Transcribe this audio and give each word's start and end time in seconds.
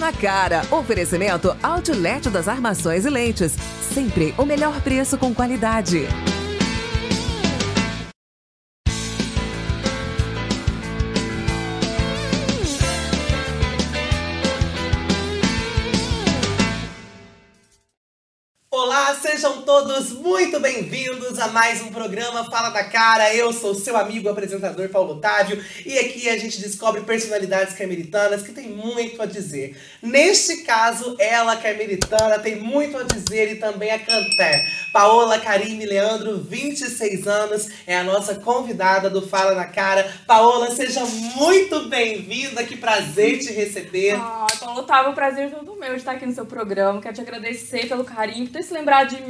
na 0.00 0.12
Cara. 0.12 0.62
Oferecimento 0.70 1.54
Outlet 1.62 2.30
das 2.30 2.48
Armações 2.48 3.04
e 3.04 3.10
Lentes. 3.10 3.54
Sempre 3.92 4.34
o 4.38 4.44
melhor 4.44 4.80
preço 4.80 5.18
com 5.18 5.32
qualidade. 5.34 6.08
Sejam 19.40 19.62
todos 19.62 20.12
muito 20.12 20.60
bem-vindos 20.60 21.38
a 21.38 21.48
mais 21.48 21.80
um 21.80 21.90
programa 21.90 22.44
Fala 22.50 22.68
da 22.68 22.84
Cara. 22.84 23.34
Eu 23.34 23.54
sou 23.54 23.74
seu 23.74 23.96
amigo 23.96 24.28
apresentador 24.28 24.90
Paulo 24.90 25.14
Otávio 25.14 25.64
e 25.86 25.98
aqui 25.98 26.28
a 26.28 26.36
gente 26.36 26.60
descobre 26.60 27.00
personalidades 27.00 27.72
carmelitanas 27.72 28.42
que 28.42 28.52
têm 28.52 28.68
muito 28.68 29.22
a 29.22 29.24
dizer. 29.24 29.80
Neste 30.02 30.58
caso, 30.58 31.16
ela, 31.18 31.56
carmelitana, 31.56 32.38
tem 32.38 32.56
muito 32.56 32.98
a 32.98 33.02
dizer 33.02 33.52
e 33.52 33.54
também 33.56 33.90
a 33.90 33.98
cantar. 33.98 34.60
Paola 34.92 35.38
Karime 35.38 35.86
Leandro, 35.86 36.36
26 36.36 37.26
anos, 37.26 37.68
é 37.86 37.96
a 37.96 38.04
nossa 38.04 38.34
convidada 38.34 39.08
do 39.08 39.26
Fala 39.26 39.54
da 39.54 39.64
Cara. 39.64 40.06
Paola, 40.26 40.70
seja 40.70 41.02
muito 41.06 41.88
bem-vinda, 41.88 42.62
que 42.62 42.76
prazer 42.76 43.38
te 43.38 43.50
receber. 43.52 44.16
Ah, 44.16 44.46
Paulo 44.60 44.80
Otávio, 44.80 45.12
o 45.12 45.14
prazer 45.14 45.46
é 45.46 45.48
todo 45.48 45.76
meu 45.76 45.92
de 45.92 45.96
estar 45.96 46.12
aqui 46.12 46.26
no 46.26 46.34
seu 46.34 46.44
programa. 46.44 47.00
Quero 47.00 47.14
te 47.14 47.20
agradecer 47.22 47.88
pelo 47.88 48.04
carinho, 48.04 48.44
por 48.44 48.52
ter 48.52 48.62
se 48.62 48.74
lembrado 48.74 49.08
de 49.08 49.22
mim, 49.22 49.29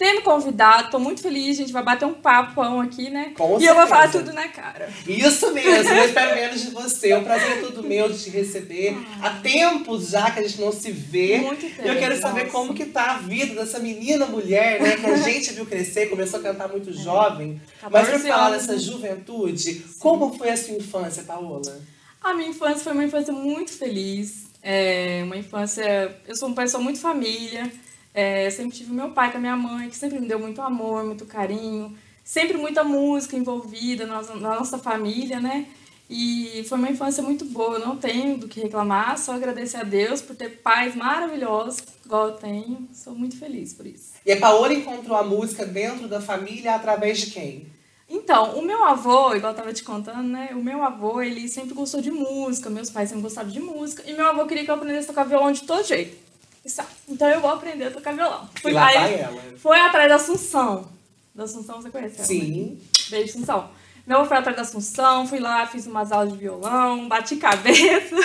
ter 0.00 0.14
me 0.14 0.22
convidado. 0.22 0.90
Tô 0.90 0.98
muito 0.98 1.20
feliz, 1.20 1.58
a 1.58 1.60
gente 1.60 1.72
vai 1.74 1.82
bater 1.82 2.06
um 2.06 2.14
papão 2.14 2.80
aqui, 2.80 3.10
né? 3.10 3.32
Com 3.36 3.60
e 3.60 3.66
eu 3.66 3.74
vou 3.74 3.86
certeza. 3.86 3.86
falar 3.86 4.08
tudo 4.10 4.32
na 4.32 4.48
cara. 4.48 4.90
Isso 5.06 5.52
mesmo, 5.52 5.92
eu 5.92 6.04
espero 6.08 6.34
menos 6.34 6.62
de 6.62 6.70
você. 6.70 7.12
O 7.12 7.22
prazer 7.22 7.58
é 7.58 7.60
todo 7.60 7.82
meu 7.82 8.08
de 8.10 8.18
te 8.24 8.30
receber. 8.30 8.96
Há 9.20 9.28
tempos 9.40 10.08
já 10.08 10.30
que 10.30 10.40
a 10.40 10.42
gente 10.42 10.58
não 10.58 10.72
se 10.72 10.90
vê. 10.90 11.40
Muito 11.40 11.66
E 11.66 11.86
eu 11.86 11.98
quero 11.98 12.14
tempo, 12.14 12.26
saber 12.26 12.44
nossa. 12.44 12.52
como 12.52 12.72
que 12.72 12.86
tá 12.86 13.10
a 13.12 13.18
vida 13.18 13.54
dessa 13.54 13.78
menina 13.78 14.24
mulher, 14.24 14.80
né? 14.80 14.96
Que 14.96 15.04
a 15.06 15.16
gente 15.20 15.52
viu 15.52 15.66
crescer, 15.66 16.08
começou 16.08 16.40
a 16.40 16.42
cantar 16.42 16.68
muito 16.70 16.90
jovem. 16.94 17.60
Mas 17.82 17.90
pra 17.90 18.00
14 18.12 18.28
falar 18.28 18.50
dessa 18.52 18.78
juventude, 18.78 19.84
como 19.98 20.32
foi 20.32 20.48
a 20.48 20.56
sua 20.56 20.76
infância, 20.76 21.24
Paola? 21.24 21.78
A 22.22 22.32
minha 22.32 22.48
infância 22.48 22.78
foi 22.84 22.92
uma 22.94 23.04
infância 23.04 23.34
muito 23.34 23.70
feliz. 23.70 24.46
É, 24.62 25.20
uma 25.24 25.36
infância. 25.36 26.16
Eu 26.26 26.36
sou 26.36 26.48
uma 26.48 26.54
pessoa 26.56 26.82
muito 26.82 26.98
família. 27.00 27.70
É, 28.12 28.50
sempre 28.50 28.76
tive 28.76 28.92
meu 28.92 29.10
pai 29.10 29.30
com 29.30 29.38
a 29.38 29.40
minha 29.40 29.56
mãe, 29.56 29.88
que 29.88 29.96
sempre 29.96 30.18
me 30.18 30.26
deu 30.26 30.38
muito 30.38 30.60
amor, 30.60 31.04
muito 31.04 31.24
carinho. 31.26 31.96
Sempre 32.24 32.56
muita 32.56 32.84
música 32.84 33.36
envolvida 33.36 34.06
na 34.06 34.16
nossa, 34.16 34.34
na 34.34 34.54
nossa 34.56 34.78
família, 34.78 35.40
né? 35.40 35.66
E 36.08 36.64
foi 36.68 36.76
uma 36.76 36.90
infância 36.90 37.22
muito 37.22 37.44
boa. 37.44 37.74
Eu 37.74 37.86
não 37.86 37.96
tenho 37.96 38.36
do 38.36 38.48
que 38.48 38.60
reclamar, 38.60 39.16
só 39.16 39.32
agradecer 39.32 39.76
a 39.76 39.84
Deus 39.84 40.20
por 40.20 40.34
ter 40.34 40.60
pais 40.60 40.96
maravilhosos, 40.96 41.82
igual 42.04 42.28
eu 42.28 42.34
tenho. 42.34 42.88
Sou 42.92 43.14
muito 43.14 43.38
feliz 43.38 43.72
por 43.72 43.86
isso. 43.86 44.14
E 44.26 44.32
a 44.32 44.36
Paola 44.36 44.74
encontrou 44.74 45.16
a 45.16 45.22
música 45.22 45.64
dentro 45.64 46.08
da 46.08 46.20
família 46.20 46.74
através 46.74 47.18
de 47.20 47.30
quem? 47.30 47.66
Então, 48.08 48.58
o 48.58 48.62
meu 48.62 48.84
avô, 48.84 49.36
igual 49.36 49.52
eu 49.52 49.56
tava 49.56 49.72
te 49.72 49.84
contando, 49.84 50.26
né? 50.26 50.50
O 50.52 50.62
meu 50.62 50.82
avô, 50.82 51.22
ele 51.22 51.48
sempre 51.48 51.74
gostou 51.74 52.00
de 52.00 52.10
música, 52.10 52.68
meus 52.68 52.90
pais 52.90 53.08
sempre 53.08 53.22
gostaram 53.22 53.48
de 53.48 53.60
música, 53.60 54.02
e 54.04 54.12
meu 54.14 54.26
avô 54.26 54.46
queria 54.46 54.64
que 54.64 54.70
eu 54.70 54.74
aprendesse 54.74 55.04
a 55.04 55.12
tocar 55.12 55.24
violão 55.24 55.52
de 55.52 55.62
todo 55.62 55.86
jeito. 55.86 56.29
Isso, 56.64 56.82
Então 57.08 57.28
eu 57.28 57.40
vou 57.40 57.50
aprender 57.50 57.86
a 57.86 57.90
tocar 57.90 58.14
violão. 58.14 58.48
E 58.64 58.70
lá 58.70 58.86
vai 58.86 59.14
ela. 59.14 59.42
foi 59.56 59.80
atrás 59.80 60.08
da 60.08 60.16
Assunção. 60.16 60.88
Da 61.34 61.44
Assunção 61.44 61.80
você 61.80 61.90
conhece? 61.90 62.16
ela, 62.16 62.22
né? 62.22 62.26
Sim. 62.26 62.80
Beijo, 63.08 63.30
Assunção. 63.30 63.70
Avô 64.08 64.24
foi 64.24 64.36
atrás 64.36 64.56
da 64.56 64.62
Assunção, 64.62 65.26
fui 65.26 65.38
lá, 65.38 65.66
fiz 65.66 65.86
umas 65.86 66.10
aulas 66.10 66.32
de 66.32 66.38
violão, 66.38 67.08
bati 67.08 67.36
cabeça. 67.36 68.16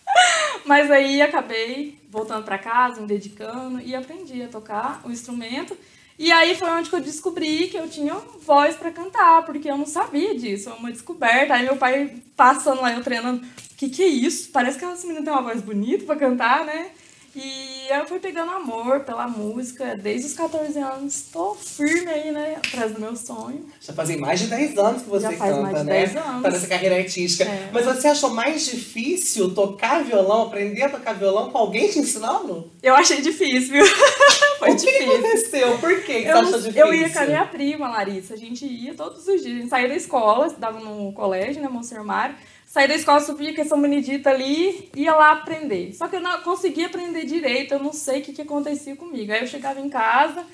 Mas 0.66 0.90
aí 0.90 1.22
acabei 1.22 1.98
voltando 2.10 2.44
pra 2.44 2.58
casa, 2.58 3.00
me 3.00 3.06
dedicando 3.06 3.80
e 3.80 3.94
aprendi 3.94 4.42
a 4.42 4.48
tocar 4.48 5.00
o 5.04 5.10
instrumento. 5.10 5.76
E 6.18 6.30
aí 6.30 6.54
foi 6.54 6.68
onde 6.68 6.90
que 6.90 6.96
eu 6.96 7.00
descobri 7.00 7.68
que 7.68 7.78
eu 7.78 7.88
tinha 7.88 8.14
voz 8.42 8.76
pra 8.76 8.90
cantar, 8.90 9.44
porque 9.46 9.70
eu 9.70 9.78
não 9.78 9.86
sabia 9.86 10.34
disso, 10.38 10.68
é 10.68 10.72
uma 10.74 10.92
descoberta. 10.92 11.54
Aí 11.54 11.64
meu 11.64 11.76
pai 11.76 12.14
passando 12.36 12.82
lá, 12.82 12.92
eu 12.92 13.02
treinando, 13.02 13.42
o 13.42 13.74
que 13.76 13.88
que 13.88 14.02
é 14.02 14.06
isso? 14.06 14.50
Parece 14.50 14.78
que 14.78 14.84
essa 14.84 15.06
menina 15.06 15.24
tem 15.24 15.32
uma 15.32 15.42
voz 15.42 15.62
bonita 15.62 16.04
pra 16.04 16.16
cantar, 16.16 16.64
né? 16.66 16.90
E 17.34 17.86
eu 17.90 18.06
fui 18.06 18.18
pegando 18.18 18.50
amor 18.50 19.00
pela 19.00 19.28
música 19.28 19.94
desde 19.96 20.26
os 20.26 20.34
14 20.34 20.78
anos. 20.78 21.26
Tô 21.32 21.54
firme 21.54 22.10
aí, 22.10 22.32
né? 22.32 22.56
Atrás 22.56 22.92
do 22.92 23.00
meu 23.00 23.14
sonho. 23.14 23.66
Já 23.80 23.92
fazem 23.92 24.16
mais 24.16 24.40
de 24.40 24.46
10 24.48 24.76
anos 24.78 25.02
que 25.02 25.08
você 25.08 25.30
Já 25.30 25.32
faz 25.38 25.54
canta, 25.54 25.62
mais 25.62 25.78
de 25.78 25.84
né? 25.84 25.92
10 26.06 26.16
anos. 26.16 26.42
Tá 26.42 26.50
nessa 26.50 26.66
carreira 26.66 26.96
artística. 26.96 27.44
É. 27.44 27.70
Mas 27.72 27.84
você 27.84 28.08
achou 28.08 28.30
mais 28.30 28.64
difícil 28.66 29.54
tocar 29.54 30.02
violão, 30.02 30.42
aprender 30.42 30.82
a 30.82 30.88
tocar 30.88 31.12
violão 31.14 31.50
com 31.50 31.58
alguém 31.58 31.88
te 31.88 32.00
ensinando? 32.00 32.70
Eu 32.82 32.94
achei 32.96 33.20
difícil, 33.20 33.74
viu? 33.74 33.86
Foi 34.58 34.72
o 34.72 34.76
que 34.76 34.86
difícil. 34.86 35.12
aconteceu? 35.14 35.78
Por 35.78 36.02
que, 36.02 36.22
que 36.22 36.28
Eu, 36.28 36.32
você 36.36 36.48
achou 36.48 36.58
difícil? 36.60 36.86
eu 36.86 36.94
ia 36.94 37.10
com 37.10 37.18
a 37.18 37.26
minha 37.26 37.46
prima, 37.46 37.88
Larissa. 37.88 38.34
A 38.34 38.36
gente 38.36 38.66
ia 38.66 38.92
todos 38.94 39.26
os 39.26 39.40
dias. 39.40 39.56
A 39.56 39.60
gente 39.60 39.68
saía 39.68 39.88
da 39.88 39.94
escola, 39.96 40.46
estudava 40.48 40.80
no 40.80 41.12
colégio, 41.12 41.62
né, 41.62 41.68
Monsenhor 41.68 42.04
Mário. 42.04 42.34
Saía 42.70 42.86
da 42.86 42.94
escola, 42.94 43.18
subia 43.20 43.52
com 43.52 43.64
São 43.64 43.82
Benedito 43.82 44.28
ali, 44.28 44.88
ia 44.94 45.12
lá 45.12 45.32
aprender. 45.32 45.92
Só 45.92 46.06
que 46.06 46.14
eu 46.14 46.20
não 46.20 46.40
conseguia 46.42 46.86
aprender 46.86 47.24
direito, 47.24 47.74
eu 47.74 47.80
não 47.80 47.92
sei 47.92 48.20
o 48.20 48.22
que, 48.22 48.32
que 48.32 48.42
acontecia 48.42 48.94
comigo. 48.94 49.32
Aí 49.32 49.40
eu 49.40 49.46
chegava 49.48 49.80
em 49.80 49.88
casa, 49.90 50.44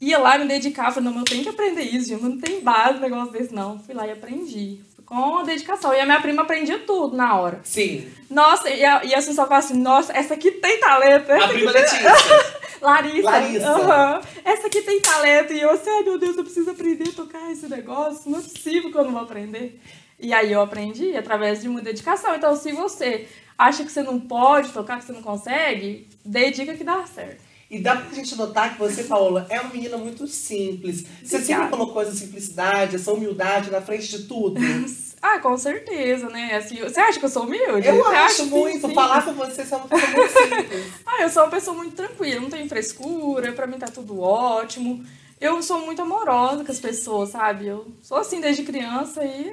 ia 0.00 0.18
lá 0.18 0.38
me 0.38 0.46
dedicar, 0.46 0.90
falei, 0.90 1.10
não, 1.10 1.18
eu 1.18 1.24
tenho 1.26 1.42
que 1.42 1.50
aprender 1.50 1.82
isso, 1.82 2.08
gente, 2.08 2.22
não 2.22 2.38
tem 2.38 2.60
base 2.60 2.98
negócio 2.98 3.30
desse, 3.30 3.52
não. 3.54 3.78
Fui 3.80 3.94
lá 3.94 4.06
e 4.06 4.12
aprendi. 4.12 4.80
Com 5.04 5.44
dedicação. 5.44 5.92
E 5.94 6.00
a 6.00 6.06
minha 6.06 6.18
prima 6.20 6.42
aprendia 6.42 6.78
tudo 6.78 7.14
na 7.14 7.38
hora. 7.38 7.60
Sim. 7.62 8.08
Nossa, 8.30 8.70
e 8.70 8.82
a, 8.82 9.04
e 9.04 9.14
a 9.14 9.18
Assunção 9.18 9.46
fala 9.46 9.58
assim, 9.58 9.76
nossa, 9.78 10.16
essa 10.16 10.32
aqui 10.32 10.50
tem 10.52 10.80
talento. 10.80 11.30
A 11.30 11.46
prima 11.46 11.72
tem- 11.74 11.82
Letícia. 11.82 12.12
Larissa. 12.80 13.22
Larissa. 13.30 13.68
aham. 13.68 14.20
Essa 14.44 14.66
aqui 14.66 14.80
tem 14.80 14.98
talento. 15.00 15.52
E 15.52 15.60
eu 15.60 15.70
assim, 15.70 15.90
ai 15.90 16.02
meu 16.02 16.18
Deus, 16.18 16.36
eu 16.38 16.42
preciso 16.42 16.70
aprender 16.70 17.10
a 17.10 17.12
tocar 17.12 17.52
esse 17.52 17.68
negócio. 17.68 18.30
Não 18.30 18.38
é 18.38 18.42
possível 18.42 18.90
que 18.90 18.96
eu 18.98 19.04
não 19.04 19.12
vou 19.12 19.20
aprender. 19.22 19.78
E 20.18 20.32
aí 20.32 20.52
eu 20.52 20.60
aprendi 20.60 21.16
através 21.16 21.60
de 21.60 21.68
uma 21.68 21.80
dedicação. 21.82 22.34
Então, 22.34 22.56
se 22.56 22.72
você 22.72 23.26
acha 23.58 23.84
que 23.84 23.90
você 23.92 24.02
não 24.02 24.18
pode 24.20 24.70
tocar, 24.70 24.98
que 24.98 25.04
você 25.04 25.12
não 25.12 25.22
consegue, 25.22 26.08
dedica 26.24 26.74
que 26.74 26.84
dá 26.84 27.04
certo. 27.06 27.44
E 27.68 27.80
dá 27.80 27.96
pra 27.96 28.14
gente 28.14 28.36
notar 28.36 28.72
que 28.74 28.78
você, 28.78 29.04
Paola, 29.04 29.44
é 29.50 29.60
uma 29.60 29.70
menina 29.72 29.96
muito 29.96 30.26
simples. 30.28 31.00
Você 31.22 31.38
sempre 31.40 31.54
Obrigada. 31.54 31.70
colocou 31.70 32.00
essa 32.00 32.12
simplicidade, 32.14 32.94
essa 32.96 33.12
humildade 33.12 33.70
na 33.70 33.82
frente 33.82 34.08
de 34.08 34.24
tudo. 34.24 34.60
Ah, 35.22 35.40
com 35.40 35.56
certeza, 35.56 36.28
né? 36.28 36.54
Assim, 36.54 36.76
você 36.76 37.00
acha 37.00 37.18
que 37.18 37.24
eu 37.24 37.28
sou 37.30 37.44
humilde? 37.44 37.88
Eu 37.88 37.96
Você 37.96 38.14
acho 38.14 38.46
muito. 38.46 38.86
sim. 38.86 38.94
Falar 38.94 39.24
com 39.24 39.32
você, 39.32 39.64
você 39.64 39.74
é 39.74 39.76
uma 39.78 39.88
pessoa 39.88 40.10
muito 40.12 40.32
simples. 40.38 40.92
Ah, 41.06 41.22
eu 41.22 41.30
sou 41.30 41.42
uma 41.42 41.50
pessoa 41.50 41.76
muito 41.76 41.96
tranquila, 41.96 42.40
não 42.42 42.50
tenho 42.50 42.68
frescura, 42.68 43.50
pra 43.52 43.66
mim 43.66 43.78
tá 43.78 43.88
tudo 43.88 44.20
ótimo. 44.20 45.04
Eu 45.40 45.60
sou 45.62 45.80
muito 45.84 46.00
amorosa 46.02 46.62
com 46.64 46.70
as 46.70 46.78
pessoas, 46.78 47.30
sabe? 47.30 47.66
Eu 47.66 47.88
sou 48.02 48.18
assim 48.18 48.40
desde 48.40 48.62
criança 48.62 49.24
e 49.24 49.52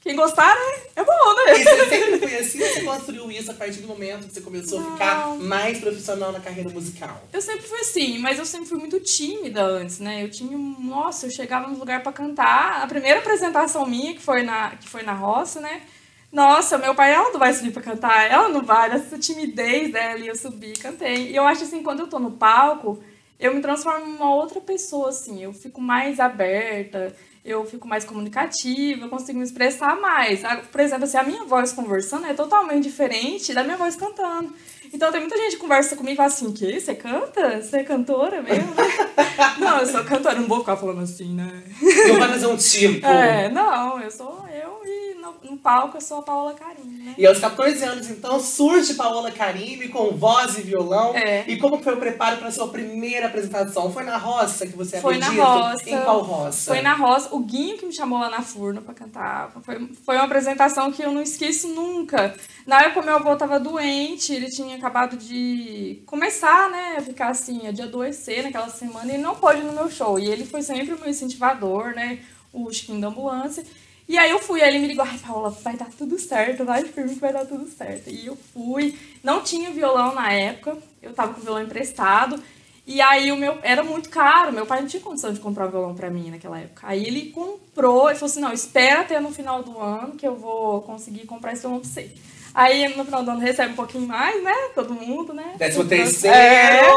quem 0.00 0.16
gostar 0.16 0.56
é, 0.56 1.00
é 1.00 1.04
bom, 1.04 1.12
E 1.12 1.44
né? 1.58 1.64
você 1.64 1.88
sempre 1.88 2.18
foi 2.18 2.36
assim 2.38 2.62
ou 2.62 2.68
você 2.68 2.80
construiu 2.82 3.30
isso 3.30 3.50
a 3.50 3.54
partir 3.54 3.80
do 3.80 3.88
momento 3.88 4.26
que 4.26 4.32
você 4.32 4.40
começou 4.40 4.80
a 4.80 4.92
ficar 4.92 5.26
Não. 5.28 5.38
mais 5.40 5.78
profissional 5.78 6.32
na 6.32 6.40
carreira 6.40 6.70
musical? 6.70 7.22
Eu 7.32 7.42
sempre 7.42 7.66
fui 7.66 7.78
assim, 7.80 8.18
mas 8.18 8.38
eu 8.38 8.46
sempre 8.46 8.68
fui 8.68 8.78
muito 8.78 8.98
tímida 9.00 9.62
antes, 9.62 9.98
né? 9.98 10.22
Eu 10.24 10.30
tinha, 10.30 10.56
nossa, 10.56 11.26
eu 11.26 11.30
chegava 11.30 11.68
no 11.68 11.78
lugar 11.78 12.02
pra 12.02 12.12
cantar. 12.12 12.82
A 12.82 12.86
primeira 12.86 13.18
apresentação 13.18 13.84
minha, 13.86 14.14
que 14.14 14.22
foi 14.22 14.42
na, 14.42 14.70
que 14.70 14.88
foi 14.88 15.02
na 15.02 15.12
roça, 15.12 15.60
né? 15.60 15.82
Nossa, 16.32 16.78
meu 16.78 16.94
pai, 16.94 17.12
ela 17.12 17.30
não 17.32 17.40
vai 17.40 17.52
subir 17.52 17.72
pra 17.72 17.82
cantar, 17.82 18.30
ela 18.30 18.48
não 18.48 18.62
vai, 18.62 18.90
essa 18.92 19.18
timidez 19.18 19.92
dela, 19.92 20.18
e 20.20 20.28
eu 20.28 20.36
subi 20.36 20.68
e 20.68 20.78
cantei. 20.78 21.30
E 21.30 21.36
eu 21.36 21.44
acho 21.44 21.64
assim, 21.64 21.82
quando 21.82 22.00
eu 22.00 22.06
tô 22.06 22.20
no 22.20 22.30
palco, 22.30 23.02
eu 23.38 23.52
me 23.52 23.60
transformo 23.60 24.06
em 24.06 24.14
uma 24.14 24.32
outra 24.32 24.60
pessoa, 24.60 25.08
assim, 25.08 25.42
eu 25.42 25.52
fico 25.52 25.80
mais 25.80 26.20
aberta, 26.20 27.14
eu 27.44 27.64
fico 27.64 27.88
mais 27.88 28.04
comunicativa, 28.04 29.04
eu 29.04 29.08
consigo 29.08 29.38
me 29.38 29.44
expressar 29.44 29.98
mais. 30.00 30.44
Ah, 30.44 30.62
Por 30.70 30.80
exemplo, 30.80 31.04
assim, 31.04 31.16
a 31.16 31.22
minha 31.22 31.44
voz 31.44 31.72
conversando 31.72 32.26
é 32.26 32.34
totalmente 32.34 32.84
diferente 32.84 33.54
da 33.54 33.62
minha 33.64 33.76
voz 33.76 33.96
cantando. 33.96 34.54
Então 34.92 35.10
tem 35.12 35.20
muita 35.20 35.36
gente 35.36 35.56
que 35.56 35.60
conversa 35.60 35.96
comigo 35.96 36.14
e 36.14 36.16
fala 36.16 36.28
assim, 36.28 36.52
que? 36.52 36.80
Você 36.80 36.94
canta? 36.94 37.62
Você 37.62 37.78
é 37.78 37.84
cantora 37.84 38.42
mesmo? 38.42 38.74
não, 39.58 39.78
eu 39.78 39.86
sou 39.86 40.04
cantora, 40.04 40.34
não 40.38 40.48
vou 40.48 40.60
ficar 40.60 40.76
falando 40.76 41.02
assim, 41.02 41.34
né? 41.34 41.62
Não 42.08 42.18
vai 42.18 42.28
fazer 42.28 42.46
um 42.46 42.56
tipo. 42.56 43.06
É, 43.06 43.48
não, 43.48 44.00
eu 44.00 44.10
sou 44.10 44.44
eu 44.52 44.80
e 44.84 45.14
no, 45.14 45.50
no 45.50 45.56
palco 45.58 45.96
eu 45.96 46.00
sou 46.00 46.18
a 46.18 46.22
Paola 46.22 46.54
Carinho, 46.54 47.04
né? 47.04 47.14
E 47.16 47.26
aos 47.26 47.38
14 47.38 47.84
anos, 47.84 48.10
então, 48.10 48.40
surge 48.40 48.94
Paola 48.94 49.30
Carime 49.30 49.88
com 49.88 50.10
voz 50.16 50.58
e 50.58 50.62
violão. 50.62 51.14
É. 51.14 51.44
E 51.46 51.56
como 51.56 51.82
foi 51.82 51.94
o 51.94 51.96
preparo 51.98 52.38
para 52.38 52.50
sua 52.50 52.68
primeira 52.68 53.26
apresentação? 53.26 53.92
Foi 53.92 54.04
na 54.04 54.16
roça 54.16 54.66
que 54.66 54.76
você 54.76 55.00
Foi 55.00 55.16
havia 55.16 55.26
na 55.26 55.30
dito? 55.30 55.42
roça. 55.42 55.90
Em 55.90 56.02
qual 56.02 56.22
roça? 56.22 56.70
Foi 56.70 56.80
na 56.82 56.94
roça. 56.94 57.28
O 57.32 57.40
Guinho 57.40 57.78
que 57.78 57.86
me 57.86 57.92
chamou 57.92 58.18
lá 58.18 58.30
na 58.30 58.42
Furna 58.42 58.80
pra 58.80 58.94
cantar. 58.94 59.52
Foi, 59.62 59.88
foi 60.04 60.16
uma 60.16 60.24
apresentação 60.24 60.90
que 60.90 61.02
eu 61.02 61.12
não 61.12 61.22
esqueço 61.22 61.68
nunca. 61.68 62.34
Na 62.66 62.82
época, 62.82 63.02
meu 63.02 63.16
avô 63.16 63.34
tava 63.36 63.58
doente, 63.58 64.32
ele 64.32 64.48
tinha 64.48 64.76
acabado 64.76 65.16
de 65.16 66.02
começar, 66.06 66.70
né, 66.70 66.96
a 66.98 67.00
ficar 67.00 67.28
assim, 67.28 67.72
de 67.72 67.82
adoecer 67.82 68.42
naquela 68.42 68.68
semana, 68.68 69.10
e 69.10 69.14
ele 69.14 69.22
não 69.22 69.34
pôde 69.34 69.60
ir 69.60 69.64
no 69.64 69.72
meu 69.72 69.90
show. 69.90 70.18
E 70.18 70.26
ele 70.26 70.44
foi 70.44 70.62
sempre 70.62 70.94
o 70.94 70.98
meu 70.98 71.08
incentivador, 71.08 71.94
né, 71.94 72.20
o 72.52 72.70
Chiquinho 72.72 73.00
da 73.00 73.08
ambulância. 73.08 73.64
E 74.06 74.18
aí 74.18 74.30
eu 74.30 74.40
fui, 74.40 74.60
aí 74.60 74.70
ele 74.70 74.80
me 74.80 74.88
ligou, 74.88 75.04
ai, 75.04 75.18
Paula, 75.18 75.50
vai 75.50 75.76
dar 75.76 75.88
tudo 75.96 76.18
certo, 76.18 76.64
vai 76.64 76.82
firme 76.84 77.14
que 77.14 77.20
vai 77.20 77.32
dar 77.32 77.46
tudo 77.46 77.66
certo. 77.68 78.10
E 78.10 78.26
eu 78.26 78.36
fui, 78.52 78.98
não 79.22 79.40
tinha 79.42 79.70
violão 79.70 80.14
na 80.14 80.32
época, 80.32 80.76
eu 81.00 81.14
tava 81.14 81.32
com 81.32 81.40
o 81.40 81.44
violão 81.44 81.62
emprestado, 81.62 82.42
e 82.86 83.00
aí 83.00 83.30
o 83.30 83.36
meu 83.36 83.58
era 83.62 83.84
muito 83.84 84.10
caro, 84.10 84.52
meu 84.52 84.66
pai 84.66 84.80
não 84.80 84.88
tinha 84.88 85.00
condição 85.00 85.32
de 85.32 85.38
comprar 85.38 85.68
um 85.68 85.70
violão 85.70 85.94
para 85.94 86.10
mim 86.10 86.30
naquela 86.30 86.58
época. 86.58 86.88
Aí 86.88 87.04
ele 87.04 87.30
comprou, 87.30 88.10
e 88.10 88.14
falou 88.14 88.26
assim: 88.28 88.40
"Não, 88.40 88.52
espera 88.52 89.02
até 89.02 89.20
no 89.20 89.32
final 89.32 89.62
do 89.62 89.78
ano 89.78 90.16
que 90.16 90.26
eu 90.26 90.34
vou 90.34 90.82
conseguir 90.82 91.24
comprar 91.24 91.52
esse 91.52 91.62
violão 91.62 91.78
pra 91.78 91.88
você". 91.88 92.10
Aí 92.54 92.88
no 92.96 93.04
final 93.04 93.22
do 93.22 93.30
ano 93.30 93.40
recebe 93.40 93.72
um 93.72 93.76
pouquinho 93.76 94.06
mais, 94.06 94.42
né? 94.42 94.54
Todo 94.74 94.92
mundo, 94.94 95.32
né? 95.32 95.54
Décimo 95.56 95.84
terceiro, 95.86 96.36
É. 96.36 96.90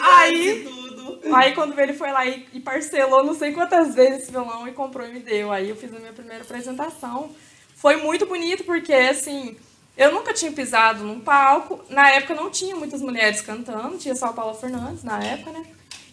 Aí- 0.00 0.64
tudo. 0.64 1.34
Aí 1.34 1.52
quando 1.54 1.74
veio, 1.74 1.86
ele 1.86 1.98
foi 1.98 2.10
lá 2.12 2.24
e, 2.26 2.46
e 2.52 2.60
parcelou 2.60 3.24
não 3.24 3.34
sei 3.34 3.52
quantas 3.52 3.94
vezes 3.94 4.22
esse 4.22 4.30
violão 4.32 4.68
e 4.68 4.72
comprou 4.72 5.06
e 5.06 5.12
me 5.12 5.20
deu. 5.20 5.50
Aí 5.50 5.68
eu 5.68 5.76
fiz 5.76 5.92
a 5.94 5.98
minha 5.98 6.12
primeira 6.12 6.42
apresentação. 6.44 7.30
Foi 7.74 7.96
muito 7.96 8.26
bonito 8.26 8.64
porque, 8.64 8.92
assim, 8.92 9.56
eu 9.96 10.12
nunca 10.12 10.32
tinha 10.32 10.50
pisado 10.52 11.02
num 11.04 11.20
palco. 11.20 11.80
Na 11.88 12.10
época 12.10 12.34
não 12.34 12.50
tinha 12.50 12.74
muitas 12.76 13.00
mulheres 13.02 13.40
cantando, 13.40 13.98
tinha 13.98 14.14
só 14.14 14.26
a 14.26 14.32
Paula 14.32 14.54
Fernandes 14.54 15.02
na 15.02 15.22
época, 15.22 15.50
né? 15.50 15.64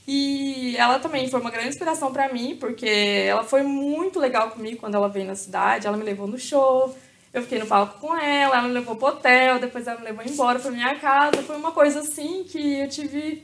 E 0.07 0.75
ela 0.77 0.99
também 0.99 1.27
foi 1.29 1.39
uma 1.39 1.49
grande 1.49 1.69
inspiração 1.69 2.11
pra 2.13 2.31
mim, 2.31 2.57
porque 2.59 2.85
ela 3.27 3.43
foi 3.43 3.63
muito 3.63 4.19
legal 4.19 4.51
comigo 4.51 4.77
quando 4.77 4.95
ela 4.95 5.09
veio 5.09 5.25
na 5.25 5.35
cidade. 5.35 5.87
Ela 5.87 5.97
me 5.97 6.03
levou 6.03 6.27
no 6.27 6.37
show, 6.37 6.95
eu 7.35 7.43
fiquei 7.43 7.59
no 7.59 7.67
palco 7.67 7.99
com 7.99 8.15
ela, 8.17 8.57
ela 8.57 8.67
me 8.67 8.73
levou 8.73 8.95
pro 8.95 9.07
hotel, 9.07 9.59
depois 9.59 9.85
ela 9.85 9.99
me 9.99 10.05
levou 10.05 10.25
embora 10.25 10.57
pra 10.57 10.71
minha 10.71 10.95
casa. 10.95 11.43
Foi 11.43 11.55
uma 11.55 11.71
coisa 11.71 11.99
assim 11.99 12.43
que 12.43 12.79
eu 12.79 12.89
tive 12.89 13.43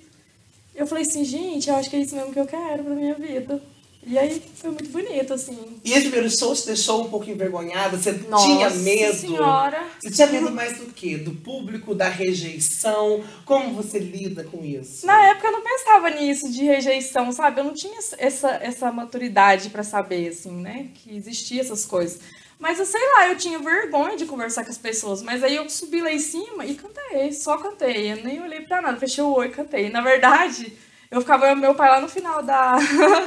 eu 0.75 0.88
falei 0.88 1.03
assim, 1.03 1.23
gente, 1.23 1.69
eu 1.69 1.75
acho 1.75 1.89
que 1.89 1.95
é 1.95 1.99
isso 1.99 2.15
mesmo 2.15 2.33
que 2.33 2.39
eu 2.39 2.45
quero 2.45 2.83
pra 2.83 2.95
minha 2.95 3.13
vida. 3.13 3.61
E 4.03 4.17
aí 4.17 4.41
foi 4.55 4.71
muito 4.71 4.89
bonito, 4.89 5.31
assim. 5.31 5.79
E 5.83 5.91
esse 5.91 6.09
primeiro 6.09 6.27
show 6.27 6.55
te 6.55 6.65
deixou 6.65 7.05
um 7.05 7.09
pouco 7.09 7.29
envergonhada? 7.29 7.95
Você 7.97 8.13
Nossa 8.13 8.47
tinha 8.47 8.69
medo? 8.71 9.15
senhora. 9.15 9.85
Você 10.01 10.09
tinha 10.09 10.25
medo 10.25 10.49
mais 10.49 10.79
do 10.79 10.85
quê? 10.87 11.17
Do 11.17 11.33
público, 11.33 11.94
da 11.94 12.09
rejeição? 12.09 13.23
Como 13.45 13.75
você 13.75 13.99
lida 13.99 14.44
com 14.44 14.65
isso? 14.65 15.05
Na 15.05 15.27
época 15.27 15.49
eu 15.49 15.51
não 15.51 15.61
pensava 15.61 16.09
nisso 16.09 16.51
de 16.51 16.63
rejeição, 16.63 17.31
sabe? 17.31 17.59
Eu 17.59 17.65
não 17.65 17.75
tinha 17.75 17.99
essa, 18.17 18.49
essa 18.53 18.91
maturidade 18.91 19.69
pra 19.69 19.83
saber, 19.83 20.29
assim, 20.29 20.51
né? 20.51 20.87
Que 20.95 21.15
existia 21.15 21.61
essas 21.61 21.85
coisas. 21.85 22.21
Mas 22.61 22.77
eu 22.77 22.85
sei 22.85 23.01
lá, 23.15 23.27
eu 23.27 23.35
tinha 23.35 23.57
vergonha 23.57 24.15
de 24.15 24.27
conversar 24.27 24.63
com 24.63 24.69
as 24.69 24.77
pessoas. 24.77 25.23
Mas 25.23 25.43
aí 25.43 25.55
eu 25.55 25.67
subi 25.67 25.99
lá 25.99 26.11
em 26.11 26.19
cima 26.19 26.63
e 26.63 26.75
cantei, 26.75 27.33
só 27.33 27.57
cantei. 27.57 28.11
Eu 28.11 28.17
nem 28.17 28.39
olhei 28.39 28.61
pra 28.61 28.79
nada, 28.81 28.99
fechei 28.99 29.23
o 29.23 29.33
olho 29.33 29.49
e 29.49 29.53
cantei. 29.53 29.89
Na 29.89 29.99
verdade, 29.99 30.77
eu 31.11 31.19
ficava 31.21 31.47
eu 31.49 31.55
meu 31.57 31.75
pai 31.75 31.89
lá 31.89 31.99
no 31.99 32.07
final 32.07 32.41
da, 32.41 32.77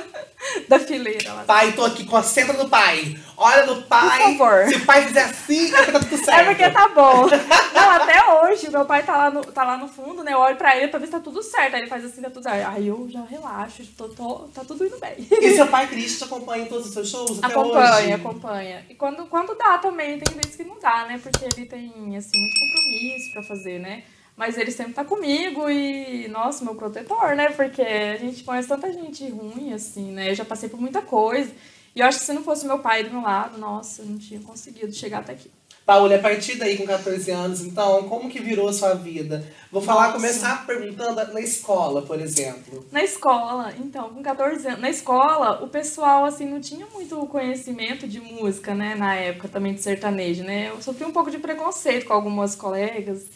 da 0.68 0.78
fileira. 0.78 1.32
Lá. 1.34 1.44
Pai, 1.44 1.72
tô 1.72 1.84
aqui 1.84 2.04
com 2.06 2.16
a 2.16 2.22
senta 2.22 2.54
do 2.54 2.68
pai. 2.68 3.16
Olha 3.36 3.66
no 3.66 3.82
pai. 3.82 4.18
Por 4.18 4.38
favor. 4.38 4.68
Se 4.68 4.76
o 4.76 4.86
pai 4.86 5.06
fizer 5.06 5.22
assim, 5.24 5.74
é 5.74 5.86
tá 5.92 5.98
tudo 5.98 6.16
certo. 6.16 6.40
É 6.40 6.44
porque 6.44 6.70
tá 6.70 6.88
bom. 6.88 7.26
Não, 7.74 7.90
até 7.90 8.24
hoje, 8.32 8.70
meu 8.70 8.84
pai 8.86 9.02
tá 9.02 9.16
lá 9.16 9.30
no, 9.30 9.44
tá 9.44 9.64
lá 9.64 9.76
no 9.76 9.88
fundo, 9.88 10.22
né? 10.24 10.32
Eu 10.32 10.38
olho 10.38 10.56
pra 10.56 10.76
ele 10.76 10.88
pra 10.88 10.98
ver 10.98 11.06
se 11.06 11.12
tá 11.12 11.20
tudo 11.20 11.42
certo. 11.42 11.74
Aí 11.74 11.82
ele 11.82 11.88
faz 11.90 12.04
assim, 12.04 12.22
tá 12.22 12.30
tudo 12.30 12.42
certo. 12.42 12.68
Aí 12.70 12.86
eu 12.88 13.06
já 13.10 13.22
relaxo, 13.24 13.84
tô, 13.98 14.08
tô- 14.08 14.48
tá 14.54 14.64
tudo 14.64 14.86
indo 14.86 14.98
bem. 14.98 15.14
E 15.18 15.54
seu 15.54 15.66
pai 15.66 15.86
Cristo 15.86 16.18
te 16.18 16.24
acompanha 16.24 16.64
em 16.64 16.68
todos 16.68 16.86
os 16.86 16.92
seus 16.94 17.10
shows 17.10 17.38
até 17.42 17.58
hoje? 17.58 17.70
Acompanha, 17.76 18.16
acompanha. 18.16 18.86
E 18.88 18.94
quando, 18.94 19.26
quando 19.26 19.54
dá 19.56 19.76
também, 19.78 20.18
tem 20.18 20.34
vezes 20.36 20.56
que 20.56 20.64
não 20.64 20.78
dá, 20.80 21.04
né? 21.06 21.20
Porque 21.22 21.44
ele 21.44 21.66
tem, 21.66 21.88
assim, 22.16 22.38
muito 22.38 22.60
compromisso 22.60 23.32
pra 23.32 23.42
fazer, 23.42 23.78
né? 23.80 24.04
Mas 24.36 24.58
ele 24.58 24.70
sempre 24.70 24.94
tá 24.94 25.04
comigo 25.04 25.70
e, 25.70 26.26
nossa, 26.28 26.64
meu 26.64 26.74
protetor, 26.74 27.36
né? 27.36 27.50
Porque 27.50 27.82
a 27.82 28.16
gente 28.16 28.42
conhece 28.42 28.68
tanta 28.68 28.92
gente 28.92 29.28
ruim, 29.28 29.72
assim, 29.72 30.10
né? 30.10 30.30
Eu 30.30 30.34
já 30.34 30.44
passei 30.44 30.68
por 30.68 30.80
muita 30.80 31.00
coisa. 31.00 31.52
E 31.94 32.00
eu 32.00 32.06
acho 32.06 32.18
que 32.18 32.24
se 32.24 32.32
não 32.32 32.42
fosse 32.42 32.66
meu 32.66 32.80
pai 32.80 33.04
do 33.04 33.10
meu 33.10 33.22
lado, 33.22 33.56
nossa, 33.58 34.02
eu 34.02 34.06
não 34.06 34.18
tinha 34.18 34.40
conseguido 34.40 34.92
chegar 34.92 35.18
até 35.18 35.32
aqui. 35.32 35.50
Paula, 35.86 36.16
a 36.16 36.18
partir 36.18 36.56
daí 36.56 36.78
com 36.78 36.86
14 36.86 37.30
anos, 37.30 37.60
então, 37.60 38.08
como 38.08 38.30
que 38.30 38.40
virou 38.40 38.68
a 38.68 38.72
sua 38.72 38.94
vida? 38.94 39.46
Vou 39.70 39.82
falar, 39.82 40.06
Nossa. 40.06 40.14
começar 40.14 40.66
perguntando 40.66 41.32
na 41.32 41.40
escola, 41.40 42.00
por 42.00 42.18
exemplo. 42.18 42.86
Na 42.90 43.04
escola, 43.04 43.70
então, 43.78 44.08
com 44.08 44.22
14 44.22 44.66
anos, 44.66 44.80
na 44.80 44.88
escola, 44.88 45.62
o 45.62 45.68
pessoal, 45.68 46.24
assim, 46.24 46.46
não 46.46 46.58
tinha 46.58 46.86
muito 46.86 47.14
conhecimento 47.26 48.08
de 48.08 48.18
música, 48.18 48.74
né, 48.74 48.94
na 48.94 49.14
época 49.14 49.46
também 49.46 49.74
de 49.74 49.82
sertanejo, 49.82 50.42
né? 50.42 50.70
Eu 50.70 50.80
sofri 50.80 51.04
um 51.04 51.12
pouco 51.12 51.30
de 51.30 51.38
preconceito 51.38 52.06
com 52.06 52.14
algumas 52.14 52.54
colegas, 52.54 53.26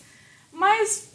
mas, 0.58 1.08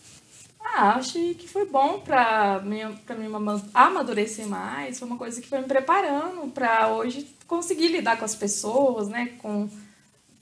ah, 0.63 0.95
achei 0.95 1.33
que 1.35 1.47
foi 1.47 1.65
bom 1.65 1.99
pra 1.99 2.59
mim, 2.63 2.95
pra 3.05 3.15
mim 3.15 3.25
ama- 3.27 3.63
amadurecer 3.73 4.47
mais, 4.47 4.97
foi 4.99 5.07
uma 5.07 5.17
coisa 5.17 5.41
que 5.41 5.47
foi 5.47 5.59
me 5.59 5.65
preparando 5.67 6.47
pra 6.51 6.87
hoje 6.89 7.27
conseguir 7.47 7.89
lidar 7.89 8.17
com 8.17 8.25
as 8.25 8.35
pessoas, 8.35 9.07
né, 9.07 9.33
com 9.41 9.69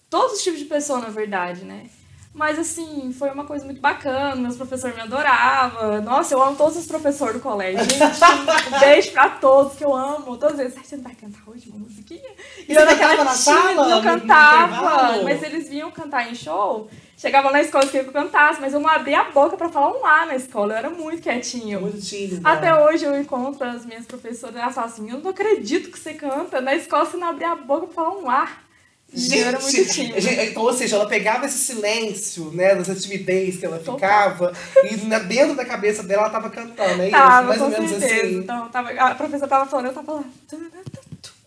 todos 0.10 0.34
os 0.38 0.44
tipos 0.44 0.60
de 0.60 0.66
pessoa, 0.66 1.00
na 1.00 1.10
verdade, 1.10 1.64
né? 1.66 1.88
Mas, 2.34 2.58
assim, 2.58 3.12
foi 3.12 3.30
uma 3.30 3.44
coisa 3.44 3.66
muito 3.66 3.82
bacana, 3.82 4.38
meus 4.38 4.56
professores 4.56 4.96
me 4.96 5.02
adoravam. 5.02 6.02
Nossa, 6.02 6.34
eu 6.34 6.42
amo 6.42 6.56
todos 6.56 6.78
os 6.78 6.86
professores 6.86 7.34
do 7.34 7.42
colégio. 7.42 7.84
Gente, 7.84 8.02
um 8.74 8.80
beijo 8.80 9.12
pra 9.12 9.32
todos, 9.32 9.76
que 9.78 9.84
eu 9.84 9.94
amo. 9.94 10.38
Todas 10.38 10.54
as 10.54 10.58
vezes, 10.60 10.78
"Ai, 10.78 10.84
você 10.86 10.96
não 10.96 11.04
vai 11.04 11.14
cantar 11.16 11.42
hoje 11.46 11.68
uma 11.70 11.80
musiquinha? 11.80 12.30
E 12.60 12.74
você 12.74 12.80
eu 12.80 12.86
cantava 12.88 12.94
naquela 13.02 13.24
na 13.26 13.32
sala, 13.34 13.88
Não 13.90 14.02
cantava, 14.02 15.24
mas 15.24 15.44
eles 15.44 15.68
vinham 15.68 15.92
cantar 15.92 16.32
em 16.32 16.36
show. 16.36 16.90
Chegavam 17.22 17.52
na 17.52 17.62
escola, 17.62 17.86
queriam 17.86 18.06
que 18.06 18.10
eu 18.10 18.14
cantasse, 18.24 18.60
mas 18.60 18.74
eu 18.74 18.80
não 18.80 18.90
abria 18.90 19.20
a 19.22 19.26
boca 19.26 19.56
pra 19.56 19.70
falar 19.70 19.96
um 19.96 20.04
A 20.04 20.26
na 20.26 20.36
escola. 20.36 20.74
Eu 20.74 20.78
era 20.78 20.90
muito 20.90 21.22
quietinha. 21.22 21.80
Muito 21.80 22.02
tímida. 22.02 22.50
Até 22.50 22.74
hoje 22.74 23.06
eu 23.06 23.16
encontro 23.16 23.64
as 23.64 23.86
minhas 23.86 24.08
professoras, 24.08 24.56
elas 24.56 24.74
falam 24.74 24.90
assim, 24.90 25.08
eu 25.08 25.20
não 25.20 25.30
acredito 25.30 25.92
que 25.92 26.00
você 26.00 26.16
canta. 26.16 26.60
Na 26.60 26.74
escola 26.74 27.06
você 27.06 27.18
não 27.18 27.30
abria 27.30 27.52
a 27.52 27.56
boca 27.56 27.86
pra 27.86 27.94
falar 27.94 28.18
um 28.18 28.28
A. 28.28 28.50
E 29.14 29.38
eu 29.38 29.46
era 29.46 29.60
muito 29.60 29.86
tímida. 29.94 30.20
gente, 30.20 30.50
então, 30.50 30.64
ou 30.64 30.74
seja, 30.74 30.96
ela 30.96 31.06
pegava 31.08 31.46
esse 31.46 31.60
silêncio, 31.60 32.46
né, 32.56 32.74
dessa 32.76 32.96
timidez 32.96 33.58
que 33.58 33.66
ela 33.66 33.78
ficava, 33.78 34.54
e 34.90 34.96
na- 35.06 35.20
dentro 35.20 35.54
da 35.56 35.66
cabeça 35.66 36.02
dela 36.02 36.24
ela 36.24 36.32
tava 36.32 36.50
cantando, 36.50 37.02
é 37.04 37.08
isso? 37.10 37.12
Tava, 37.18 37.50
Mais 37.50 37.62
ou 37.62 37.70
menos 37.70 37.90
certeza. 37.90 38.16
assim. 38.16 38.36
Então, 38.38 38.70
tava, 38.70 38.90
a 38.92 39.14
professora 39.14 39.48
tava 39.50 39.70
falando, 39.70 39.88
eu 39.88 39.94
tava 39.94 40.14
lá. 40.14 40.24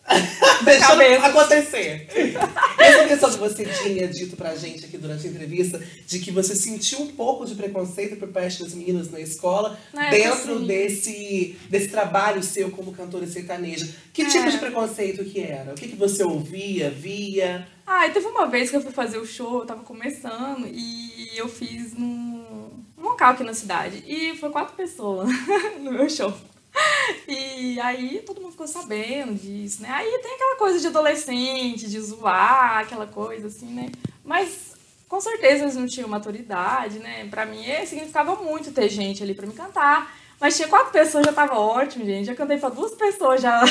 Deixando 0.63 0.87
cabeça. 0.99 1.25
acontecer. 1.27 2.07
Essa 2.79 3.07
questão 3.07 3.31
que 3.31 3.37
você 3.37 3.65
tinha 3.65 4.07
dito 4.07 4.35
pra 4.37 4.55
gente 4.55 4.85
aqui 4.85 4.97
durante 4.97 5.25
a 5.25 5.29
entrevista, 5.29 5.81
de 6.05 6.19
que 6.19 6.31
você 6.31 6.55
sentiu 6.55 7.01
um 7.01 7.07
pouco 7.07 7.45
de 7.45 7.55
preconceito 7.55 8.15
por 8.17 8.27
parte 8.29 8.61
das 8.63 8.73
meninas 8.73 9.09
na 9.11 9.19
escola, 9.19 9.77
época, 9.93 10.09
dentro 10.11 10.59
desse, 10.59 11.57
desse 11.69 11.87
trabalho 11.87 12.43
seu 12.43 12.69
como 12.71 12.93
cantora 12.93 13.25
sertaneja. 13.27 13.89
Que 14.13 14.21
É. 14.23 14.29
tipo 14.29 14.49
de 14.49 14.57
preconceito 14.57 15.23
que 15.25 15.41
era? 15.41 15.71
O 15.71 15.75
que, 15.75 15.87
que 15.87 15.95
você 15.95 16.23
ouvia, 16.23 16.89
via? 16.89 17.67
Ah, 17.85 18.07
teve 18.09 18.27
uma 18.27 18.47
vez 18.47 18.69
que 18.69 18.75
eu 18.75 18.81
fui 18.81 18.91
fazer 18.91 19.17
o 19.17 19.25
show, 19.25 19.59
eu 19.59 19.65
tava 19.65 19.83
começando, 19.83 20.67
e 20.67 21.29
eu 21.35 21.47
fiz 21.47 21.93
num, 21.93 22.69
num 22.97 23.03
local 23.03 23.31
aqui 23.33 23.43
na 23.43 23.53
cidade. 23.53 24.03
E 24.07 24.35
foi 24.37 24.49
quatro 24.49 24.75
pessoas 24.75 25.29
no 25.81 25.91
meu 25.91 26.09
show. 26.09 26.33
E 27.27 27.79
aí 27.79 28.21
todo 28.25 28.39
mundo 28.41 28.51
ficou 28.51 28.67
sabendo 28.67 29.33
disso, 29.33 29.81
né? 29.81 29.89
Aí 29.91 30.19
tem 30.21 30.35
aquela 30.35 30.55
coisa 30.57 30.79
de 30.79 30.87
adolescente, 30.87 31.89
de 31.89 31.99
zoar, 31.99 32.79
aquela 32.79 33.07
coisa 33.07 33.47
assim, 33.47 33.67
né? 33.67 33.91
Mas 34.23 34.73
com 35.07 35.19
certeza 35.19 35.63
eles 35.63 35.75
não 35.75 35.87
tinham 35.87 36.07
maturidade, 36.09 36.99
né? 36.99 37.27
Pra 37.29 37.45
mim 37.45 37.65
eh, 37.65 37.85
significava 37.85 38.35
muito 38.35 38.71
ter 38.71 38.89
gente 38.89 39.23
ali 39.23 39.33
pra 39.33 39.47
me 39.47 39.53
cantar. 39.53 40.15
Mas 40.39 40.55
tinha 40.57 40.67
quatro 40.67 40.91
pessoas, 40.91 41.25
já 41.25 41.31
tava 41.33 41.57
ótimo, 41.57 42.05
gente. 42.05 42.25
Já 42.25 42.35
cantei 42.35 42.57
pra 42.57 42.69
duas 42.69 42.93
pessoas 42.93 43.41
já. 43.41 43.63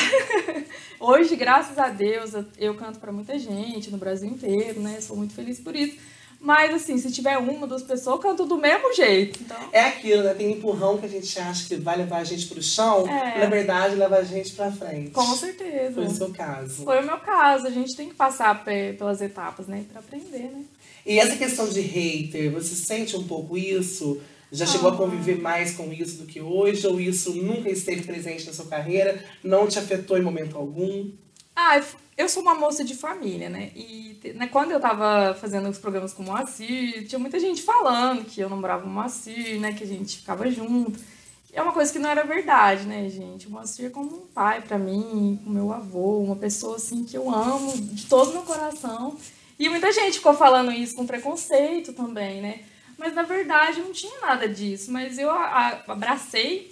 Hoje, 0.99 1.35
graças 1.35 1.77
a 1.77 1.89
Deus, 1.89 2.31
eu- 2.57 2.73
canto 2.75 2.99
pra 2.99 3.11
muita 3.11 3.37
gente 3.37 3.91
no 3.91 3.97
Brasil 3.97 4.27
inteiro, 4.29 4.79
né? 4.79 4.99
Sou 4.99 5.15
muito 5.15 5.33
feliz 5.33 5.59
por 5.59 5.75
isso. 5.75 5.97
Mas 6.45 6.71
assim, 6.75 6.95
se 6.99 7.11
tiver 7.11 7.37
uma, 7.39 7.65
duas 7.65 7.81
pessoas, 7.81 8.17
eu 8.17 8.19
canto 8.21 8.45
do 8.45 8.55
mesmo 8.55 8.93
jeito. 8.93 9.39
Então, 9.41 9.57
É 9.71 9.81
aquilo, 9.85 10.21
né? 10.21 10.35
Tem 10.35 10.51
empurrão 10.51 10.95
que 10.99 11.07
a 11.07 11.09
gente 11.09 11.39
acha 11.39 11.67
que 11.67 11.75
vai 11.75 11.97
levar 11.97 12.17
a 12.17 12.23
gente 12.23 12.45
pro 12.45 12.61
chão, 12.61 13.07
É. 13.09 13.39
na 13.39 13.47
verdade 13.47 13.95
leva 13.95 14.17
a 14.17 14.23
gente 14.23 14.53
pra 14.53 14.71
frente. 14.71 15.09
com 15.09 15.25
certeza. 15.35 15.95
Foi 15.95 16.05
o 16.05 16.09
seu 16.11 16.29
caso. 16.29 16.83
Foi 16.83 17.01
o 17.01 17.05
meu 17.05 17.17
caso. 17.17 17.65
A 17.65 17.71
gente 17.71 17.95
tem 17.95 18.09
que 18.09 18.13
passar 18.15 18.63
pe- 18.63 18.93
pelas 18.93 19.21
etapas, 19.21 19.65
né? 19.65 19.85
Pra 19.91 19.99
aprender, 20.01 20.51
né? 20.53 20.63
E 21.03 21.17
essa 21.19 21.35
questão 21.35 21.67
de 21.67 21.81
hater, 21.81 22.51
você 22.51 22.75
sente 22.75 23.15
um 23.17 23.23
pouco 23.23 23.57
isso? 23.57 24.21
Já 24.51 24.67
chegou 24.67 24.91
Ah. 24.91 24.93
a 24.93 24.97
conviver 24.97 25.39
mais 25.39 25.73
com 25.75 25.91
isso 25.91 26.17
do 26.19 26.25
que 26.27 26.39
hoje? 26.39 26.85
Ou 26.85 26.99
isso 27.01 27.33
nunca 27.33 27.69
esteve 27.71 28.03
presente 28.03 28.45
na 28.45 28.53
sua 28.53 28.65
carreira? 28.67 29.19
Não 29.43 29.67
te 29.67 29.79
afetou 29.79 30.15
em 30.15 30.21
momento 30.21 30.55
algum? 30.55 31.09
Ah, 31.55 31.81
eu 32.17 32.27
sou 32.27 32.41
uma 32.41 32.53
moça 32.53 32.83
de 32.83 32.95
família, 32.95 33.49
né? 33.49 33.71
E 33.75 34.19
né, 34.35 34.47
quando 34.47 34.71
eu 34.71 34.79
tava 34.79 35.33
fazendo 35.35 35.69
os 35.69 35.77
programas 35.77 36.13
com 36.13 36.23
o 36.23 36.25
Moacir, 36.25 37.07
tinha 37.07 37.19
muita 37.19 37.39
gente 37.39 37.61
falando 37.61 38.25
que 38.25 38.41
eu 38.41 38.49
namorava 38.49 38.85
o 38.85 38.89
Moacir, 38.89 39.59
né? 39.59 39.73
Que 39.73 39.83
a 39.83 39.87
gente 39.87 40.17
ficava 40.17 40.49
junto. 40.49 40.99
É 41.53 41.61
uma 41.61 41.71
coisa 41.71 41.91
que 41.91 41.99
não 41.99 42.09
era 42.09 42.23
verdade, 42.23 42.85
né, 42.85 43.07
gente? 43.07 43.47
O 43.47 43.51
Moacir 43.51 43.85
é 43.85 43.89
como 43.89 44.13
um 44.13 44.27
pai 44.27 44.61
pra 44.61 44.77
mim, 44.77 45.39
o 45.45 45.49
meu 45.49 45.71
avô, 45.71 46.19
uma 46.19 46.35
pessoa 46.35 46.75
assim 46.75 47.05
que 47.05 47.17
eu 47.17 47.33
amo 47.33 47.71
de 47.77 48.05
todo 48.07 48.33
meu 48.33 48.41
coração. 48.41 49.15
E 49.57 49.69
muita 49.69 49.91
gente 49.93 50.17
ficou 50.17 50.33
falando 50.33 50.71
isso 50.71 50.95
com 50.95 51.07
preconceito 51.07 51.93
também, 51.93 52.41
né? 52.41 52.59
Mas 52.97 53.13
na 53.13 53.23
verdade 53.23 53.79
não 53.79 53.93
tinha 53.93 54.19
nada 54.19 54.49
disso. 54.49 54.91
Mas 54.91 55.17
eu 55.17 55.29
abracei 55.31 56.69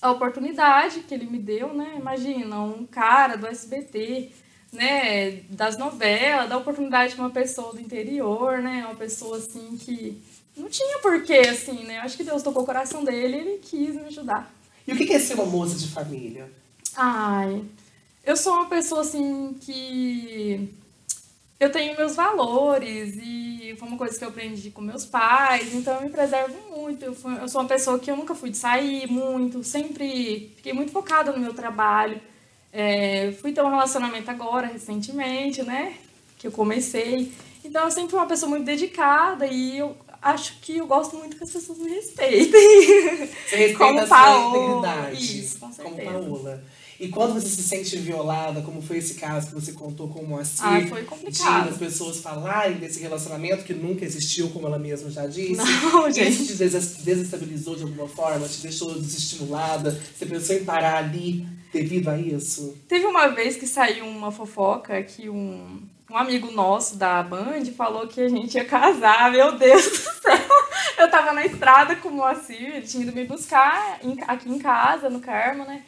a 0.00 0.10
oportunidade 0.10 1.00
que 1.00 1.14
ele 1.14 1.26
me 1.26 1.38
deu, 1.38 1.72
né? 1.74 1.94
Imagina, 1.98 2.60
um 2.62 2.86
cara 2.86 3.36
do 3.36 3.46
SBT, 3.46 4.30
né, 4.72 5.42
das 5.50 5.78
novelas, 5.78 6.48
dar 6.48 6.58
oportunidade 6.58 7.14
para 7.14 7.24
uma 7.24 7.30
pessoa 7.30 7.72
do 7.72 7.80
interior, 7.80 8.58
né, 8.58 8.84
uma 8.84 8.94
pessoa 8.94 9.38
assim 9.38 9.76
que 9.76 10.20
não 10.56 10.68
tinha 10.68 10.98
porquê, 10.98 11.48
assim, 11.48 11.84
né? 11.84 11.98
Acho 11.98 12.16
que 12.16 12.24
Deus 12.24 12.42
tocou 12.42 12.62
o 12.62 12.66
coração 12.66 13.04
dele 13.04 13.36
e 13.36 13.40
ele 13.40 13.58
quis 13.58 13.94
me 13.94 14.06
ajudar. 14.06 14.50
E 14.86 14.92
o 14.92 14.96
que 14.96 15.12
é 15.12 15.18
ser 15.18 15.34
uma 15.34 15.44
moça 15.44 15.76
de 15.76 15.88
família? 15.88 16.50
Ai, 16.94 17.62
eu 18.24 18.36
sou 18.36 18.54
uma 18.54 18.66
pessoa 18.66 19.02
assim 19.02 19.54
que 19.60 20.72
eu 21.58 21.70
tenho 21.70 21.96
meus 21.96 22.14
valores 22.14 23.16
e 23.16 23.74
foi 23.78 23.88
uma 23.88 23.96
coisa 23.96 24.18
que 24.18 24.24
eu 24.24 24.28
aprendi 24.28 24.70
com 24.70 24.80
meus 24.80 25.04
pais, 25.04 25.74
então 25.74 25.94
eu 25.96 26.02
me 26.02 26.10
preservo 26.10 26.54
muito. 26.70 27.04
Eu, 27.04 27.14
fui, 27.14 27.36
eu 27.40 27.48
sou 27.48 27.60
uma 27.60 27.68
pessoa 27.68 27.98
que 27.98 28.10
eu 28.10 28.16
nunca 28.16 28.34
fui 28.34 28.50
de 28.50 28.56
sair 28.56 29.10
muito, 29.10 29.64
sempre 29.64 30.52
fiquei 30.56 30.72
muito 30.72 30.92
focada 30.92 31.32
no 31.32 31.38
meu 31.38 31.54
trabalho. 31.54 32.20
É, 32.72 33.32
fui 33.40 33.52
ter 33.52 33.62
um 33.62 33.70
relacionamento 33.70 34.30
agora, 34.30 34.66
recentemente, 34.66 35.62
né? 35.62 35.94
Que 36.38 36.46
eu 36.46 36.52
comecei. 36.52 37.32
Então 37.64 37.84
eu 37.84 37.90
sempre 37.90 38.10
fui 38.10 38.18
uma 38.20 38.26
pessoa 38.26 38.50
muito 38.50 38.64
dedicada 38.64 39.46
e 39.46 39.78
eu 39.78 39.96
acho 40.20 40.60
que 40.60 40.76
eu 40.76 40.86
gosto 40.86 41.16
muito 41.16 41.36
que 41.36 41.44
as 41.44 41.50
pessoas 41.50 41.78
me 41.78 41.88
respeitem. 41.88 42.50
Você 42.50 43.56
respeita 43.56 43.78
Como 43.78 44.00
a 44.00 44.06
Paola. 44.06 45.12
Isso, 45.12 45.58
com 45.58 45.72
Como 45.72 45.74
certeza. 45.74 46.10
Paola. 46.10 46.64
E 46.98 47.08
quando 47.08 47.34
você 47.34 47.48
se 47.48 47.62
sente 47.62 47.96
violada, 47.98 48.62
como 48.62 48.80
foi 48.80 48.98
esse 48.98 49.14
caso 49.14 49.48
que 49.48 49.54
você 49.54 49.72
contou 49.72 50.08
com 50.08 50.20
o 50.20 50.26
Moacir, 50.26 50.64
Ah, 50.64 50.80
foi 50.88 51.02
de 51.02 51.06
complicado. 51.06 51.68
as 51.68 51.76
pessoas 51.76 52.20
falarem 52.20 52.78
desse 52.78 53.00
relacionamento 53.00 53.64
que 53.64 53.74
nunca 53.74 54.04
existiu, 54.04 54.48
como 54.50 54.66
ela 54.66 54.78
mesma 54.78 55.10
já 55.10 55.26
disse. 55.26 55.56
Não, 55.56 56.08
Isso 56.08 56.18
gente. 56.20 56.46
te 56.46 56.54
des- 56.54 56.96
desestabilizou 57.04 57.76
de 57.76 57.82
alguma 57.82 58.08
forma, 58.08 58.48
te 58.48 58.60
deixou 58.62 58.94
desestimulada, 58.94 59.90
você 60.16 60.24
pensou 60.26 60.56
em 60.56 60.64
parar 60.64 60.96
ali 60.98 61.46
devido 61.72 62.08
a 62.08 62.18
isso? 62.18 62.74
Teve 62.88 63.04
uma 63.06 63.28
vez 63.28 63.56
que 63.56 63.66
saiu 63.66 64.06
uma 64.06 64.30
fofoca 64.32 65.02
que 65.02 65.28
um, 65.28 65.82
um 66.10 66.16
amigo 66.16 66.50
nosso 66.52 66.96
da 66.96 67.22
Band 67.22 67.64
falou 67.76 68.06
que 68.06 68.20
a 68.22 68.28
gente 68.28 68.54
ia 68.54 68.64
casar. 68.64 69.30
Meu 69.30 69.58
Deus 69.58 69.82
do 69.84 69.96
céu! 70.22 70.46
Eu 70.98 71.10
tava 71.10 71.32
na 71.34 71.44
estrada 71.44 71.94
com 71.96 72.08
o 72.08 72.12
Moacir, 72.14 72.74
ele 72.76 72.86
tinha 72.86 73.02
ido 73.02 73.12
me 73.12 73.24
buscar 73.26 73.98
aqui 74.26 74.48
em 74.48 74.58
casa, 74.58 75.10
no 75.10 75.20
Carmo, 75.20 75.64
né? 75.66 75.82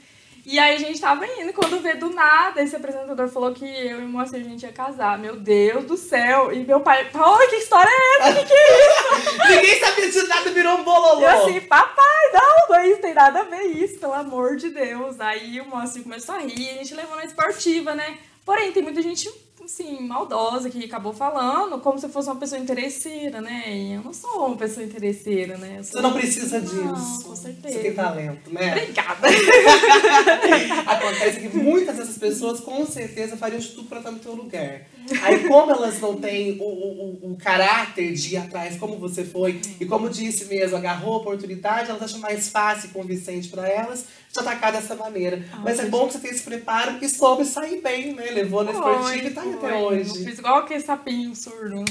E 0.51 0.59
aí 0.59 0.77
a 0.77 0.79
gente 0.79 0.99
tava 0.99 1.27
indo, 1.27 1.53
quando 1.53 1.79
vê 1.83 1.93
do 1.93 2.09
nada, 2.09 2.63
esse 2.63 2.75
apresentador 2.75 3.29
falou 3.29 3.53
que 3.53 3.67
eu 3.67 4.01
e 4.01 4.05
o 4.05 4.09
Moacir 4.09 4.41
a 4.41 4.43
gente 4.43 4.63
ia 4.63 4.73
casar. 4.73 5.19
Meu 5.19 5.37
Deus 5.37 5.85
do 5.85 5.95
céu! 5.95 6.51
E 6.51 6.65
meu 6.65 6.81
pai, 6.81 7.05
Paola, 7.11 7.47
que 7.49 7.57
história 7.57 7.91
é 7.91 8.17
essa? 8.17 8.41
Que 8.41 8.47
que 8.47 8.55
é 8.55 8.89
isso? 8.89 9.37
Ninguém 9.47 9.79
sabia 9.79 10.11
de 10.11 10.23
nada, 10.27 10.51
virou 10.51 10.79
um 10.79 10.85
bololô. 10.85 11.21
Eu 11.21 11.29
assim, 11.29 11.61
papai, 11.61 12.33
não, 12.33 12.77
não 12.77 12.83
isso, 12.83 12.99
tem 13.03 13.13
nada 13.13 13.41
a 13.41 13.43
ver 13.43 13.65
isso, 13.65 13.99
pelo 13.99 14.15
amor 14.15 14.57
de 14.57 14.71
Deus. 14.71 15.21
Aí 15.21 15.61
o 15.61 15.67
Moacir 15.67 16.03
começou 16.03 16.35
a 16.35 16.39
rir, 16.39 16.71
a 16.71 16.75
gente 16.79 16.95
levou 16.95 17.17
na 17.17 17.27
esportiva, 17.27 17.95
né? 17.95 18.17
Porém, 18.43 18.73
tem 18.73 18.83
muita 18.83 19.03
gente, 19.03 19.31
assim, 19.69 20.01
maldosa 20.01 20.71
que 20.71 20.83
acabou 20.85 21.13
falando 21.13 21.79
como 21.81 21.99
se 21.99 22.09
fosse 22.09 22.29
uma 22.31 22.37
pessoa 22.37 22.59
interesseira, 22.61 23.41
né? 23.41 23.65
E 23.69 23.93
eu 23.93 24.03
não 24.03 24.15
sou 24.15 24.47
uma 24.47 24.57
pessoa 24.57 24.85
interesseira, 24.85 25.59
né? 25.59 25.77
Eu 25.79 25.85
Você 25.85 25.93
sou- 25.93 26.03
não 26.03 26.13
precisa 26.15 26.59
disso. 26.61 26.75
Não, 26.83 27.23
com 27.23 27.37
certeza. 27.37 27.75
Você 27.75 27.81
tem 27.83 27.95
talento, 27.95 28.51
né? 28.53 28.73
Obrigada. 28.73 29.29
Acontece 30.87 31.41
que 31.41 31.49
muitas 31.57 31.97
dessas 31.97 32.17
pessoas 32.19 32.61
com 32.61 32.85
certeza 32.87 33.37
fariam 33.37 33.61
de 33.61 33.69
tudo 33.69 33.89
pra 33.89 33.99
estar 33.99 34.11
no 34.11 34.19
teu 34.19 34.35
lugar. 34.35 34.83
Aí, 35.23 35.47
como 35.49 35.71
elas 35.73 36.01
não 36.01 36.17
têm 36.17 36.59
o, 36.61 36.65
o, 36.65 37.33
o- 37.33 37.37
caráter 37.37 38.13
de 38.15 38.35
ir 38.35 38.37
atrás, 38.37 38.77
como 38.79 38.97
você 38.99 39.25
foi, 39.25 39.61
e 39.81 39.85
como 39.87 40.09
disse 40.11 40.45
mesmo, 40.47 40.77
agarrou 40.77 41.15
a 41.15 41.17
oportunidade, 41.19 41.91
elas 41.91 42.03
acham 42.03 42.19
mais 42.21 42.49
fácil 42.49 42.91
e 42.91 42.93
convincente 42.93 43.49
pra 43.49 43.69
elas 43.69 44.05
te 44.33 44.39
atacar 44.41 44.73
dessa 44.73 44.95
maneira. 44.95 45.45
Ah, 45.53 45.61
Mas 45.65 45.79
é 45.79 45.87
bom 45.87 46.07
que 46.07 46.15
você 46.15 46.19
tenha 46.19 46.35
esse 46.35 46.43
preparo 46.43 46.97
e 47.01 47.09
soube 47.09 47.45
sair 47.45 47.81
bem, 47.81 48.15
né? 48.15 48.31
Levou 48.31 48.65
na 48.65 48.73
esportiva 48.73 49.27
e 49.27 49.31
tá 49.31 49.43
aí 49.43 49.53
até 49.55 49.61
Foi. 49.61 49.73
Eu 49.73 49.87
hoje. 49.87 50.25
fiz 50.25 50.39
igual 50.39 50.57
aquele 50.59 50.81
sapinho 50.81 51.35
surdo. 51.35 51.85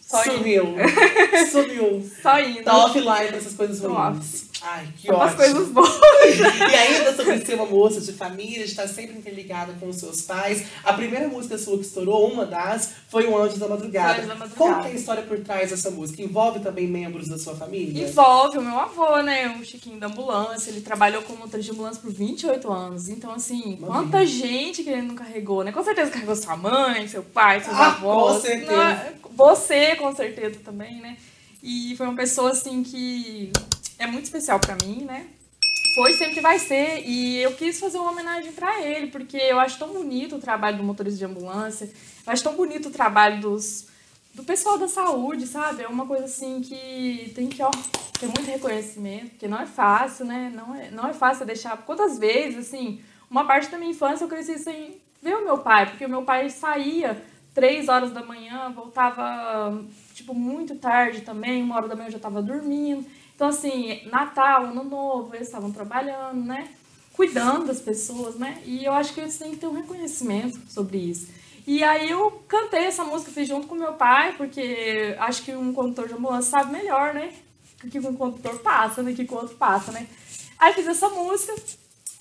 Só 0.00 0.22
indo. 0.24 0.32
Sumiu. 0.38 0.64
Sumiu. 1.50 2.10
Só 2.22 2.40
indo. 2.40 2.62
Tá 2.64 2.76
offline 2.86 3.28
pra 3.28 3.36
essas 3.36 3.54
coisas 3.54 3.80
ruins. 3.80 4.47
Ai, 4.62 4.88
que 4.96 5.06
pras 5.06 5.20
ótimo. 5.20 5.36
coisas 5.36 5.68
boas. 5.68 5.98
E 6.28 6.74
ainda 6.74 7.14
sobre 7.14 7.44
ser 7.44 7.54
uma 7.54 7.66
moça 7.66 8.00
de 8.00 8.12
família, 8.12 8.64
de 8.64 8.70
estar 8.70 8.88
sempre 8.88 9.16
interligada 9.16 9.72
com 9.78 9.88
os 9.88 9.96
seus 9.96 10.22
pais. 10.22 10.64
A 10.84 10.92
primeira 10.92 11.28
música 11.28 11.56
sua 11.56 11.76
que 11.78 11.84
estourou, 11.84 12.30
uma 12.32 12.44
das, 12.44 12.90
foi 13.08 13.26
o 13.26 13.36
Anjo 13.38 13.56
da 13.56 13.68
Madrugada. 13.68 14.18
Anjo 14.18 14.28
da 14.28 14.34
Madrugada. 14.34 14.56
Como 14.56 14.82
que 14.82 14.88
é 14.88 14.92
a 14.92 14.94
história 14.94 15.22
por 15.22 15.38
trás 15.40 15.70
dessa 15.70 15.90
música? 15.90 16.22
Envolve 16.22 16.60
também 16.60 16.86
membros 16.88 17.28
da 17.28 17.38
sua 17.38 17.54
família? 17.54 18.02
Envolve 18.08 18.58
o 18.58 18.62
meu 18.62 18.78
avô, 18.78 19.22
né? 19.22 19.56
O 19.60 19.64
Chiquinho 19.64 19.98
da 20.00 20.08
ambulância. 20.08 20.70
Ele 20.70 20.80
trabalhou 20.80 21.22
como 21.22 21.38
motorista 21.38 21.70
de 21.72 21.78
ambulância 21.78 22.02
por 22.02 22.12
28 22.12 22.72
anos. 22.72 23.08
Então, 23.08 23.32
assim, 23.32 23.60
Imagina. 23.74 23.86
quanta 23.86 24.26
gente 24.26 24.82
que 24.82 24.90
ele 24.90 25.02
não 25.02 25.14
carregou, 25.14 25.62
né? 25.62 25.70
Com 25.72 25.84
certeza 25.84 26.10
carregou 26.10 26.34
sua 26.34 26.56
mãe, 26.56 27.06
seu 27.06 27.22
pai, 27.22 27.60
seus 27.62 27.76
Ah, 27.76 27.86
avós. 27.88 28.34
com 28.36 28.40
certeza. 28.42 29.12
Você, 29.30 29.94
com 29.96 30.14
certeza, 30.14 30.58
também, 30.64 31.00
né? 31.00 31.16
E 31.62 31.94
foi 31.96 32.06
uma 32.06 32.14
pessoa, 32.16 32.50
assim, 32.50 32.82
que 32.82 33.50
é 33.98 34.06
muito 34.06 34.24
especial 34.24 34.58
pra 34.60 34.76
mim, 34.82 35.04
né? 35.04 35.26
Foi, 35.94 36.12
sempre 36.12 36.40
vai 36.40 36.58
ser. 36.58 37.02
E 37.04 37.38
eu 37.38 37.54
quis 37.54 37.80
fazer 37.80 37.98
uma 37.98 38.12
homenagem 38.12 38.52
pra 38.52 38.80
ele, 38.82 39.08
porque 39.08 39.36
eu 39.36 39.58
acho 39.58 39.78
tão 39.78 39.88
bonito 39.88 40.36
o 40.36 40.38
trabalho 40.40 40.76
do 40.76 40.84
motorista 40.84 41.18
de 41.18 41.24
ambulância. 41.24 41.90
Eu 42.26 42.32
acho 42.32 42.42
tão 42.42 42.54
bonito 42.54 42.88
o 42.88 42.92
trabalho 42.92 43.40
dos, 43.40 43.88
do 44.32 44.44
pessoal 44.44 44.78
da 44.78 44.86
saúde, 44.86 45.46
sabe? 45.46 45.82
É 45.82 45.88
uma 45.88 46.06
coisa 46.06 46.26
assim 46.26 46.60
que 46.60 47.32
tem 47.34 47.48
que, 47.48 47.60
ó, 47.62 47.70
ter 48.20 48.26
muito 48.26 48.44
reconhecimento, 48.44 49.30
porque 49.30 49.48
não 49.48 49.60
é 49.60 49.66
fácil, 49.66 50.24
né? 50.24 50.52
Não 50.54 50.74
é, 50.74 50.90
não 50.90 51.06
é 51.08 51.12
fácil 51.12 51.44
deixar. 51.44 51.76
Quantas 51.78 52.18
vezes, 52.18 52.68
assim, 52.68 53.00
uma 53.28 53.44
parte 53.44 53.68
da 53.68 53.78
minha 53.78 53.90
infância 53.90 54.24
eu 54.24 54.28
cresci 54.28 54.58
sem 54.58 55.00
ver 55.20 55.34
o 55.34 55.44
meu 55.44 55.58
pai, 55.58 55.86
porque 55.86 56.06
o 56.06 56.08
meu 56.08 56.22
pai 56.22 56.48
saía 56.48 57.20
três 57.52 57.88
horas 57.88 58.12
da 58.12 58.22
manhã, 58.22 58.70
voltava, 58.70 59.84
tipo, 60.14 60.32
muito 60.32 60.76
tarde 60.76 61.22
também, 61.22 61.60
uma 61.60 61.74
hora 61.74 61.88
da 61.88 61.96
manhã 61.96 62.06
eu 62.06 62.12
já 62.12 62.18
tava 62.20 62.40
dormindo. 62.40 63.04
Então, 63.38 63.50
assim, 63.50 64.00
Natal, 64.10 64.64
Ano 64.64 64.82
Novo, 64.82 65.32
eles 65.32 65.46
estavam 65.46 65.70
trabalhando, 65.70 66.44
né? 66.44 66.70
Cuidando 67.12 67.66
das 67.66 67.80
pessoas, 67.80 68.34
né? 68.34 68.60
E 68.66 68.84
eu 68.84 68.92
acho 68.92 69.14
que 69.14 69.20
eles 69.20 69.38
têm 69.38 69.52
que 69.52 69.58
ter 69.58 69.68
um 69.68 69.74
reconhecimento 69.74 70.58
sobre 70.68 70.98
isso. 70.98 71.28
E 71.64 71.84
aí 71.84 72.10
eu 72.10 72.42
cantei 72.48 72.86
essa 72.86 73.04
música, 73.04 73.30
fiz 73.30 73.46
junto 73.46 73.68
com 73.68 73.76
meu 73.76 73.92
pai, 73.92 74.34
porque 74.36 75.14
acho 75.20 75.44
que 75.44 75.54
um 75.54 75.72
condutor 75.72 76.08
de 76.08 76.14
ambulância 76.14 76.50
sabe 76.50 76.72
melhor, 76.72 77.14
né? 77.14 77.32
O 77.84 77.88
que 77.88 78.00
um 78.00 78.16
condutor 78.16 78.58
passa, 78.58 79.04
né? 79.04 79.12
O 79.12 79.14
que 79.14 79.32
o 79.32 79.36
outro 79.36 79.54
passa, 79.54 79.92
né? 79.92 80.08
Aí 80.58 80.72
fiz 80.72 80.88
essa 80.88 81.08
música. 81.08 81.54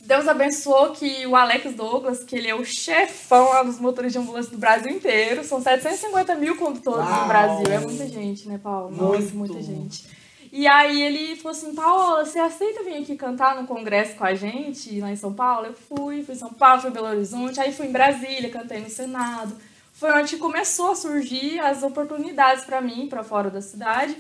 Deus 0.01 0.27
abençoou 0.27 0.91
que 0.91 1.25
o 1.25 1.35
Alex 1.35 1.73
Douglas, 1.73 2.23
que 2.23 2.35
ele 2.35 2.47
é 2.47 2.53
o 2.53 2.63
chefão 2.63 3.49
lá 3.49 3.63
dos 3.63 3.79
motores 3.79 4.11
de 4.11 4.19
ambulância 4.19 4.51
do 4.51 4.59
Brasil 4.59 4.91
inteiro, 4.91 5.43
são 5.43 5.63
750 5.63 6.35
mil 6.35 6.55
condutores 6.57 7.09
Uau! 7.09 7.21
no 7.21 7.27
Brasil. 7.27 7.73
É 7.73 7.79
muita 7.79 8.07
gente, 8.07 8.47
né, 8.47 8.59
Paulo? 8.61 8.95
Nossa, 8.95 9.17
Muito. 9.17 9.35
muita 9.35 9.63
gente. 9.63 10.16
E 10.51 10.67
aí 10.67 11.01
ele 11.01 11.35
falou 11.35 11.51
assim, 11.51 11.73
Paola, 11.75 12.25
você 12.25 12.39
aceita 12.39 12.83
vir 12.83 12.97
aqui 12.97 13.15
cantar 13.15 13.55
no 13.59 13.67
congresso 13.67 14.15
com 14.15 14.23
a 14.23 14.33
gente 14.33 14.99
lá 14.99 15.11
em 15.11 15.15
São 15.15 15.33
Paulo? 15.33 15.67
Eu 15.67 15.73
fui, 15.73 16.23
fui 16.23 16.35
em 16.35 16.37
São 16.37 16.49
Paulo, 16.51 16.81
fui 16.81 16.89
em 16.89 16.93
Belo 16.93 17.07
Horizonte, 17.07 17.59
aí 17.59 17.71
fui 17.71 17.87
em 17.87 17.91
Brasília, 17.91 18.49
cantei 18.49 18.79
no 18.79 18.89
Senado. 18.89 19.55
Foi 19.93 20.11
onde 20.11 20.37
começou 20.37 20.91
a 20.91 20.95
surgir 20.95 21.59
as 21.59 21.83
oportunidades 21.83 22.63
para 22.63 22.79
mim, 22.81 23.07
para 23.07 23.23
fora 23.23 23.49
da 23.49 23.61
cidade. 23.61 24.15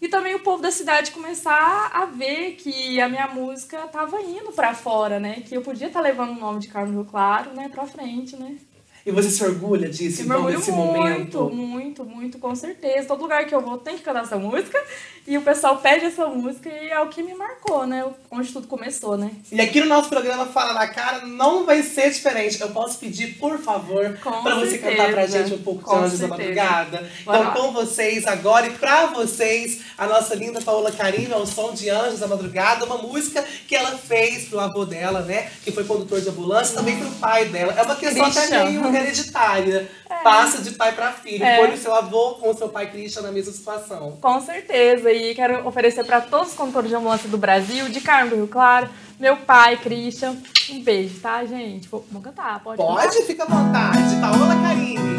E 0.00 0.08
também 0.08 0.34
o 0.34 0.40
povo 0.40 0.60
da 0.60 0.70
cidade 0.70 1.12
começar 1.12 1.90
a 1.94 2.04
ver 2.06 2.56
que 2.56 3.00
a 3.00 3.08
minha 3.08 3.28
música 3.28 3.78
tava 3.86 4.20
indo 4.20 4.50
para 4.52 4.74
fora, 4.74 5.20
né? 5.20 5.42
Que 5.46 5.56
eu 5.56 5.62
podia 5.62 5.86
estar 5.86 6.00
levando 6.00 6.32
o 6.32 6.40
nome 6.40 6.58
de 6.58 6.68
Carmo 6.68 6.92
Rio 6.92 7.04
Claro, 7.04 7.54
né, 7.54 7.68
para 7.68 7.86
frente, 7.86 8.34
né? 8.36 8.56
E 9.04 9.10
você 9.10 9.30
se 9.30 9.44
orgulha 9.44 9.88
disso, 9.88 10.22
Eu 10.22 10.26
então, 10.26 10.46
desse 10.46 10.70
muito, 10.70 10.94
momento? 10.94 11.50
muito, 11.50 12.04
muito, 12.04 12.38
com 12.38 12.54
certeza. 12.54 13.08
Todo 13.08 13.22
lugar 13.22 13.46
que 13.46 13.54
eu 13.54 13.60
vou 13.60 13.78
tem 13.78 13.96
que 13.96 14.02
cantar 14.02 14.22
essa 14.22 14.36
música. 14.36 14.78
E 15.24 15.38
o 15.38 15.42
pessoal 15.42 15.76
pede 15.76 16.06
essa 16.06 16.26
música 16.26 16.68
e 16.68 16.90
é 16.90 17.00
o 17.00 17.06
que 17.08 17.22
me 17.22 17.32
marcou, 17.32 17.86
né? 17.86 18.04
Onde 18.28 18.52
tudo 18.52 18.66
começou, 18.66 19.16
né? 19.16 19.30
E 19.52 19.60
aqui 19.60 19.80
no 19.80 19.86
nosso 19.86 20.08
programa 20.08 20.46
Fala 20.46 20.72
na 20.74 20.88
Cara 20.88 21.24
não 21.24 21.64
vai 21.64 21.80
ser 21.84 22.10
diferente. 22.10 22.60
Eu 22.60 22.70
posso 22.70 22.98
pedir, 22.98 23.38
por 23.38 23.56
favor, 23.60 24.18
pra 24.20 24.54
você 24.56 24.78
cantar 24.78 25.12
pra 25.12 25.24
gente 25.26 25.54
um 25.54 25.62
pouco 25.62 25.78
de 25.78 25.84
Com 25.84 25.96
Anjos 25.96 26.18
da. 26.18 26.26
Madrugada. 26.26 27.08
Bora 27.24 27.38
Então, 27.38 27.42
lá. 27.44 27.50
com 27.52 27.72
vocês 27.72 28.26
agora 28.26 28.66
e 28.66 28.70
pra 28.70 29.06
vocês, 29.06 29.82
a 29.96 30.08
nossa 30.08 30.34
linda 30.34 30.60
Paola 30.60 30.90
Carinho, 30.90 31.32
ao 31.34 31.46
som 31.46 31.72
de 31.72 31.88
Anjos 31.88 32.18
da 32.18 32.26
Madrugada, 32.26 32.84
uma 32.84 32.98
música 32.98 33.44
que 33.68 33.76
ela 33.76 33.96
fez 33.96 34.48
pro 34.48 34.58
avô 34.58 34.84
dela, 34.84 35.20
né? 35.20 35.50
Que 35.64 35.70
foi 35.70 35.84
condutor 35.84 36.20
de 36.20 36.28
ambulância, 36.30 36.74
também 36.74 36.98
pro 36.98 37.10
pai 37.12 37.44
dela. 37.44 37.72
É 37.78 37.82
uma 37.82 37.94
questão 37.94 38.24
até 38.24 38.40
Christian. 38.40 38.64
meio 38.64 38.96
hereditária. 38.96 39.88
Passa 40.22 40.62
de 40.62 40.72
pai 40.72 40.92
pra 40.92 41.12
filho. 41.12 41.44
É. 41.44 41.56
Foi 41.58 41.74
o 41.74 41.78
seu 41.78 41.94
avô 41.94 42.34
com 42.34 42.50
o 42.50 42.54
seu 42.54 42.68
pai 42.68 42.90
Christian 42.90 43.22
na 43.22 43.32
mesma 43.32 43.52
situação. 43.52 44.18
Com 44.20 44.40
certeza. 44.40 45.12
E 45.12 45.34
quero 45.34 45.66
oferecer 45.66 46.04
para 46.04 46.20
todos 46.20 46.48
os 46.48 46.54
condutores 46.54 46.88
de 46.88 46.96
ambulância 46.96 47.28
do 47.28 47.38
Brasil, 47.38 47.88
de 47.88 48.00
Carmo 48.00 48.30
do 48.30 48.36
Rio 48.36 48.48
Claro, 48.48 48.88
meu 49.18 49.36
pai, 49.36 49.76
Christian. 49.76 50.36
Um 50.70 50.82
beijo, 50.82 51.20
tá, 51.20 51.44
gente? 51.44 51.88
Vou, 51.88 52.04
vou 52.10 52.22
cantar, 52.22 52.60
pode? 52.60 52.78
cantar? 52.78 53.02
Pode? 53.02 53.22
Fica 53.24 53.44
à 53.44 53.46
vontade. 53.46 54.20
Paola 54.20 54.54
Carine. 54.62 55.12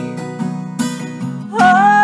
madrugada. 1.53 2.02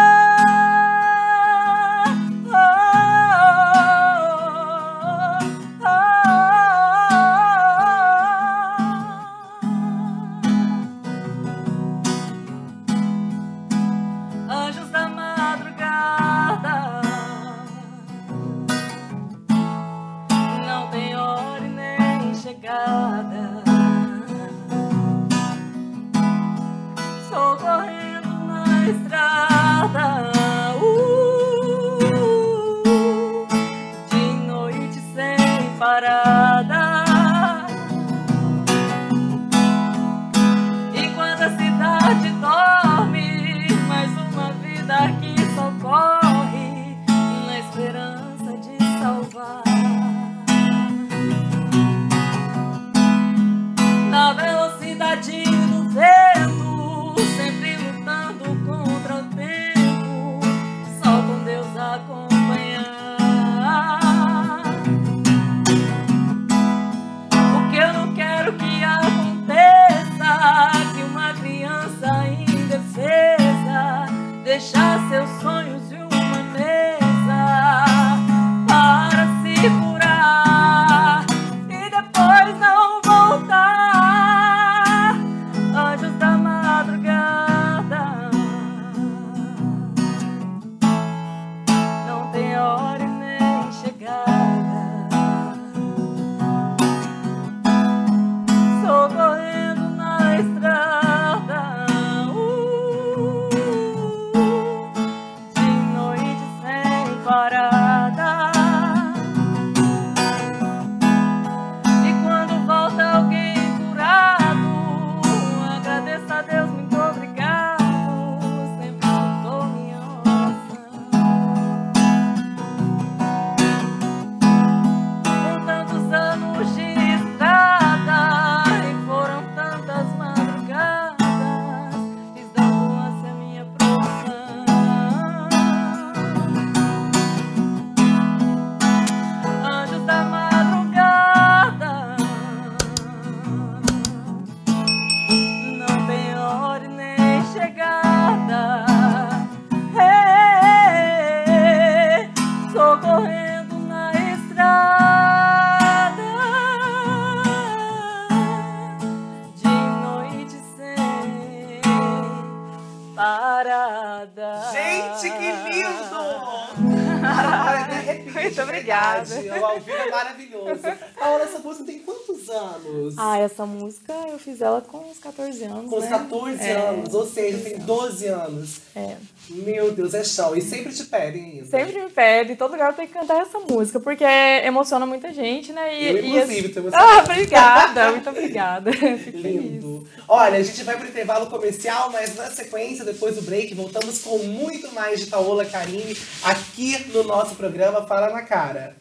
Obrigada. 168.70 169.26
verdade. 169.26 169.60
O 169.62 169.66
ao 169.66 169.80
vivo 169.80 169.98
é 169.98 170.10
maravilhoso. 170.10 170.82
Paola, 171.18 171.44
essa 171.44 171.60
música 171.60 171.86
tem 171.86 172.00
quantos 172.00 172.50
anos? 172.50 173.16
Ah, 173.18 173.38
essa 173.40 173.66
música 173.66 174.14
eu 174.30 174.40
fiz 174.40 174.62
ela 174.62 174.82
com 174.82 174.98
uns 175.10 175.18
14 175.20 175.64
anos. 175.64 175.90
Com 175.90 175.98
os 175.98 176.04
né? 176.04 176.10
14 176.10 176.62
É, 176.64 176.72
anos, 176.74 177.14
ou 177.14 177.26
seja, 177.26 177.58
tem 177.58 177.80
12 177.80 178.26
anos. 178.28 178.80
É. 178.96 179.16
Meu 179.50 179.92
Deus, 179.92 180.14
é 180.14 180.24
chão. 180.24 180.56
E 180.56 180.62
sempre 180.62 180.94
te 180.94 181.04
pedem 181.06 181.44
ainda. 181.44 181.66
Sempre 181.66 182.04
me 182.04 182.10
pede, 182.10 182.56
todo 182.56 182.72
lugar 182.72 182.92
eu 182.92 182.96
tenho 182.96 183.08
que 183.08 183.14
cantar 183.14 183.42
essa 183.42 183.60
música, 183.60 184.00
porque 184.00 184.24
emociona 184.24 185.06
muita 185.06 185.34
gente, 185.34 185.74
né? 185.74 186.00
E, 186.00 186.08
Eu, 186.08 186.18
e 186.18 186.30
inclusive, 186.30 186.70
tô 186.70 186.80
emocionada. 186.82 187.10
Ah, 187.20 187.24
obrigada, 187.24 188.12
muito 188.12 188.30
obrigada. 188.30 188.92
Fico 188.94 189.18
feliz. 189.18 189.44
Lindo. 189.44 190.08
Olha, 190.28 190.58
a 190.60 190.64
gente 190.64 190.84
vai 190.84 190.96
pro 190.98 191.08
intervalo 191.08 191.48
comercial, 191.48 192.12
mas 192.12 192.36
na 192.36 192.48
sequência, 192.52 193.04
depois 193.04 193.36
do 193.36 193.42
break, 193.42 193.74
voltamos 193.74 194.20
com 194.22 194.38
muito 194.40 194.94
mais 194.94 195.20
de 195.22 195.26
Paola 195.28 195.66
Karine 195.66 196.16
aqui 196.44 197.06
no 197.12 197.24
nosso 197.24 197.56
programa 197.56 198.06
Fala 198.06 198.30
na 198.30 198.44
Cara. 198.60 198.94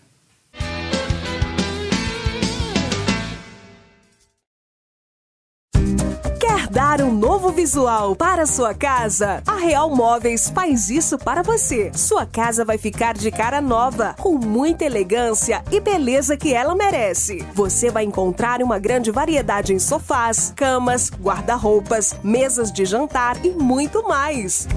Quer 6.39 6.69
dar 6.71 7.03
um 7.03 7.13
novo 7.13 7.51
visual 7.51 8.15
para 8.15 8.47
sua 8.47 8.73
casa? 8.73 9.43
A 9.45 9.57
Real 9.57 9.91
Móveis 9.91 10.49
faz 10.49 10.89
isso 10.91 11.19
para 11.19 11.43
você. 11.43 11.91
Sua 11.93 12.25
casa 12.25 12.65
vai 12.65 12.79
ficar 12.79 13.15
de 13.15 13.33
cara 13.33 13.61
nova, 13.61 14.15
com 14.21 14.39
muita 14.39 14.85
elegância 14.85 15.65
e 15.73 15.81
beleza 15.81 16.37
que 16.37 16.55
ela 16.55 16.77
merece. 16.77 17.45
Você 17.53 17.91
vai 17.91 18.05
encontrar 18.05 18.63
uma 18.63 18.79
grande 18.79 19.11
variedade 19.11 19.75
em 19.75 19.81
sofás, 19.81 20.53
camas, 20.55 21.11
guarda-roupas, 21.11 22.15
mesas 22.23 22.71
de 22.71 22.85
jantar 22.85 23.45
e 23.45 23.51
muito 23.51 24.07
mais. 24.07 24.69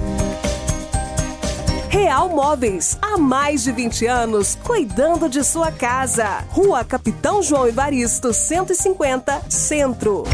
Real 1.92 2.30
Móveis, 2.30 2.96
há 3.02 3.18
mais 3.18 3.64
de 3.64 3.70
20 3.70 4.06
anos, 4.06 4.56
cuidando 4.64 5.28
de 5.28 5.44
sua 5.44 5.70
casa. 5.70 6.42
Rua 6.48 6.82
Capitão 6.82 7.42
João 7.42 7.68
Evaristo, 7.68 8.32
150, 8.32 9.42
Centro. 9.50 10.24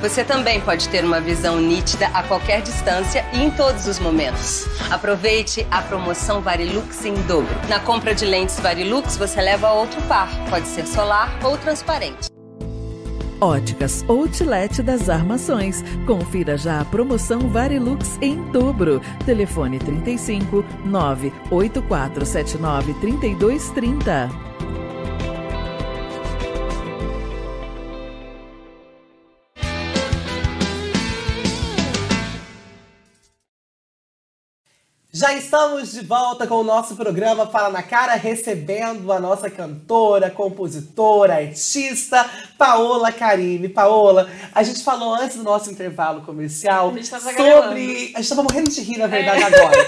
Você 0.00 0.22
também 0.22 0.60
pode 0.60 0.88
ter 0.88 1.04
uma 1.04 1.20
visão 1.20 1.60
nítida 1.60 2.06
a 2.14 2.22
qualquer 2.22 2.62
distância 2.62 3.26
e 3.32 3.42
em 3.42 3.50
todos 3.50 3.88
os 3.88 3.98
momentos. 3.98 4.66
Aproveite 4.88 5.66
a 5.68 5.82
promoção 5.82 6.40
Varilux 6.40 7.04
em 7.04 7.14
dobro. 7.22 7.52
Na 7.68 7.80
compra 7.80 8.14
de 8.14 8.24
lentes 8.24 8.60
Varilux, 8.60 9.16
você 9.16 9.40
leva 9.40 9.72
outro 9.72 10.00
par. 10.02 10.28
Pode 10.48 10.68
ser 10.68 10.86
solar 10.86 11.36
ou 11.42 11.58
transparente. 11.58 12.33
Óticas 13.44 14.02
Outlet 14.08 14.82
das 14.82 15.10
Armações. 15.10 15.84
Confira 16.06 16.56
já 16.56 16.80
a 16.80 16.84
promoção 16.84 17.40
Varilux 17.50 18.16
em 18.22 18.42
dobro. 18.50 19.02
Telefone 19.26 19.78
35 19.78 20.64
98479 20.86 22.94
3230. 22.94 24.53
Já 35.24 35.32
estamos 35.32 35.92
de 35.92 36.02
volta 36.04 36.46
com 36.46 36.56
o 36.56 36.62
nosso 36.62 36.94
programa 36.96 37.46
Fala 37.46 37.70
na 37.70 37.82
Cara, 37.82 38.12
recebendo 38.14 39.10
a 39.10 39.18
nossa 39.18 39.48
cantora, 39.48 40.30
compositora, 40.30 41.36
artista, 41.36 42.28
Paola 42.58 43.10
Karine. 43.10 43.70
Paola, 43.70 44.30
a 44.54 44.62
gente 44.62 44.84
falou 44.84 45.14
antes 45.14 45.38
do 45.38 45.42
nosso 45.42 45.70
intervalo 45.70 46.20
comercial 46.26 46.88
A 46.88 46.92
sobre. 47.20 48.12
A 48.14 48.20
gente 48.20 48.28
tava 48.28 48.42
morrendo 48.42 48.68
de 48.70 48.82
rir, 48.82 48.98
na 48.98 49.06
verdade, 49.06 49.40
É. 49.40 49.46
agora. 49.46 49.78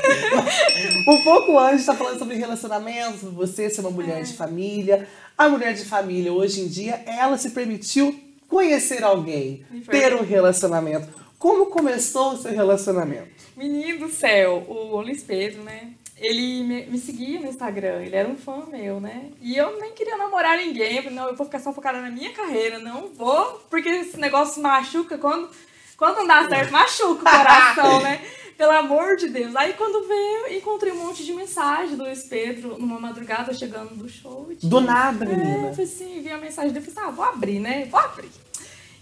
um 1.06 1.22
pouco 1.22 1.58
antes, 1.58 1.70
a 1.74 1.76
gente 1.76 1.86
tá 1.86 1.94
falando 1.96 2.18
sobre 2.18 2.36
relacionamentos, 2.36 3.20
você 3.20 3.68
ser 3.68 3.82
uma 3.82 3.90
mulher 3.90 4.20
É. 4.20 4.22
de 4.22 4.32
família. 4.32 5.06
A 5.36 5.50
mulher 5.50 5.74
de 5.74 5.84
família, 5.84 6.32
hoje 6.32 6.62
em 6.62 6.66
dia, 6.66 7.02
ela 7.06 7.36
se 7.36 7.50
permitiu 7.50 8.18
conhecer 8.48 9.04
alguém, 9.04 9.66
ter 9.90 10.14
um 10.14 10.24
relacionamento. 10.24 11.08
Como 11.38 11.66
começou 11.66 12.32
o 12.32 12.36
seu 12.38 12.52
relacionamento? 12.52 13.35
Menino 13.56 14.00
do 14.06 14.12
céu, 14.12 14.64
o 14.68 15.00
Luiz 15.00 15.22
Pedro, 15.22 15.62
né? 15.62 15.90
Ele 16.18 16.62
me, 16.62 16.86
me 16.86 16.98
seguia 16.98 17.40
no 17.40 17.48
Instagram, 17.48 18.02
ele 18.02 18.16
era 18.16 18.28
um 18.28 18.36
fã 18.36 18.64
meu, 18.70 19.00
né? 19.00 19.30
E 19.40 19.56
eu 19.56 19.78
nem 19.78 19.92
queria 19.92 20.16
namorar 20.16 20.56
ninguém, 20.56 20.96
eu 20.96 21.02
falei, 21.02 21.16
não, 21.18 21.28
eu 21.28 21.36
vou 21.36 21.44
ficar 21.46 21.58
só 21.58 21.72
focada 21.72 22.00
na 22.00 22.10
minha 22.10 22.32
carreira, 22.32 22.78
não 22.78 23.08
vou, 23.08 23.60
porque 23.68 23.88
esse 23.88 24.18
negócio 24.18 24.62
machuca, 24.62 25.18
quando, 25.18 25.50
quando 25.96 26.16
não 26.18 26.26
dá 26.26 26.48
certo, 26.48 26.70
machuca 26.72 27.12
o 27.12 27.18
coração, 27.18 28.00
né? 28.02 28.20
Pelo 28.56 28.72
amor 28.72 29.16
de 29.16 29.28
Deus. 29.28 29.54
Aí 29.54 29.74
quando 29.74 30.08
veio, 30.08 30.56
encontrei 30.58 30.90
um 30.90 31.04
monte 31.06 31.22
de 31.22 31.34
mensagem 31.34 31.94
do 31.94 32.04
Luiz 32.04 32.22
Pedro 32.24 32.78
numa 32.78 32.98
madrugada 32.98 33.52
chegando 33.52 33.94
do 33.94 34.08
show. 34.08 34.48
Do 34.62 34.80
nada, 34.80 35.26
É, 35.26 35.28
menina. 35.36 35.74
foi 35.74 35.84
assim, 35.84 36.22
vi 36.22 36.30
a 36.30 36.38
mensagem 36.38 36.72
dele 36.72 36.86
falei, 36.86 37.10
ah, 37.10 37.12
vou 37.12 37.24
abrir, 37.26 37.58
né? 37.60 37.86
Vou 37.90 38.00
abrir. 38.00 38.30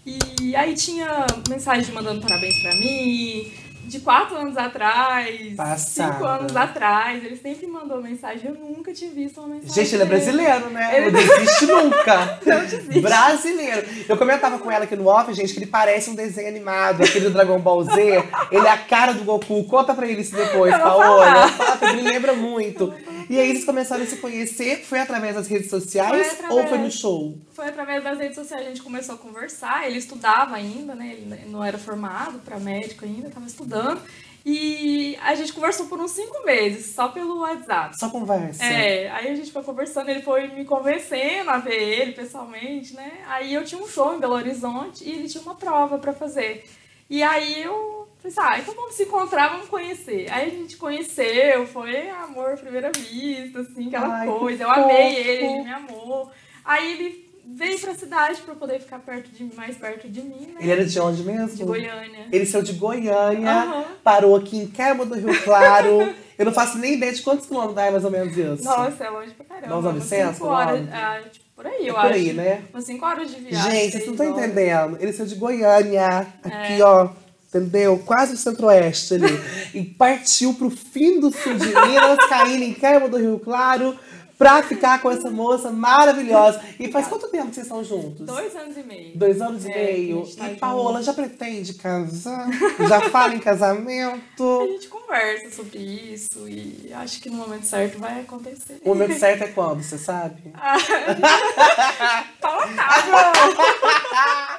E 0.05 0.53
aí 0.57 0.75
tinha 0.75 1.25
mensagem 1.49 1.93
mandando 1.95 2.21
parabéns 2.21 2.61
pra 2.61 2.75
mim, 2.75 3.51
de 3.85 3.99
quatro 3.99 4.35
anos 4.37 4.57
atrás, 4.57 5.53
Passada. 5.55 6.13
cinco 6.13 6.25
anos 6.25 6.55
atrás. 6.55 7.23
Ele 7.23 7.35
sempre 7.35 7.67
mandou 7.67 8.01
mensagem, 8.01 8.49
eu 8.49 8.55
nunca 8.55 8.93
tinha 8.93 9.11
visto 9.11 9.39
uma 9.39 9.49
mensagem. 9.55 9.73
Gente, 9.83 9.95
ele 9.95 10.03
é 10.03 10.05
brasileiro, 10.05 10.69
né? 10.69 10.97
Ele- 10.97 11.11
Não 11.11 11.19
desiste 11.37 11.65
nunca. 11.65 12.39
Não 12.45 12.59
desiste. 12.61 12.99
Brasileiro. 13.01 13.87
Eu 14.09 14.17
comentava 14.17 14.57
com 14.59 14.71
ela 14.71 14.83
aqui 14.85 14.95
no 14.95 15.07
off, 15.07 15.33
gente, 15.33 15.53
que 15.53 15.59
ele 15.59 15.67
parece 15.67 16.09
um 16.09 16.15
desenho 16.15 16.47
animado, 16.47 17.03
aquele 17.03 17.25
do 17.25 17.31
Dragon 17.31 17.59
Ball 17.59 17.83
Z. 17.83 18.23
Ele 18.51 18.67
é 18.67 18.71
a 18.71 18.77
cara 18.77 19.13
do 19.13 19.23
Goku. 19.23 19.63
Conta 19.65 19.93
pra 19.93 20.07
ele 20.07 20.21
isso 20.21 20.35
depois, 20.35 20.75
Paola. 20.77 21.47
Fala, 21.49 21.91
ele 21.91 22.01
lembra 22.01 22.33
muito. 22.33 22.93
E 23.29 23.39
aí 23.39 23.49
eles 23.49 23.65
começaram 23.65 24.03
a 24.03 24.05
se 24.07 24.17
conhecer. 24.17 24.83
Foi 24.83 24.99
através 24.99 25.35
das 25.35 25.47
redes 25.47 25.69
sociais 25.69 26.09
Foi 26.27 26.35
através- 26.35 26.63
ou 26.63 26.67
foi 26.69 26.77
no 26.77 26.91
show? 26.91 27.37
Foi 27.53 27.67
através 27.67 28.03
das 28.03 28.17
redes 28.19 28.35
sociais 28.35 28.65
a 28.65 28.69
gente 28.69 28.81
começou 28.81 29.15
a 29.15 29.17
conversar. 29.17 29.87
Ele 29.87 29.97
estudava 29.97 30.55
ainda, 30.55 30.93
né? 30.95 31.13
Ele 31.13 31.45
não 31.47 31.63
era 31.63 31.77
formado 31.77 32.39
para 32.39 32.59
médico 32.59 33.05
ainda, 33.05 33.27
estava 33.27 33.45
estudando. 33.45 34.01
E 34.47 35.17
a 35.23 35.33
gente 35.33 35.51
conversou 35.53 35.87
por 35.87 35.99
uns 35.99 36.11
cinco 36.11 36.45
meses, 36.45 36.93
só 36.93 37.07
pelo 37.07 37.39
WhatsApp. 37.39 37.97
Só 37.97 38.09
conversa. 38.09 38.63
É, 38.63 39.09
aí 39.09 39.29
a 39.29 39.35
gente 39.35 39.51
foi 39.51 39.63
conversando, 39.63 40.07
ele 40.09 40.21
foi 40.21 40.47
me 40.49 40.63
convencendo 40.63 41.49
a 41.49 41.57
ver 41.57 41.73
ele 41.81 42.11
pessoalmente, 42.11 42.93
né? 42.93 43.11
Aí 43.27 43.51
eu 43.51 43.63
tinha 43.65 43.81
um 43.81 43.87
show 43.87 44.15
em 44.15 44.19
Belo 44.19 44.35
Horizonte 44.35 45.03
e 45.03 45.11
ele 45.11 45.27
tinha 45.27 45.41
uma 45.41 45.55
prova 45.55 45.97
pra 45.97 46.13
fazer. 46.13 46.63
E 47.09 47.23
aí 47.23 47.63
eu 47.63 47.94
falei, 48.31 48.49
assim, 48.49 48.55
ah, 48.55 48.59
então 48.59 48.73
vamos 48.75 48.95
se 48.95 49.03
encontrar, 49.03 49.49
vamos 49.49 49.67
conhecer. 49.69 50.27
Aí 50.31 50.47
a 50.47 50.49
gente 50.51 50.77
conheceu, 50.77 51.65
foi 51.67 52.09
amor 52.09 52.53
à 52.53 52.57
primeira 52.57 52.91
vista, 52.91 53.59
assim, 53.61 53.87
aquela 53.87 54.15
Ai, 54.19 54.27
coisa. 54.27 54.63
Eu 54.63 54.71
amei 54.71 55.15
fofo. 55.15 55.19
ele, 55.29 55.45
ele 55.45 55.63
me 55.63 55.71
amou. 55.71 56.31
Aí 56.63 56.91
ele 56.93 57.25
veio 57.47 57.79
pra 57.79 57.93
cidade 57.93 58.41
pra 58.41 58.55
poder 58.55 58.79
ficar 58.79 58.97
perto 58.99 59.29
de 59.29 59.43
mais 59.55 59.77
perto 59.77 60.09
de 60.09 60.21
mim, 60.21 60.47
né? 60.53 60.61
Ele 60.61 60.71
era 60.71 60.83
de 60.85 60.99
onde 60.99 61.21
mesmo? 61.23 61.55
De 61.55 61.63
Goiânia. 61.63 62.27
Ele 62.31 62.45
saiu 62.45 62.63
de 62.63 62.73
Goiânia, 62.73 63.51
Aham. 63.51 63.85
parou 64.03 64.35
aqui 64.35 64.57
em 64.57 64.67
Quebra 64.67 65.05
do 65.05 65.13
Rio 65.15 65.43
Claro. 65.43 66.13
Eu 66.37 66.43
não 66.43 66.51
faço 66.51 66.77
nem 66.77 66.95
ideia 66.95 67.13
de 67.13 67.21
quantos 67.21 67.45
quilômetros 67.45 67.75
dá 67.75 67.89
mais 67.91 68.03
ou 68.03 68.11
menos 68.11 68.35
isso. 68.35 68.61
Nossa, 68.65 69.05
é 69.05 69.09
longe 69.09 69.31
pra 69.35 69.45
caramba. 69.45 69.67
Dá 69.69 69.77
uns 69.77 69.85
umas 69.85 69.93
900 69.95 70.35
cinco 70.35 70.47
horas, 70.49 70.67
quilômetros? 70.81 70.99
ah, 71.01 71.21
tipo, 71.31 71.45
por 71.55 71.65
aí, 71.67 71.87
eu 71.87 71.93
É 71.97 72.01
por 72.01 72.05
acho. 72.07 72.13
aí, 72.15 72.33
né? 72.33 72.63
Umas 72.73 72.83
5 72.83 73.05
horas 73.05 73.29
de 73.33 73.39
viagem. 73.39 73.71
Gente, 73.71 73.91
vocês 73.93 74.05
não 74.05 74.13
estão 74.15 74.29
entendendo. 74.31 74.97
Ele 74.99 75.13
saiu 75.13 75.27
de 75.29 75.35
Goiânia, 75.35 76.27
É. 76.43 76.47
aqui, 76.49 76.81
ó. 76.81 77.09
Entendeu? 77.49 77.97
Quase 78.05 78.33
o 78.33 78.37
centro-oeste 78.37 79.13
ali. 79.15 79.39
e 79.73 79.83
partiu 79.83 80.53
pro 80.53 80.69
fim 80.69 81.19
do 81.19 81.31
sul 81.31 81.53
de 81.55 81.67
Minas, 81.67 82.17
caindo 82.27 82.63
em 82.63 82.73
Quebra 82.73 83.07
do 83.07 83.17
Rio 83.17 83.39
Claro, 83.39 83.97
pra 84.37 84.61
ficar 84.61 85.01
com 85.01 85.09
essa 85.09 85.31
moça 85.31 85.71
maravilhosa. 85.71 86.59
E 86.77 86.91
faz 86.91 87.07
quanto 87.07 87.29
tempo 87.29 87.47
que 87.47 87.55
vocês 87.55 87.65
estão 87.67 87.81
juntos? 87.81 88.25
Dois 88.25 88.53
anos 88.57 88.75
e 88.75 88.83
meio. 88.83 89.17
Dois 89.17 89.41
anos 89.41 89.65
É, 89.65 89.69
e 89.69 89.73
meio. 90.07 90.23
a 90.23 90.35
tá 90.37 90.51
e 90.51 90.55
Paola 90.57 90.95
junto. 91.01 91.05
já 91.05 91.13
pretende 91.13 91.73
casar? 91.75 92.49
Já 92.89 92.99
fala 93.09 93.33
em 93.33 93.37
A 93.37 93.41
casamento? 93.41 94.67
gente 94.73 94.89
conversa 94.89 95.49
sobre 95.55 95.77
isso 95.79 96.49
e 96.49 96.91
acho 96.93 97.21
que 97.21 97.29
no 97.29 97.37
momento 97.37 97.63
certo 97.65 97.97
vai 97.97 98.19
acontecer. 98.19 98.81
O 98.83 98.89
momento 98.89 99.17
certo 99.17 99.43
é 99.43 99.47
quando, 99.47 99.81
você 99.81 99.97
sabe? 99.97 100.51
Palatável! 102.41 103.15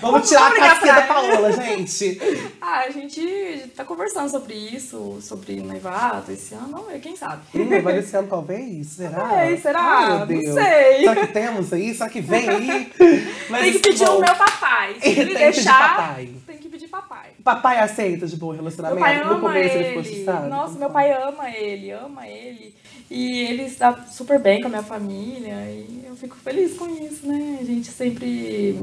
Vamos 0.00 0.28
tirar 0.28 0.52
a 0.52 0.54
casquinha 0.54 0.94
da. 0.94 1.02
Paola, 1.02 1.52
gente. 1.52 2.20
ah, 2.60 2.80
a 2.86 2.90
gente 2.90 3.64
tá 3.74 3.84
conversando 3.84 4.30
sobre 4.30 4.54
isso, 4.54 5.18
sobre 5.20 5.60
noivado 5.60 6.30
esse 6.32 6.54
ano, 6.54 6.68
vamos 6.70 6.88
ver, 6.92 7.00
quem 7.00 7.16
sabe. 7.16 7.42
Hum, 7.54 7.82
vai 7.82 7.98
esse 7.98 8.16
ano 8.16 8.28
talvez? 8.28 8.86
Será? 8.88 9.48
Ei, 9.50 9.56
será? 9.56 9.80
Ai, 9.80 10.26
meu 10.26 10.42
Não 10.42 10.54
sei. 10.54 10.98
Será 11.00 11.16
que 11.16 11.32
temos 11.32 11.72
aí? 11.72 11.94
Será 11.94 12.08
que 12.10 12.20
vem 12.20 12.48
aí? 12.48 12.92
Mas 13.50 13.62
tem 13.62 13.72
que 13.72 13.78
pedir 13.80 14.04
bom, 14.06 14.18
o 14.18 14.20
meu 14.20 14.34
papai. 14.36 14.94
Se 15.00 15.00
Tem 15.00 15.10
ele 15.12 15.24
que 15.30 15.38
pedir 15.38 15.52
deixar, 15.52 15.96
papai. 15.96 16.30
tem 16.46 16.56
que 16.58 16.68
pedir 16.68 16.88
papai. 16.88 17.30
Papai 17.42 17.78
aceita 17.78 18.26
de 18.26 18.36
bom 18.36 18.48
Meu 18.48 18.56
relacionamento? 18.56 19.00
pai 19.00 19.24
no 19.24 19.30
ama 19.32 19.40
começo 19.40 19.76
ele 19.76 19.98
ele. 19.98 20.48
Nossa, 20.48 20.78
meu 20.78 20.90
pai 20.90 21.12
ama 21.12 21.50
ele, 21.50 21.90
ama 21.90 22.28
ele. 22.28 22.74
E 23.10 23.40
ele 23.46 23.62
está 23.62 24.04
super 24.10 24.38
bem 24.38 24.60
com 24.60 24.66
a 24.66 24.70
minha 24.70 24.82
família. 24.82 25.54
E 25.70 26.04
eu 26.06 26.14
fico 26.14 26.36
feliz 26.36 26.76
com 26.76 26.86
isso, 27.02 27.26
né? 27.26 27.58
A 27.60 27.64
gente 27.64 27.88
sempre, 27.88 28.78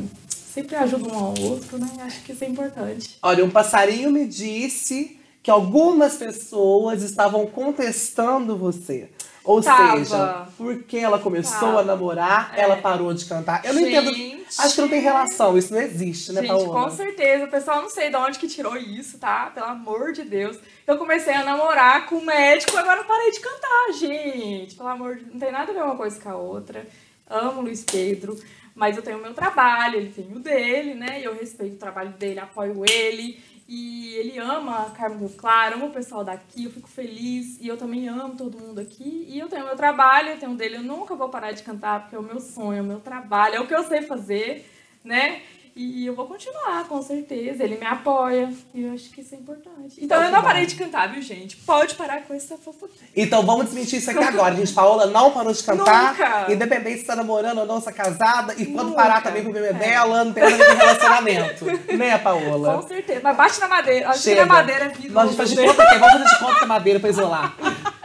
sempre 0.55 0.75
ajuda 0.77 1.09
um 1.13 1.17
ao 1.17 1.37
outro, 1.41 1.77
né? 1.77 1.87
Acho 2.01 2.21
que 2.23 2.31
isso 2.31 2.43
é 2.43 2.47
importante. 2.47 3.17
Olha, 3.21 3.43
um 3.43 3.49
passarinho 3.49 4.09
me 4.09 4.25
disse 4.25 5.19
que 5.43 5.51
algumas 5.51 6.15
pessoas 6.15 7.03
estavam 7.03 7.45
contestando 7.45 8.57
você. 8.57 9.09
Ou 9.43 9.61
Tava. 9.61 9.97
seja, 9.97 10.47
porque 10.57 10.97
ela 10.97 11.19
começou 11.19 11.59
Tava. 11.67 11.81
a 11.81 11.83
namorar, 11.83 12.53
É. 12.57 12.61
ela 12.61 12.77
parou 12.77 13.13
de 13.13 13.25
cantar. 13.25 13.63
Eu 13.63 13.75
não 13.75 13.81
entendo. 13.81 14.11
Gente. 14.11 14.45
Acho 14.57 14.73
que 14.75 14.81
não 14.81 14.87
tem 14.89 14.99
relação, 15.01 15.55
isso 15.55 15.71
não 15.71 15.79
existe, 15.81 16.31
né, 16.31 16.41
Gente, 16.41 16.49
Paola? 16.49 16.85
com 16.89 16.95
certeza. 16.95 17.45
O 17.45 17.47
pessoal 17.47 17.81
não 17.83 17.89
sei 17.89 18.09
de 18.09 18.15
onde 18.15 18.39
que 18.39 18.47
tirou 18.47 18.75
isso, 18.75 19.19
tá? 19.19 19.51
Pelo 19.53 19.67
amor 19.67 20.13
de 20.13 20.23
Deus. 20.23 20.57
Eu 20.87 20.97
comecei 20.97 21.33
a 21.33 21.43
namorar 21.43 22.07
com 22.07 22.15
um 22.15 22.25
médico, 22.25 22.75
agora 22.75 23.01
eu 23.01 23.05
parei 23.05 23.29
de 23.31 23.39
cantar, 23.39 23.93
gente. 23.99 24.73
Pelo 24.75 24.89
amor 24.89 25.15
de 25.17 25.25
Não 25.31 25.39
tem 25.39 25.51
nada 25.51 25.71
a 25.71 25.75
ver 25.75 25.83
uma 25.83 25.95
coisa 25.95 26.19
com 26.19 26.29
a 26.29 26.35
outra. 26.37 26.87
Amo 27.29 27.59
o 27.59 27.63
Luiz 27.65 27.83
Pedro, 27.83 28.35
mas 28.75 28.97
eu 28.97 29.01
tenho 29.01 29.17
o 29.17 29.21
meu 29.21 29.33
trabalho, 29.33 29.95
ele 29.95 30.11
tem 30.11 30.31
o 30.33 30.39
dele, 30.39 30.93
né? 30.93 31.21
E 31.21 31.23
eu 31.23 31.33
respeito 31.33 31.75
o 31.75 31.79
trabalho 31.79 32.11
dele, 32.11 32.41
apoio 32.41 32.83
ele. 32.85 33.39
E 33.67 34.13
ele 34.15 34.37
ama 34.37 34.91
Carmo 34.91 35.17
Rio 35.17 35.29
Claro, 35.29 35.75
ama 35.75 35.85
o 35.85 35.91
pessoal 35.91 36.23
daqui, 36.23 36.65
eu 36.65 36.71
fico 36.71 36.87
feliz. 36.87 37.57
E 37.61 37.67
eu 37.67 37.77
também 37.77 38.07
amo 38.09 38.35
todo 38.35 38.59
mundo 38.59 38.79
aqui. 38.79 39.25
E 39.29 39.39
eu 39.39 39.47
tenho 39.47 39.63
o 39.63 39.65
meu 39.65 39.77
trabalho, 39.77 40.29
eu 40.29 40.37
tenho 40.37 40.51
o 40.51 40.55
dele, 40.55 40.75
eu 40.75 40.83
nunca 40.83 41.15
vou 41.15 41.29
parar 41.29 41.53
de 41.53 41.63
cantar, 41.63 42.01
porque 42.01 42.15
é 42.15 42.19
o 42.19 42.23
meu 42.23 42.39
sonho, 42.41 42.79
é 42.79 42.81
o 42.81 42.85
meu 42.85 42.99
trabalho, 42.99 43.55
é 43.55 43.59
o 43.61 43.67
que 43.67 43.73
eu 43.73 43.83
sei 43.85 44.01
fazer, 44.01 44.69
né? 45.03 45.41
E 45.77 46.05
eu 46.05 46.15
vou 46.15 46.25
continuar, 46.25 46.87
com 46.87 47.01
certeza. 47.01 47.61
Ele 47.61 47.75
me 47.75 47.85
apoia. 47.85 48.49
E 48.73 48.83
eu 48.83 48.93
acho 48.93 49.09
que 49.09 49.19
isso 49.19 49.35
é 49.35 49.37
importante. 49.37 49.97
Então 50.01 50.23
eu 50.23 50.31
não 50.31 50.41
parei 50.41 50.65
de 50.65 50.73
cantar, 50.75 51.11
viu, 51.11 51.21
gente? 51.21 51.57
Pode 51.57 51.95
parar 51.95 52.21
com 52.21 52.33
essa 52.33 52.57
fofoquinha. 52.57 53.09
Então 53.13 53.45
vamos 53.45 53.65
desmentir 53.65 53.99
isso 53.99 54.09
aqui 54.09 54.23
agora, 54.23 54.55
gente. 54.55 54.71
Paola 54.71 55.07
não 55.07 55.31
parou 55.31 55.51
de 55.51 55.61
cantar. 55.61 56.11
Nunca. 56.13 56.53
Independente 56.53 56.99
se 56.99 57.05
tá 57.05 57.13
namorando 57.13 57.57
ou 57.57 57.65
não, 57.65 57.79
se 57.79 57.85
tá 57.87 57.91
casada. 57.91 58.53
E 58.57 58.67
quando 58.67 58.87
Nunca. 58.87 59.01
parar 59.01 59.21
também 59.21 59.43
com 59.43 59.49
o 59.49 59.53
bebê 59.53 59.67
É. 59.67 59.73
dela, 59.73 60.23
não 60.23 60.31
tem 60.31 60.43
nada 60.43 60.55
a 60.55 60.57
ver 60.57 60.65
com 60.65 60.77
relacionamento. 60.77 61.65
né, 61.97 62.17
Paola? 62.19 62.81
Com 62.81 62.87
certeza. 62.87 63.19
Mas 63.21 63.35
bate 63.35 63.59
na 63.59 63.67
madeira. 63.67 64.09
Acho 64.09 64.23
que 64.23 64.35
na 64.35 64.45
madeira 64.45 64.85
é 64.85 64.89
vida. 64.89 65.13
Nós 65.13 65.35
faz 65.35 65.49
de 65.49 65.55
conta 65.57 65.85
que 65.89 65.95
é. 65.95 65.99
Vamos 65.99 66.13
fazer 66.13 66.29
de 66.35 66.39
conta 66.39 66.55
que 66.57 66.63
é 66.63 66.67
madeira 66.67 66.99
pra 67.01 67.09
isolar. 67.09 67.55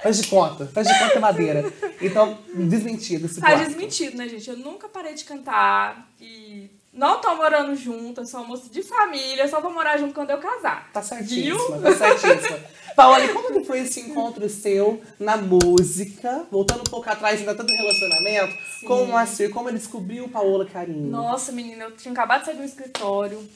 Faz 0.03 0.21
de 0.21 0.27
conta. 0.27 0.67
Faz 0.75 0.89
de 0.89 0.95
conta 0.99 1.11
que 1.13 1.17
é 1.19 1.21
madeira. 1.21 1.73
Então, 2.03 2.37
desmentido 2.53 3.27
esse 3.27 3.41
Tá 3.41 3.47
boato. 3.51 3.65
desmentido, 3.67 4.17
né, 4.17 4.29
gente? 4.29 4.51
Eu 4.51 4.57
nunca 4.57 4.89
parei 4.89 5.15
de 5.15 5.23
cantar. 5.25 6.09
E 6.21 6.69
não 6.93 7.21
tô 7.21 7.35
morando 7.37 7.75
junto. 7.75 8.21
Eu 8.21 8.27
sou 8.27 8.41
uma 8.41 8.49
moça 8.49 8.69
de 8.69 8.83
família. 8.83 9.49
Só 9.49 9.61
vou 9.61 9.73
morar 9.73 9.97
junto 9.99 10.15
quando 10.15 10.31
eu 10.31 10.39
casar. 10.39 10.91
Tá 10.93 11.03
certíssima, 11.03 11.79
Viu? 11.79 11.83
tá 11.83 11.93
certíssima. 11.97 12.59
Paola, 12.97 13.25
e 13.25 13.33
como 13.33 13.53
que 13.53 13.65
foi 13.65 13.81
esse 13.81 14.01
encontro 14.01 14.49
seu 14.49 15.01
na 15.19 15.37
música? 15.37 16.45
Voltando 16.51 16.81
um 16.81 16.91
pouco 16.91 17.09
atrás, 17.09 17.41
ainda 17.41 17.55
tanto 17.55 17.73
relacionamento, 17.73 18.55
com 18.87 19.05
o 19.05 19.07
Moacir, 19.07 19.51
como 19.51 19.69
ele 19.69 19.79
descobriu 19.79 20.29
Paola 20.29 20.67
Carinho? 20.67 21.09
Nossa, 21.09 21.53
menina, 21.53 21.85
eu 21.85 21.97
tinha 21.97 22.13
acabado 22.13 22.41
de 22.41 22.47
sair 22.47 22.57
do 22.57 22.65
escritório. 22.65 23.49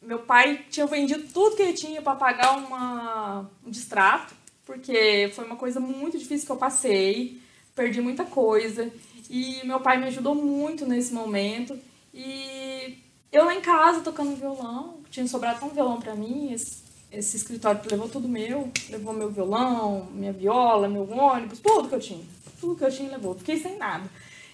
Meu 0.00 0.20
pai 0.20 0.64
tinha 0.68 0.86
vendido 0.86 1.22
tudo 1.32 1.54
que 1.54 1.62
ele 1.62 1.74
tinha 1.74 2.02
pra 2.02 2.16
pagar 2.16 2.56
uma, 2.56 3.50
um 3.64 3.70
distrato, 3.70 4.34
porque 4.64 5.30
foi 5.34 5.44
uma 5.44 5.56
coisa 5.56 5.78
muito 5.78 6.18
difícil 6.18 6.46
que 6.46 6.52
eu 6.52 6.56
passei, 6.56 7.40
perdi 7.76 8.00
muita 8.00 8.24
coisa. 8.24 8.90
E 9.30 9.60
meu 9.64 9.80
pai 9.80 9.98
me 9.98 10.06
ajudou 10.06 10.34
muito 10.34 10.84
nesse 10.86 11.14
momento. 11.14 11.78
E 12.12 12.98
eu 13.30 13.44
lá 13.44 13.54
em 13.54 13.60
casa 13.60 14.00
tocando 14.00 14.36
violão, 14.36 15.00
tinha 15.10 15.26
sobrado 15.26 15.64
um 15.64 15.70
violão 15.70 16.00
pra 16.00 16.14
mim, 16.14 16.52
esse, 16.52 16.82
esse 17.10 17.36
escritório 17.36 17.80
levou 17.90 18.08
tudo 18.08 18.28
meu, 18.28 18.70
levou 18.90 19.12
meu 19.12 19.30
violão, 19.30 20.06
minha 20.12 20.32
viola, 20.32 20.88
meu 20.88 21.08
ônibus, 21.10 21.60
tudo 21.60 21.88
que 21.88 21.94
eu 21.94 22.00
tinha. 22.00 22.24
Tudo 22.60 22.76
que 22.76 22.84
eu 22.84 22.90
tinha 22.90 23.10
levou, 23.10 23.34
fiquei 23.34 23.58
sem 23.58 23.76
nada. 23.76 24.08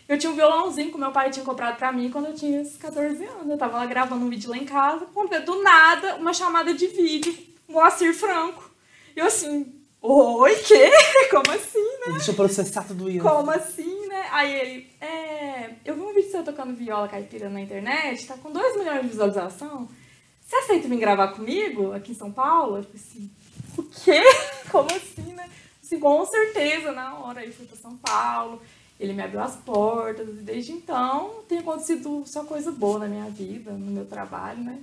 Eu 0.09 0.19
tinha 0.19 0.33
um 0.33 0.37
violãozinho 0.37 0.91
que 0.91 0.99
meu 0.99 1.13
pai 1.13 1.31
tinha 1.31 1.45
comprado 1.45 1.77
pra 1.77 1.93
mim 1.93 2.11
quando 2.11 2.27
eu 2.27 2.35
tinha 2.35 2.63
esses 2.63 2.79
14 2.79 3.23
anos. 3.27 3.51
Eu 3.51 3.59
tava 3.59 3.77
lá 3.77 3.85
gravando 3.85 4.25
um 4.25 4.31
vídeo 4.31 4.49
lá 4.49 4.57
em 4.57 4.65
casa, 4.65 5.07
quando 5.13 5.45
do 5.45 5.63
nada 5.63 6.17
uma 6.17 6.33
chamada 6.33 6.73
de 6.73 6.87
vídeo, 6.87 7.37
Moacir 7.69 8.15
Franco. 8.15 8.71
E 9.15 9.21
eu 9.21 9.27
assim, 9.27 9.78
oi, 10.01 10.55
quê? 10.57 10.91
Como 11.31 11.51
assim, 11.51 11.99
né? 12.07 12.13
Deixa 12.13 12.31
eu 12.31 12.35
processar 12.35 12.85
tudo 12.85 13.11
isso. 13.11 13.21
Como 13.21 13.51
assim, 13.51 14.07
né? 14.09 14.29
Aí 14.31 14.53
ele, 14.55 14.91
é, 15.01 15.71
eu 15.85 15.95
vi 15.95 16.01
um 16.01 16.15
vídeo 16.15 16.31
seu 16.31 16.45
tocando 16.45 16.75
viola 16.75 17.09
caipira 17.09 17.49
na 17.49 17.61
internet, 17.61 18.27
tá 18.27 18.37
com 18.37 18.51
2 18.51 18.79
milhões 18.79 19.03
de 19.03 19.09
visualização. 19.09 19.89
Você 20.41 20.57
aceita 20.57 20.89
vir 20.89 20.99
gravar 20.99 21.29
comigo 21.29 21.93
aqui 21.93 22.13
em 22.13 22.15
São 22.15 22.33
Paulo? 22.33 22.79
Eu 22.79 22.83
falei 22.83 23.01
assim, 23.01 23.31
o 23.77 23.83
quê? 23.83 24.23
Como 24.71 24.89
assim, 24.91 25.35
né? 25.35 25.49
Assim, 25.83 26.01
com 26.01 26.25
certeza, 26.25 26.93
na 26.93 27.19
hora. 27.19 27.41
Aí 27.41 27.53
fui 27.53 27.67
pra 27.67 27.77
São 27.77 27.97
Paulo, 27.97 28.63
ele 28.99 29.13
me 29.13 29.23
abriu 29.23 29.41
as 29.41 29.57
portas, 29.57 30.29
e 30.29 30.43
desde 30.43 30.73
então 30.73 31.43
tem 31.49 31.59
acontecido 31.59 32.23
só 32.27 32.45
coisa 32.45 32.73
boa 32.73 33.01
na 33.01 33.09
minha 33.09 33.29
vida, 33.31 33.73
no 33.73 33.91
meu 33.91 34.07
trabalho, 34.07 34.63
né? 34.63 34.79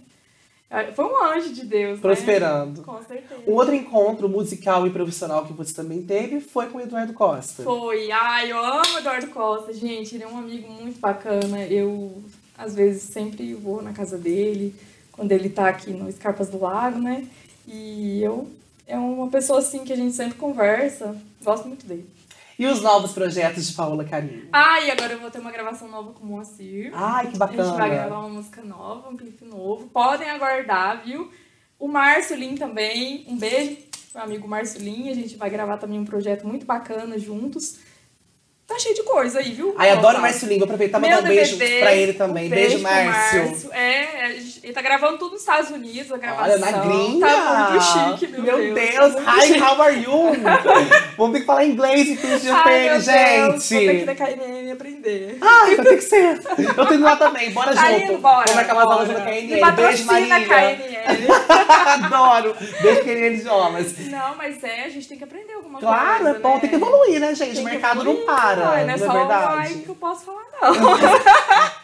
É, 0.70 0.92
Foi 0.94 1.06
um 1.06 1.24
anjo 1.24 1.54
de 1.54 1.64
Deus, 1.66 2.00
Prosperando. 2.00 2.80
né? 2.82 2.86
Com 2.86 3.02
certeza. 3.04 3.42
Um 3.48 3.54
outro 3.54 3.76
encontro 3.76 4.28
musical 4.28 4.86
e 4.88 4.90
profissional 4.90 5.46
que 5.46 5.54
você 5.54 5.74
também 5.74 6.02
teve 6.02 6.40
foi 6.42 6.68
com 6.68 6.80
o 6.80 6.82
Eduardo 6.82 7.14
Costa. 7.14 7.64
Foi. 7.64 8.12
Ai, 8.12 8.52
eu 8.52 8.58
amo 8.58 8.96
o 8.96 8.98
Eduardo 8.98 9.28
Costa, 9.28 9.72
gente. 9.72 10.16
Ele 10.16 10.24
é 10.24 10.28
um 10.28 10.38
amigo 10.40 10.70
muito 10.72 11.00
bacana. 11.00 11.64
Eu, 11.66 12.24
às 12.58 12.74
vezes, 12.74 13.04
sempre 13.04 13.54
vou 13.54 13.82
na 13.82 13.94
casa 13.94 14.18
dele, 14.18 14.76
quando 15.12 15.32
ele 15.32 15.50
tá 15.50 15.70
aqui 15.70 15.92
no 15.92 16.10
Escarpas 16.10 16.50
do 16.50 16.60
Lago, 16.60 17.00
né? 17.00 17.28
E 17.68 18.22
eu... 18.24 18.50
É 18.88 18.98
uma 19.00 19.30
pessoa, 19.30 19.58
assim, 19.60 19.84
que 19.84 19.92
a 19.92 19.96
gente 19.96 20.16
sempre 20.16 20.38
conversa. 20.38 21.16
Gosto 21.44 21.68
muito 21.68 21.88
dele. 21.88 22.08
E 22.58 22.66
os 22.66 22.82
novos 22.82 23.12
projetos 23.12 23.68
de 23.68 23.74
Paola 23.74 24.06
Carinho? 24.06 24.48
Ah, 24.52 24.80
e 24.82 24.90
agora 24.92 25.14
eu 25.14 25.20
vou 25.20 25.30
ter 25.30 25.40
uma 25.40 25.52
gravação 25.52 25.88
nova 25.90 26.14
com 26.14 26.24
o 26.24 26.28
Moacir. 26.28 26.92
Ai, 26.94 27.28
que 27.28 27.42
A 27.44 27.48
gente 27.48 27.58
vai 27.58 27.58
bacana. 27.58 27.88
gravar 27.88 28.20
uma 28.20 28.30
música 28.30 28.62
nova, 28.62 29.10
um 29.10 29.18
clipe 29.18 29.44
novo. 29.46 29.88
Podem 29.90 30.30
aguardar, 30.30 31.04
viu? 31.04 31.30
O 31.78 31.88
Márcio 31.88 32.36
Lin 32.38 32.56
também. 32.56 33.26
Um 33.28 33.38
beijo 33.38 33.78
meu 34.14 34.24
amigo 34.24 34.48
Márcio 34.48 34.82
Lin. 34.82 35.10
A 35.10 35.14
gente 35.14 35.36
vai 35.36 35.50
gravar 35.50 35.78
também 35.78 36.00
um 36.00 36.06
projeto 36.06 36.48
muito 36.48 36.66
bacana 36.66 37.20
juntos. 37.20 37.80
Tá 38.68 38.80
cheio 38.80 38.96
de 38.96 39.04
coisa 39.04 39.40
aí, 39.40 39.52
viu? 39.54 39.76
Ai, 39.78 39.92
adoro. 39.92 40.20
Márcio. 40.20 40.48
Vou 40.50 40.64
aproveitar 40.64 40.98
e 40.98 41.02
Meu 41.02 41.10
mandar 41.12 41.24
um 41.24 41.36
beijo 41.36 41.56
pra 41.58 41.94
ele 41.96 42.14
também. 42.14 42.48
um 42.48 42.50
beijo, 42.50 42.74
pro 42.80 42.82
Márcio. 42.84 43.72
É, 43.72 44.26
a 44.26 44.30
gente- 44.32 44.60
ele 44.64 44.74
tá 44.74 44.82
gravando 44.82 45.20
tudo 45.20 45.34
nos 45.34 45.42
Estados 45.42 45.70
Unidos, 45.70 46.12
a 46.12 46.18
gravação. 46.18 46.44
Olha, 46.46 46.58
na 46.58 46.72
gringa. 46.72 47.28
Tá 47.28 47.70
muito 47.70 48.20
chique, 48.20 48.32
meu, 48.42 48.74
Deus. 48.74 48.74
Deus. 48.74 49.16
tá 49.24 49.36
Hi, 49.38 49.42
chique. 49.48 49.60
how 49.62 49.80
are 49.82 49.96
you? 49.96 50.12
Vamos 51.16 51.34
ter 51.34 51.40
que 51.42 51.46
falar 51.46 51.64
inglês 51.66 52.10
e 52.10 52.16
tudo 52.18 52.40
de 52.40 52.50
Ai, 52.50 52.80
meu 52.90 52.94
Deus, 52.94 53.04
gente. 53.06 53.46
Vou 53.46 53.60
ter 53.60 53.96
que 53.96 54.02
ir 54.02 54.06
na 54.06 54.16
KNN 54.16 54.72
aprender. 55.06 55.38
Ai, 55.42 55.76
vai 55.76 55.86
ter 55.86 55.96
que 55.96 56.02
ser. 56.02 56.42
Eu 56.78 56.86
tenho 56.86 57.02
lá 57.02 57.16
também. 57.16 57.52
Bora 57.52 57.74
Tá 57.76 57.92
junto. 57.92 58.04
indo, 58.12 58.18
bora, 58.20 58.52
umas 58.52 58.70
aulas 58.70 59.08
bora. 59.08 59.20
na 59.20 59.26
KNN. 59.26 59.42
Me 59.42 59.48
Beijo, 59.48 59.62
patrocina 59.62 60.12
Marília. 60.12 60.36
a 60.36 60.42
KNN. 60.50 62.06
Adoro. 62.06 62.56
Beijo, 62.82 63.02
KNN 63.04 63.36
Idiomas. 63.36 63.98
Não, 64.10 64.36
mas 64.36 64.64
é, 64.64 64.86
a 64.86 64.90
gente 64.90 65.08
tem 65.08 65.18
que 65.18 65.24
aprender 65.24 65.54
alguma 65.54 65.80
Claro, 65.80 66.24
coisa. 66.24 66.38
é 66.38 66.40
bom. 66.42 66.54
né? 66.56 66.60
Tem 66.62 66.70
que 66.70 66.76
evoluir, 66.76 67.20
né, 67.20 67.36
gente? 67.36 67.54
Tem 67.56 67.62
o 67.64 67.66
que 67.66 67.72
mercado 67.72 68.04
não 68.04 68.12
evoluir, 68.14 68.26
para. 68.26 68.62
uai, 68.70 68.80
Não 68.80 68.86
Não 68.86 68.94
é 68.94 68.96
é 68.96 68.98
só 68.98 69.10
o 69.10 69.14
verdade? 69.14 69.54
ai 69.58 69.74
que 69.76 69.90
eu 69.90 69.96
posso 69.96 70.26
falar, 70.26 70.42
não. 70.62 70.74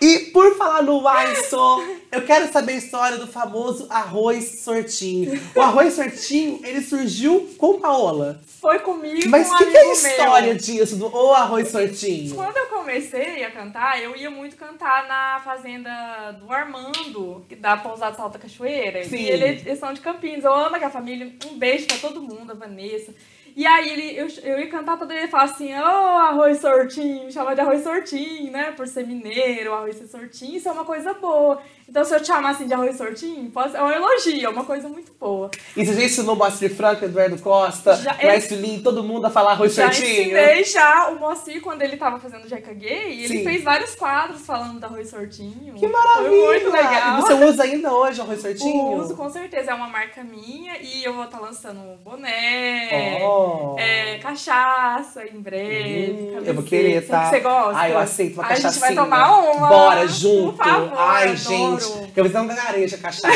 E 0.01 0.17
por 0.31 0.55
falar 0.57 0.81
no 0.83 1.07
Aiso, 1.07 1.83
eu 2.11 2.21
quero 2.23 2.51
saber 2.51 2.73
a 2.73 2.77
história 2.77 3.17
do 3.17 3.27
famoso 3.27 3.85
arroz 3.89 4.61
sortinho. 4.63 5.39
O 5.55 5.61
arroz 5.61 5.93
sortinho, 5.93 6.59
ele 6.63 6.81
surgiu 6.81 7.49
com 7.57 7.79
Paola. 7.79 8.41
Foi 8.59 8.79
comigo 8.79 9.27
Mas 9.29 9.49
o 9.49 9.53
um 9.53 9.57
que, 9.57 9.65
que 9.65 9.77
é 9.77 9.79
a 9.79 9.83
amigo 9.83 10.01
meu. 10.01 10.11
história 10.11 10.55
disso, 10.55 10.95
do 10.95 11.07
o 11.15 11.33
arroz 11.33 11.69
sortinho? 11.69 12.35
Quando 12.35 12.57
eu 12.57 12.65
comecei 12.81 13.43
a 13.43 13.51
cantar, 13.51 14.01
eu 14.01 14.15
ia 14.15 14.29
muito 14.29 14.55
cantar 14.55 15.07
na 15.07 15.39
fazenda 15.43 16.31
do 16.31 16.51
Armando, 16.51 17.45
que 17.47 17.55
da 17.55 17.77
Pousada 17.77 18.15
Salta 18.15 18.39
Cachoeira. 18.39 19.03
Sim. 19.03 19.17
E 19.17 19.29
ele, 19.29 19.45
eles 19.45 19.79
são 19.79 19.93
de 19.93 20.01
Campinas. 20.01 20.43
Eu 20.43 20.53
amo 20.53 20.75
aquela 20.75 20.91
família. 20.91 21.31
Um 21.49 21.57
beijo 21.57 21.87
pra 21.87 21.97
todo 21.97 22.21
mundo, 22.21 22.51
a 22.51 22.55
Vanessa. 22.55 23.13
E 23.55 23.65
aí 23.65 23.89
ele, 23.89 24.17
eu, 24.17 24.27
eu 24.43 24.59
ia 24.59 24.69
cantar 24.69 24.97
todo 24.97 25.11
ele 25.11 25.27
falava 25.27 25.51
assim, 25.51 25.73
ô 25.73 25.83
arroz 25.83 26.59
sortinho, 26.59 27.25
me 27.25 27.31
chama 27.31 27.53
de 27.53 27.59
arroz 27.59 27.83
sortinho, 27.83 28.51
né? 28.51 28.71
Por 28.71 28.87
ser 28.87 29.05
mineiro, 29.05 29.73
arroz 29.73 29.97
ser 29.97 30.07
sortinho, 30.07 30.55
isso 30.55 30.69
é 30.69 30.71
uma 30.71 30.85
coisa 30.85 31.13
boa. 31.13 31.61
Então 31.91 32.05
se 32.05 32.15
eu 32.15 32.21
te 32.21 32.27
chamar 32.27 32.51
assim 32.51 32.67
de 32.67 32.73
arroz 32.73 32.95
sortinho, 32.95 33.51
pode, 33.51 33.75
é 33.75 33.83
um 33.83 33.91
elogio, 33.91 34.45
é 34.45 34.49
uma 34.49 34.63
coisa 34.63 34.87
muito 34.87 35.11
boa. 35.19 35.51
E 35.75 35.85
você 35.85 35.93
já 35.93 36.03
ensinou 36.05 36.35
o 36.35 36.37
Moacir 36.37 36.73
Franco, 36.73 37.03
Eduardo 37.03 37.37
Costa, 37.39 37.95
Já- 37.97 38.15
Márcio 38.23 38.55
Lin, 38.55 38.79
todo 38.81 39.03
mundo 39.03 39.25
a 39.25 39.29
falar 39.29 39.51
arroz 39.51 39.73
Já 39.75 39.91
sortinho? 39.91 40.21
ensinei 40.21 40.63
já 40.63 41.09
o 41.09 41.19
Moacir, 41.19 41.59
quando 41.61 41.81
ele 41.81 41.97
tava 41.97 42.17
fazendo 42.17 42.47
Jeca 42.47 42.73
Gay, 42.73 43.25
ele 43.25 43.27
Sim. 43.39 43.43
fez 43.43 43.61
vários 43.61 43.93
quadros 43.93 44.39
falando 44.45 44.79
da 44.79 44.87
arroz 44.87 45.09
sortinho. 45.09 45.73
Que 45.75 45.85
maravilha! 45.85 46.29
Foi 46.29 46.47
muito 46.47 46.71
legal. 46.71 47.17
E 47.19 47.21
você 47.23 47.33
usa 47.33 47.63
ainda 47.63 47.93
hoje 47.93 48.21
arroz 48.21 48.41
sortinho? 48.41 48.93
Uso, 48.93 49.13
com 49.17 49.29
certeza. 49.29 49.71
É 49.71 49.73
uma 49.73 49.89
marca 49.89 50.23
minha 50.23 50.77
e 50.81 51.03
eu 51.03 51.13
vou 51.13 51.25
estar 51.25 51.41
lançando 51.41 51.77
um 51.81 51.97
boné, 51.97 53.19
Oh. 53.21 53.75
é, 53.77 54.17
cachaça 54.19 55.25
em 55.27 55.41
breve. 55.41 56.11
Hum, 56.11 56.15
camiseta. 56.27 56.49
eu 56.49 56.53
vou 56.53 56.63
querer, 56.63 57.05
tá? 57.05 57.29
Você 57.29 57.39
gosta? 57.41 57.79
Ah, 57.81 57.89
eu 57.89 57.97
aceito 57.97 58.35
uma 58.35 58.43
cachaça. 58.47 58.67
A 58.67 58.71
gente 58.71 58.79
vai 58.79 58.95
tomar 58.95 59.39
uma. 59.39 59.67
Bora, 59.67 60.07
junto. 60.07 60.57
Por 60.57 60.63
favor, 60.65 60.93
Ai, 60.97 61.23
adoro. 61.31 61.37
Gente. 61.81 62.11
Eu 62.15 62.23
vou 62.23 62.33
dar 62.33 62.41
um 62.41 62.47
gareja 62.47 62.97
cachaça. 62.97 63.27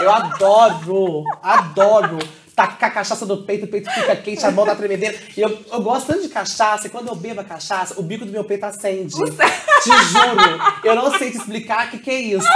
eu 0.00 0.10
adoro, 0.10 1.24
adoro. 1.42 2.18
Tacar 2.54 2.90
a 2.90 2.92
cachaça 2.92 3.24
no 3.24 3.38
peito, 3.44 3.64
o 3.64 3.68
peito 3.68 3.90
fica 3.90 4.14
quente, 4.16 4.44
a 4.44 4.50
mão 4.50 4.66
tá 4.66 4.74
tremedeira. 4.74 5.16
E 5.34 5.40
eu, 5.40 5.58
eu 5.72 5.80
gosto 5.80 6.08
tanto 6.08 6.20
de 6.20 6.28
cachaça, 6.28 6.88
e 6.88 6.90
quando 6.90 7.08
eu 7.08 7.14
bebo 7.14 7.40
a 7.40 7.44
cachaça, 7.44 7.98
o 7.98 8.02
bico 8.02 8.26
do 8.26 8.32
meu 8.32 8.44
peito 8.44 8.66
acende. 8.66 9.14
Te 9.14 9.88
juro. 9.88 10.60
Eu 10.84 10.94
não 10.94 11.16
sei 11.16 11.30
te 11.30 11.38
explicar 11.38 11.86
o 11.86 11.90
que, 11.92 11.98
que 12.00 12.10
é 12.10 12.20
isso. 12.20 12.46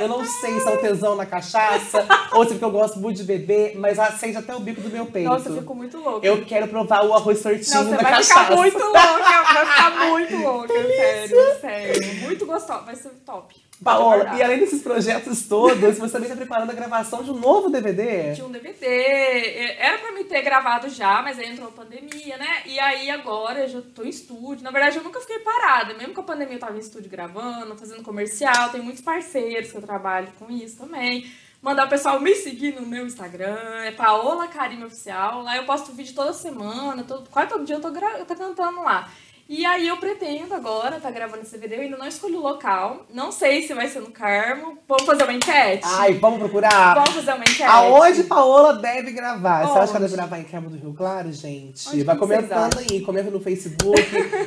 Eu 0.00 0.08
não 0.08 0.22
sei 0.22 0.60
se 0.60 0.68
é 0.68 0.70
um 0.70 0.76
tesão 0.76 1.16
na 1.16 1.24
cachaça, 1.24 2.04
ou 2.32 2.42
se 2.44 2.50
é 2.50 2.52
porque 2.54 2.64
eu 2.64 2.70
gosto 2.70 2.98
muito 2.98 3.16
de 3.16 3.24
beber, 3.24 3.74
mas 3.78 3.98
acende 3.98 4.36
até 4.36 4.54
o 4.54 4.60
bico 4.60 4.82
do 4.82 4.90
meu 4.90 5.06
peito. 5.06 5.30
Nossa, 5.30 5.48
eu 5.48 5.56
fico 5.56 5.74
muito 5.74 5.96
louca. 5.96 6.26
Eu 6.26 6.44
quero 6.44 6.68
provar 6.68 7.02
o 7.06 7.14
arroz 7.14 7.38
sortinho 7.40 7.64
você 7.84 7.90
da 7.90 7.96
vai 7.96 8.12
cachaça. 8.12 8.40
ficar 8.42 8.56
muito 8.56 8.78
louca, 8.78 9.42
vai 9.54 9.66
ficar 9.66 9.90
muito 10.10 10.36
louca, 10.44 10.74
sério, 10.74 11.60
sério. 11.62 12.14
Muito 12.20 12.44
gostosa, 12.44 12.80
vai 12.82 12.96
ser 12.96 13.10
top. 13.24 13.63
Paola, 13.82 14.36
e 14.38 14.42
além 14.42 14.58
desses 14.60 14.82
projetos 14.82 15.46
todos, 15.46 15.98
você 15.98 16.12
também 16.12 16.28
está 16.28 16.36
preparando 16.36 16.70
a 16.70 16.74
gravação 16.74 17.22
de 17.22 17.30
um 17.30 17.34
novo 17.38 17.68
DVD. 17.68 18.32
de 18.32 18.42
um 18.42 18.50
DVD. 18.50 18.86
É, 18.86 19.86
Era 19.86 19.98
pra 19.98 20.12
me 20.12 20.24
ter 20.24 20.40
gravado 20.42 20.88
já, 20.88 21.20
mas 21.22 21.38
aí 21.38 21.50
entrou 21.50 21.68
a 21.68 21.72
pandemia, 21.72 22.36
né? 22.38 22.62
E 22.66 22.78
aí 22.78 23.10
agora 23.10 23.60
eu 23.60 23.68
já 23.68 23.82
tô 23.94 24.04
em 24.04 24.08
estúdio. 24.08 24.62
Na 24.64 24.70
verdade, 24.70 24.96
eu 24.98 25.02
nunca 25.04 25.20
fiquei 25.20 25.40
parada. 25.40 25.92
Mesmo 25.94 26.14
com 26.14 26.20
a 26.20 26.24
pandemia, 26.24 26.54
eu 26.54 26.60
tava 26.60 26.76
em 26.76 26.80
estúdio 26.80 27.10
gravando, 27.10 27.76
fazendo 27.76 28.02
comercial. 28.02 28.70
Tem 28.70 28.80
muitos 28.80 29.02
parceiros 29.02 29.70
que 29.70 29.76
eu 29.76 29.82
trabalho 29.82 30.28
com 30.38 30.50
isso 30.50 30.78
também. 30.78 31.30
Mandar 31.60 31.86
o 31.86 31.88
pessoal 31.88 32.20
me 32.20 32.34
seguir 32.34 32.74
no 32.74 32.86
meu 32.86 33.06
Instagram, 33.06 33.56
é 33.84 33.90
Paola 33.90 34.46
Karime 34.48 34.84
Oficial. 34.84 35.42
Lá 35.42 35.56
eu 35.56 35.64
posto 35.64 35.92
vídeo 35.92 36.14
toda 36.14 36.32
semana, 36.34 37.02
todo, 37.04 37.28
quase 37.30 37.48
todo 37.48 37.64
dia 37.64 37.76
eu 37.76 37.80
tô, 37.80 37.90
gra- 37.90 38.18
eu 38.18 38.26
tô 38.26 38.34
cantando 38.36 38.82
lá. 38.82 39.08
E 39.46 39.66
aí 39.66 39.86
eu 39.86 39.98
pretendo 39.98 40.54
agora, 40.54 40.98
tá 40.98 41.10
gravando 41.10 41.42
esse 41.42 41.52
DVD, 41.58 41.76
eu 41.76 41.80
ainda 41.82 41.98
não 41.98 42.06
escolhi 42.06 42.34
o 42.34 42.40
local. 42.40 43.04
Não 43.12 43.30
sei 43.30 43.62
se 43.66 43.74
vai 43.74 43.86
ser 43.88 44.00
no 44.00 44.10
Carmo. 44.10 44.78
Vamos 44.88 45.04
fazer 45.04 45.24
uma 45.24 45.34
enquete? 45.34 45.82
Ai, 45.84 46.14
vamos 46.14 46.38
procurar. 46.38 46.94
Vamos 46.94 47.10
fazer 47.10 47.32
uma 47.34 47.42
enquete? 47.44 47.62
Aonde 47.62 48.22
Paola 48.24 48.72
deve 48.78 49.12
gravar? 49.12 49.66
Você 49.66 49.78
acha 49.80 49.90
que 49.92 49.96
ela 49.96 49.98
Onde? 49.98 50.00
deve 50.00 50.16
gravar 50.16 50.38
em 50.38 50.44
Carmo 50.44 50.70
do 50.70 50.78
Rio 50.78 50.94
Claro, 50.94 51.30
gente? 51.30 51.86
Onde 51.90 52.02
Vai 52.04 52.16
comentando 52.16 52.78
aí. 52.78 53.02
Comenta 53.02 53.30
no 53.30 53.38
Facebook, 53.38 54.00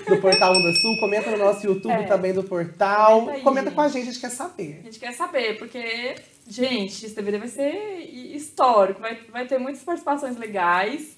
do 0.10 0.18
Portal 0.18 0.52
Onda 0.54 0.74
Sul. 0.74 1.00
Comenta 1.00 1.30
no 1.30 1.38
nosso 1.38 1.66
YouTube 1.68 1.92
É. 1.94 2.04
também 2.04 2.34
do 2.34 2.44
Portal. 2.44 3.22
Comenta 3.22 3.42
Comenta 3.44 3.72
com 3.72 3.82
a 3.82 3.88
gente. 3.88 4.02
a 4.02 4.06
gente 4.12 4.20
quer 4.20 4.32
saber. 4.32 4.80
A 4.82 4.86
gente 4.86 5.00
quer 5.00 5.14
saber, 5.14 5.60
porque, 5.60 6.16
gente, 6.48 7.06
esse 7.06 7.14
DVD 7.16 7.38
vai 7.38 7.48
ser 7.50 7.72
hi- 8.12 8.36
histórico, 8.36 9.00
vai, 9.00 9.16
vai 9.32 9.46
ter 9.46 9.60
muitas 9.60 9.84
participações 9.84 10.38
legais. 10.38 11.17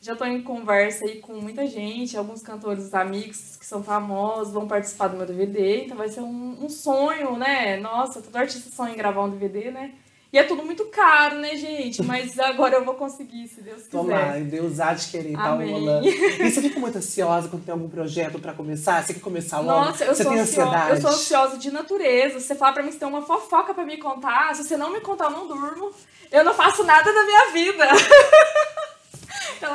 Já 0.00 0.16
tô 0.16 0.24
em 0.24 0.40
conversa 0.42 1.04
aí 1.04 1.18
com 1.18 1.34
muita 1.34 1.66
gente, 1.66 2.16
alguns 2.16 2.40
cantores 2.42 2.94
amigos 2.94 3.56
que 3.56 3.66
são 3.66 3.82
famosos 3.82 4.52
vão 4.52 4.66
participar 4.66 5.08
do 5.08 5.16
meu 5.18 5.26
DVD, 5.26 5.84
então 5.84 5.96
vai 5.96 6.08
ser 6.08 6.20
um, 6.20 6.56
um 6.64 6.70
sonho, 6.70 7.36
né? 7.36 7.76
Nossa, 7.76 8.22
todo 8.22 8.34
artista 8.34 8.70
sonha 8.74 8.94
em 8.94 8.96
gravar 8.96 9.22
um 9.24 9.30
DVD, 9.30 9.70
né? 9.70 9.92
E 10.32 10.38
é 10.38 10.44
tudo 10.44 10.64
muito 10.64 10.86
caro, 10.86 11.36
né, 11.40 11.54
gente? 11.56 12.02
Mas 12.02 12.38
agora 12.40 12.76
eu 12.76 12.84
vou 12.84 12.94
conseguir, 12.94 13.46
se 13.48 13.60
Deus 13.60 13.82
quiser. 13.82 13.90
Tomara, 13.90 14.40
Deus 14.40 14.80
há 14.80 14.94
de 14.94 15.08
querer. 15.08 15.32
Paola. 15.34 16.00
E 16.02 16.50
você 16.50 16.62
fica 16.62 16.80
muito 16.80 16.96
ansiosa 16.96 17.48
quando 17.48 17.64
tem 17.64 17.72
algum 17.72 17.88
projeto 17.88 18.38
pra 18.38 18.54
começar? 18.54 19.02
Você 19.04 19.12
quer 19.12 19.20
começar 19.20 19.58
logo? 19.60 19.86
Nossa, 19.86 20.04
eu 20.04 20.14
você 20.14 20.22
sou, 20.22 20.32
tem 20.32 20.40
ansio- 20.40 20.62
ansiedade? 20.62 20.90
eu 20.92 21.00
sou 21.02 21.10
ansiosa 21.10 21.58
de 21.58 21.70
natureza. 21.70 22.40
Se 22.40 22.46
você 22.46 22.54
falar 22.54 22.72
pra 22.72 22.82
mim 22.82 22.90
você 22.92 22.98
tem 23.00 23.08
uma 23.08 23.22
fofoca 23.22 23.74
pra 23.74 23.84
me 23.84 23.98
contar, 23.98 24.54
se 24.54 24.64
você 24.64 24.76
não 24.78 24.90
me 24.92 25.00
contar, 25.00 25.24
eu 25.26 25.30
não 25.32 25.46
durmo. 25.46 25.90
Eu 26.32 26.44
não 26.44 26.54
faço 26.54 26.84
nada 26.84 27.12
da 27.12 27.24
minha 27.24 27.50
vida. 27.52 27.84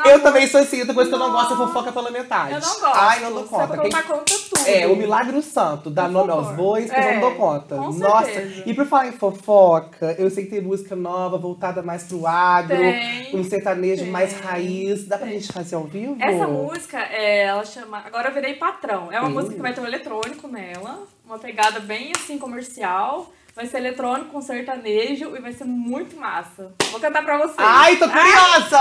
Eu 0.06 0.21
também 0.21 0.48
sou 0.48 0.62
assim, 0.62 0.80
outra 0.80 0.93
coisa 0.93 1.10
que 1.10 1.15
eu 1.15 1.19
não 1.19 1.32
gosto 1.32 1.54
é 1.54 1.58
fofoca 1.58 1.91
pela 1.91 2.12
metade. 2.12 2.54
Eu 2.54 2.60
não 2.62 2.80
gosto. 2.80 2.86
Ai, 2.95 3.19
não 3.21 3.32
dou 3.34 3.43
Você 3.43 3.50
conta. 3.50 3.67
Quem- 3.78 3.84
contar 3.91 4.04
conta 4.04 4.34
tudo. 4.50 4.67
É, 4.67 4.88
o 4.88 4.95
milagre 4.95 5.41
santo, 5.41 5.89
dá 5.89 6.08
nome 6.08 6.32
aos 6.32 6.52
bois, 6.56 6.88
mas 6.89 6.98
eu 7.06 7.12
É, 7.12 7.13
não 7.15 7.21
dou 7.21 7.36
conta. 7.36 7.76
com 7.76 7.91
Nossa, 7.93 8.26
certeza. 8.26 8.63
e 8.65 8.74
por 8.74 8.86
falar 8.88 9.08
em 9.08 9.12
fofoca, 9.12 10.15
eu 10.17 10.30
sei 10.30 10.45
que 10.45 10.52
tem 10.52 10.62
música 10.62 10.95
nova, 10.95 11.38
voltada 11.38 11.82
mais 11.84 12.04
pro 12.04 12.26
agro, 12.26 12.78
Tem, 12.78 13.36
um 13.36 13.43
sertanejo 13.43 14.04
tem, 14.04 14.12
mais 14.12 14.39
raiz. 14.39 15.06
Dá 15.08 15.17
pra 15.17 15.28
tem. 15.28 15.39
gente 15.39 15.52
fazer 15.54 15.76
ao 15.76 15.84
vivo? 15.84 16.17
Essa 16.19 16.48
música, 16.48 16.98
é, 17.00 17.43
ela 17.43 17.63
chama 17.65 18.00
Agora 18.06 18.30
Eu 18.30 18.34
Virei 18.34 18.56
Patrão. 18.56 19.12
É 19.12 19.19
uma 19.19 19.30
música 19.30 19.56
que 19.56 19.62
vai 19.62 19.74
ter 19.74 19.82
um 19.82 19.86
eletrônico 19.86 20.48
nela, 20.48 21.04
uma 21.26 21.38
pegada 21.38 21.80
bem 21.80 22.12
assim 22.15 22.38
comercial. 22.38 23.32
Vai 23.56 23.65
ser 23.68 23.78
eletrônico 23.78 24.32
com 24.32 24.41
sertanejo 24.41 25.34
e 25.34 25.39
vai 25.39 25.54
ser 25.54 25.63
muito 25.63 26.20
massa. 26.20 26.74
Vou 26.91 27.00
cantar 27.00 27.24
pra 27.24 27.38
vocês. 27.38 27.56
Ai, 27.58 27.96
tô 27.96 28.10
curiosa! 28.10 28.78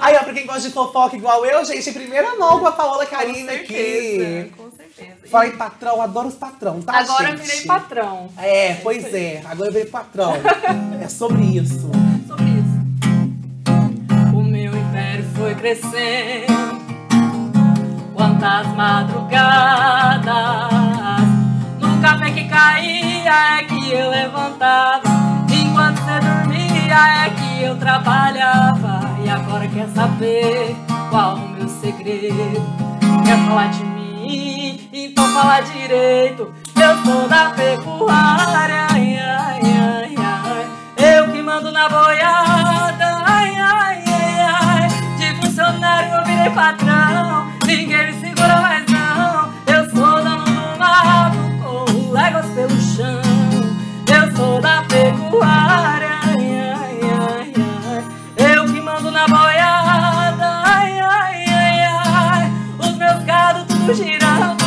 Ai, 0.00 0.16
ó, 0.16 0.22
pra 0.22 0.32
quem 0.32 0.46
gosta 0.46 0.60
de 0.68 0.70
fofoca 0.70 1.16
igual 1.16 1.44
eu, 1.44 1.64
gente, 1.64 1.90
primeira 1.90 2.36
mão 2.36 2.60
com 2.60 2.66
a 2.68 2.70
Paola 2.70 3.04
Karina 3.06 3.50
aqui. 3.50 4.52
com 4.56 4.70
certeza. 4.70 5.46
Em 5.48 5.56
patrão, 5.56 6.00
adoro 6.00 6.28
os 6.28 6.36
patrão, 6.36 6.80
tá, 6.80 6.96
Agora 6.98 7.30
eu 7.30 7.36
gente? 7.36 7.44
virei 7.48 7.66
patrão. 7.66 8.28
É, 8.38 8.74
pois 8.84 9.12
é, 9.12 9.42
agora 9.46 9.70
eu 9.70 9.72
virei 9.72 9.90
patrão. 9.90 10.32
é 11.02 11.08
sobre 11.08 11.42
isso. 11.42 11.90
Sobre 12.28 12.44
isso. 12.44 14.32
O 14.32 14.42
meu 14.44 14.76
império 14.76 15.24
foi 15.34 15.56
crescendo. 15.56 16.54
Quantas 18.14 18.68
madrugadas 18.76 20.24
no 21.80 22.00
café 22.00 22.30
que 22.30 22.48
caía 23.24 23.58
é 23.58 23.64
que 23.64 23.92
eu 23.92 24.10
levantava. 24.10 25.02
Enquanto 25.50 25.98
você 25.98 26.20
dormia, 26.20 27.24
é 27.24 27.30
que 27.30 27.62
eu 27.62 27.76
trabalhava 27.76 29.00
e 29.24 29.30
agora 29.30 29.66
quer 29.66 29.88
saber 29.88 30.76
qual 31.10 31.36
o 31.36 31.48
meu 31.48 31.68
segredo. 31.68 32.62
Quer 33.24 33.38
falar 33.48 33.68
de 33.68 33.84
mim? 33.84 34.88
Então 34.92 35.26
fala 35.32 35.60
direito. 35.60 36.52
Eu 36.76 37.04
sou 37.04 37.28
da 37.28 37.50
pecuária, 37.50 38.86
ai, 38.90 39.18
ai, 39.18 40.14
ai. 40.18 40.66
Eu 40.96 41.32
que 41.32 41.42
mando 41.42 41.72
na 41.72 41.88
boiada. 41.88 43.14
De 45.18 45.34
funcionário 45.40 46.12
eu 46.12 46.24
virei 46.24 46.50
patrão, 46.50 47.43
pecuária, 55.44 56.20
ai, 56.22 56.58
ai, 56.58 57.00
ai, 57.02 57.52
ai. 57.92 58.54
Eu 58.54 58.64
que 58.64 58.80
mando 58.80 59.10
na 59.10 59.26
boiada, 59.28 60.62
ai, 60.64 60.98
ai, 60.98 61.44
ai, 61.48 61.84
ai. 61.84 62.52
Os 62.78 62.96
meus 62.96 63.22
gados 63.24 63.64
tudo 63.64 63.94
girando, 63.94 64.64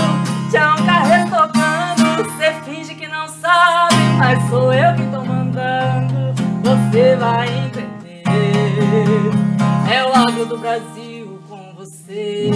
já 0.51 0.75
um 0.75 0.85
carreiro 0.85 1.29
tocando. 1.29 2.37
Cê 2.37 2.53
finge 2.65 2.93
que 2.95 3.07
não 3.07 3.27
sabe, 3.27 3.95
mas 4.17 4.49
sou 4.49 4.71
eu 4.71 4.95
que 4.95 5.03
tô 5.07 5.23
mandando. 5.23 6.33
Você 6.63 7.15
vai 7.15 7.47
entender. 7.47 8.23
É 9.91 10.03
o 10.03 10.13
agro 10.13 10.45
do 10.45 10.57
Brasil 10.57 11.41
com 11.49 11.73
você. 11.75 12.51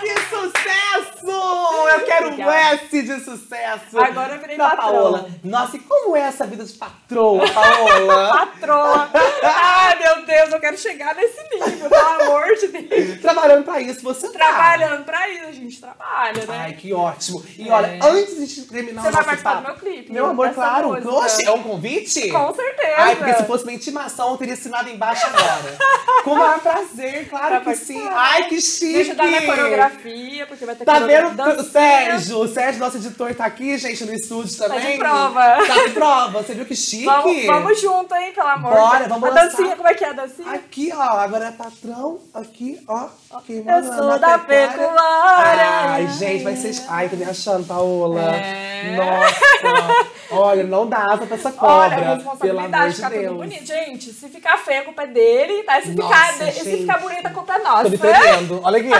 Que 0.00 0.20
sucesso! 0.28 1.83
Eu 1.94 2.04
quero 2.06 2.28
um. 2.34 2.50
S 2.50 3.02
de 3.02 3.20
sucesso. 3.24 3.98
Agora 3.98 4.34
eu 4.34 4.40
virei 4.40 4.56
da 4.56 4.70
patroa. 4.70 4.92
Paola. 4.92 5.28
Nossa, 5.42 5.76
e 5.76 5.80
como 5.80 6.16
é 6.16 6.20
essa 6.20 6.46
vida 6.46 6.64
de 6.64 6.72
patroa, 6.72 7.44
Paola? 7.50 8.30
Patroa. 8.46 9.10
Ai, 9.42 9.98
meu 9.98 10.26
Deus, 10.26 10.52
eu 10.52 10.60
quero 10.60 10.76
chegar 10.78 11.14
nesse 11.14 11.42
nível, 11.54 11.88
pelo 11.88 12.22
amor 12.22 12.54
de 12.56 12.68
Deus. 12.68 13.20
Trabalhando 13.20 13.64
pra 13.64 13.80
isso, 13.80 14.02
você 14.02 14.28
tá. 14.28 14.38
Trabalhando 14.38 15.04
pra 15.04 15.28
isso, 15.28 15.44
a 15.46 15.52
gente 15.52 15.80
trabalha, 15.80 16.44
né? 16.46 16.60
Ai, 16.64 16.72
que 16.74 16.92
ótimo. 16.92 17.44
E 17.58 17.68
É. 17.68 17.72
olha, 17.72 17.98
antes 18.02 18.48
de 18.54 18.62
terminar 18.62 19.02
Você 19.02 19.08
o 19.08 19.12
vai 19.12 19.12
nosso 19.12 19.24
participar 19.26 19.50
papo... 19.50 19.62
do 19.62 19.66
meu 19.68 19.76
clipe, 19.92 20.12
Meu 20.12 20.26
amor, 20.26 20.48
dessa 20.48 20.60
claro. 20.60 21.16
Oxe, 21.18 21.44
é 21.44 21.50
um 21.50 21.62
convite? 21.62 22.30
Com 22.30 22.54
certeza. 22.54 22.94
Ai, 22.96 23.16
porque 23.16 23.34
se 23.34 23.44
fosse 23.44 23.64
uma 23.64 23.72
intimação, 23.72 24.30
eu 24.30 24.36
teria 24.36 24.54
assinado 24.54 24.88
embaixo 24.88 25.26
agora. 25.26 25.76
Com 26.24 26.30
o 26.32 26.36
maior 26.38 26.58
prazer, 26.60 27.28
claro 27.28 27.50
Vai 27.50 27.64
que 27.64 27.76
sim. 27.76 27.94
participar. 27.94 28.16
Ai, 28.34 28.44
que 28.48 28.60
chique. 28.60 28.86
Me 28.94 29.00
ajudar 29.00 29.26
na 29.30 29.42
coreografia, 29.42 30.46
porque 30.46 30.64
vai 30.66 30.74
ter 30.74 30.84
Tá 30.84 31.00
coreografia, 31.00 31.30
vendo 31.30 31.42
o 31.42 31.56
dancinha. 31.56 31.70
Sérgio? 31.84 32.38
O 32.40 32.48
Sérgio, 32.48 32.80
nosso 32.80 32.96
editor, 32.96 33.34
tá 33.34 33.44
aqui, 33.44 33.76
gente, 33.78 34.04
no 34.04 34.12
estúdio 34.14 34.56
Tá 34.56 34.68
também. 34.68 34.92
de 34.92 34.98
prova. 34.98 35.40
Tá 35.66 35.74
de 35.84 35.90
prova. 35.90 36.42
Você 36.42 36.54
viu 36.54 36.64
que 36.66 36.74
chique? 36.76 37.04
Vamos, 37.04 37.46
vamos 37.46 37.80
junto, 37.80 38.14
hein, 38.14 38.32
pelo 38.34 38.48
amor 38.48 38.72
Bora, 38.72 39.08
vamos 39.08 39.28
A 39.28 39.32
lançar. 39.32 39.46
dancinha, 39.50 39.76
como 39.76 39.88
é 39.88 39.94
que 39.94 40.04
é 40.04 40.08
a 40.08 40.12
dancinha? 40.12 40.52
Aqui, 40.52 40.92
ó, 40.94 41.00
agora 41.02 41.46
é 41.46 41.50
patrão, 41.52 42.18
aqui, 42.32 42.80
ó. 42.88 43.08
Quem 43.46 43.56
Eu 43.58 43.64
manda 43.64 43.96
sou 43.96 44.18
da 44.18 44.38
pecuária. 44.38 45.64
Ai, 45.88 46.08
gente, 46.08 46.44
vai 46.44 46.56
ser. 46.56 46.74
Ai, 46.88 47.08
tô 47.08 47.16
me 47.16 47.24
achando, 47.24 47.66
Paola. 47.66 48.22
É. 48.36 48.96
Nossa. 48.96 50.06
Olha, 50.30 50.62
não 50.64 50.86
dá 50.86 51.12
asa 51.12 51.26
pra 51.26 51.36
essa 51.36 51.48
Olha, 51.48 51.56
cobra. 51.58 51.86
a 51.86 51.90
pelo 51.90 52.04
amor 52.04 52.16
responsabilidade 52.16 52.90
de 52.90 52.96
ficar 52.96 53.10
tudo 53.10 53.20
Deus. 53.20 53.36
bonito. 53.36 53.66
Gente, 53.66 54.12
se 54.12 54.28
ficar 54.28 54.58
feia, 54.58 54.80
a 54.80 54.84
culpa 54.84 55.02
é 55.02 55.06
dele, 55.06 55.62
tá? 55.64 55.80
Se, 55.80 55.88
Nossa, 55.90 56.32
ficar, 56.32 56.52
se 56.52 56.76
ficar 56.78 56.98
bonita, 57.00 57.28
a 57.28 57.32
culpa 57.32 57.52
é 57.54 57.58
Tô 57.58 57.68
nossa. 57.68 57.88
me 57.88 57.98
tremendo. 57.98 58.60
Olha 58.62 58.78
aqui. 58.78 58.90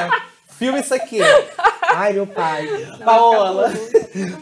Filma 0.59 0.79
isso 0.79 0.95
aqui. 0.95 1.19
Ai, 1.97 2.13
meu 2.13 2.27
pai. 2.27 2.67
Paola, 3.05 3.73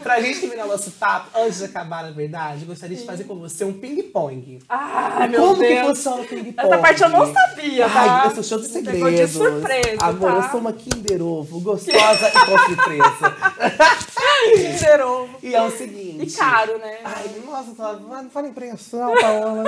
pra 0.01 0.21
gente 0.21 0.39
terminar 0.41 0.65
nosso 0.67 0.91
papo, 0.91 1.29
antes 1.39 1.59
de 1.59 1.65
acabar, 1.65 2.03
na 2.03 2.11
verdade, 2.11 2.65
gostaria 2.65 2.97
de 2.97 3.05
fazer 3.05 3.23
com 3.25 3.35
você 3.35 3.63
um 3.63 3.73
ping-pong. 3.73 4.59
Ai, 4.69 5.27
meu 5.27 5.41
Como 5.41 5.55
que 5.55 5.67
Deus. 5.67 5.87
funciona 5.87 6.21
o 6.21 6.25
ping-pong? 6.25 6.67
Essa 6.67 6.77
parte 6.79 7.03
eu 7.03 7.09
não 7.09 7.33
sabia, 7.33 7.89
tá? 7.89 8.21
Ai, 8.21 8.27
eu 8.27 8.31
sou 8.35 8.43
show 8.43 8.59
de 8.59 8.67
segredos. 8.67 9.01
pegou 9.01 9.11
de 9.11 9.27
surpresa, 9.27 10.05
Amor, 10.05 10.31
tá? 10.31 10.37
eu 10.37 10.51
sou 10.51 10.59
uma 10.59 10.73
Kinder 10.73 11.21
Ovo, 11.21 11.59
gostosa 11.59 12.27
e 12.29 12.31
com 12.31 12.57
surpresa. 12.59 13.35
Kinder 14.55 15.07
Ovo. 15.07 15.37
E 15.41 15.55
é 15.55 15.61
o 15.61 15.71
seguinte... 15.71 16.33
E 16.33 16.37
caro, 16.37 16.77
né? 16.77 16.97
Ai, 17.03 17.25
nossa, 17.45 17.71
tá- 17.75 17.93
não 17.93 18.29
fala 18.29 18.47
impressão, 18.47 19.13
Paola. 19.19 19.63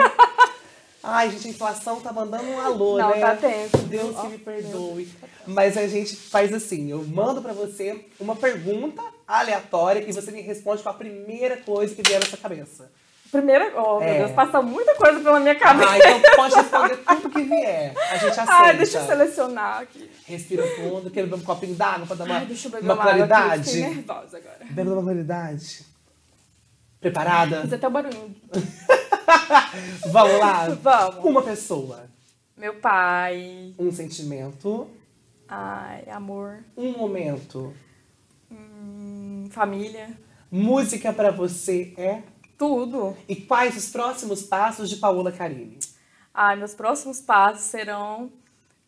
Ai, 1.07 1.29
gente, 1.29 1.47
a 1.47 1.49
inflação 1.51 2.01
tá 2.01 2.11
mandando 2.11 2.43
um 2.49 2.59
alô, 2.59 2.97
Não, 2.97 3.11
né? 3.11 3.19
tá 3.19 3.35
tenso. 3.35 3.77
Deus 3.77 4.19
que 4.19 4.27
me 4.27 4.37
perdoe. 4.39 5.07
Mas 5.45 5.77
a 5.77 5.87
gente 5.87 6.15
faz 6.15 6.51
assim, 6.51 6.89
eu 6.89 7.03
mando 7.03 7.41
pra 7.43 7.53
você 7.53 8.05
uma 8.19 8.35
pergunta 8.35 9.03
aleatória 9.27 10.03
e 10.07 10.11
você 10.11 10.31
me 10.31 10.41
responde 10.41 10.81
com 10.81 10.89
a 10.89 10.93
primeira 10.93 11.57
coisa 11.57 11.93
que 11.93 12.01
vier 12.01 12.19
na 12.19 12.25
sua 12.25 12.39
cabeça. 12.39 12.91
Primeira, 13.31 13.71
oh 13.79 14.01
É. 14.01 14.05
meu 14.11 14.19
Deus, 14.25 14.31
passa 14.31 14.61
muita 14.61 14.95
coisa 14.95 15.19
pela 15.19 15.39
minha 15.39 15.55
cabeça. 15.55 15.89
Ah, 15.91 15.97
então 15.97 16.21
pode 16.35 16.55
responder 16.55 16.97
tudo 16.97 17.29
que 17.29 17.41
vier. 17.43 17.93
A 17.97 18.17
gente 18.17 18.31
aceita. 18.39 18.51
Ai, 18.53 18.77
deixa 18.77 18.97
eu 18.99 19.05
selecionar 19.05 19.81
aqui. 19.81 20.09
Respira 20.25 20.63
fundo, 20.75 21.11
quer 21.11 21.23
beber 21.23 21.35
um 21.35 21.41
copinho 21.43 21.75
d'água 21.75 22.07
pra 22.07 22.15
dar 22.15 22.23
uma, 22.25 22.37
Ai, 22.37 22.45
deixa 22.45 22.67
eu 22.67 22.71
beber 22.71 22.85
uma 22.85 22.93
uma, 22.95 23.03
claridade? 23.03 23.63
fiquei 23.65 23.81
nervosa 23.81 24.37
agora. 24.37 24.59
Bebe 24.71 24.89
uma 24.89 25.03
claridade. 25.03 25.85
Preparada? 26.99 27.61
Fiz 27.61 27.73
até 27.73 27.87
o 27.87 27.91
barulhinho. 27.91 28.35
Vamos 30.11 30.39
lá? 30.39 30.67
Vamos. 30.69 31.25
Uma 31.25 31.41
pessoa, 31.41 32.09
Meu 32.55 32.75
pai. 32.75 33.73
um 33.77 33.91
sentimento, 33.91 34.87
Ai, 35.47 36.03
amor. 36.09 36.63
um 36.77 36.91
momento. 36.97 37.73
Hum, 38.51 39.47
família. 39.51 40.09
Música 40.51 41.11
pra 41.11 41.31
você 41.31 41.93
é? 41.97 42.21
Tudo. 42.57 43.15
E 43.27 43.35
quais 43.35 43.75
os 43.75 43.89
próximos 43.89 44.43
passos 44.43 44.89
de 44.89 44.95
Paola 44.97 45.31
Carine? 45.31 45.77
Ai, 46.33 46.55
meus 46.55 46.73
próximos 46.73 47.19
passos 47.19 47.63
serão 47.65 48.31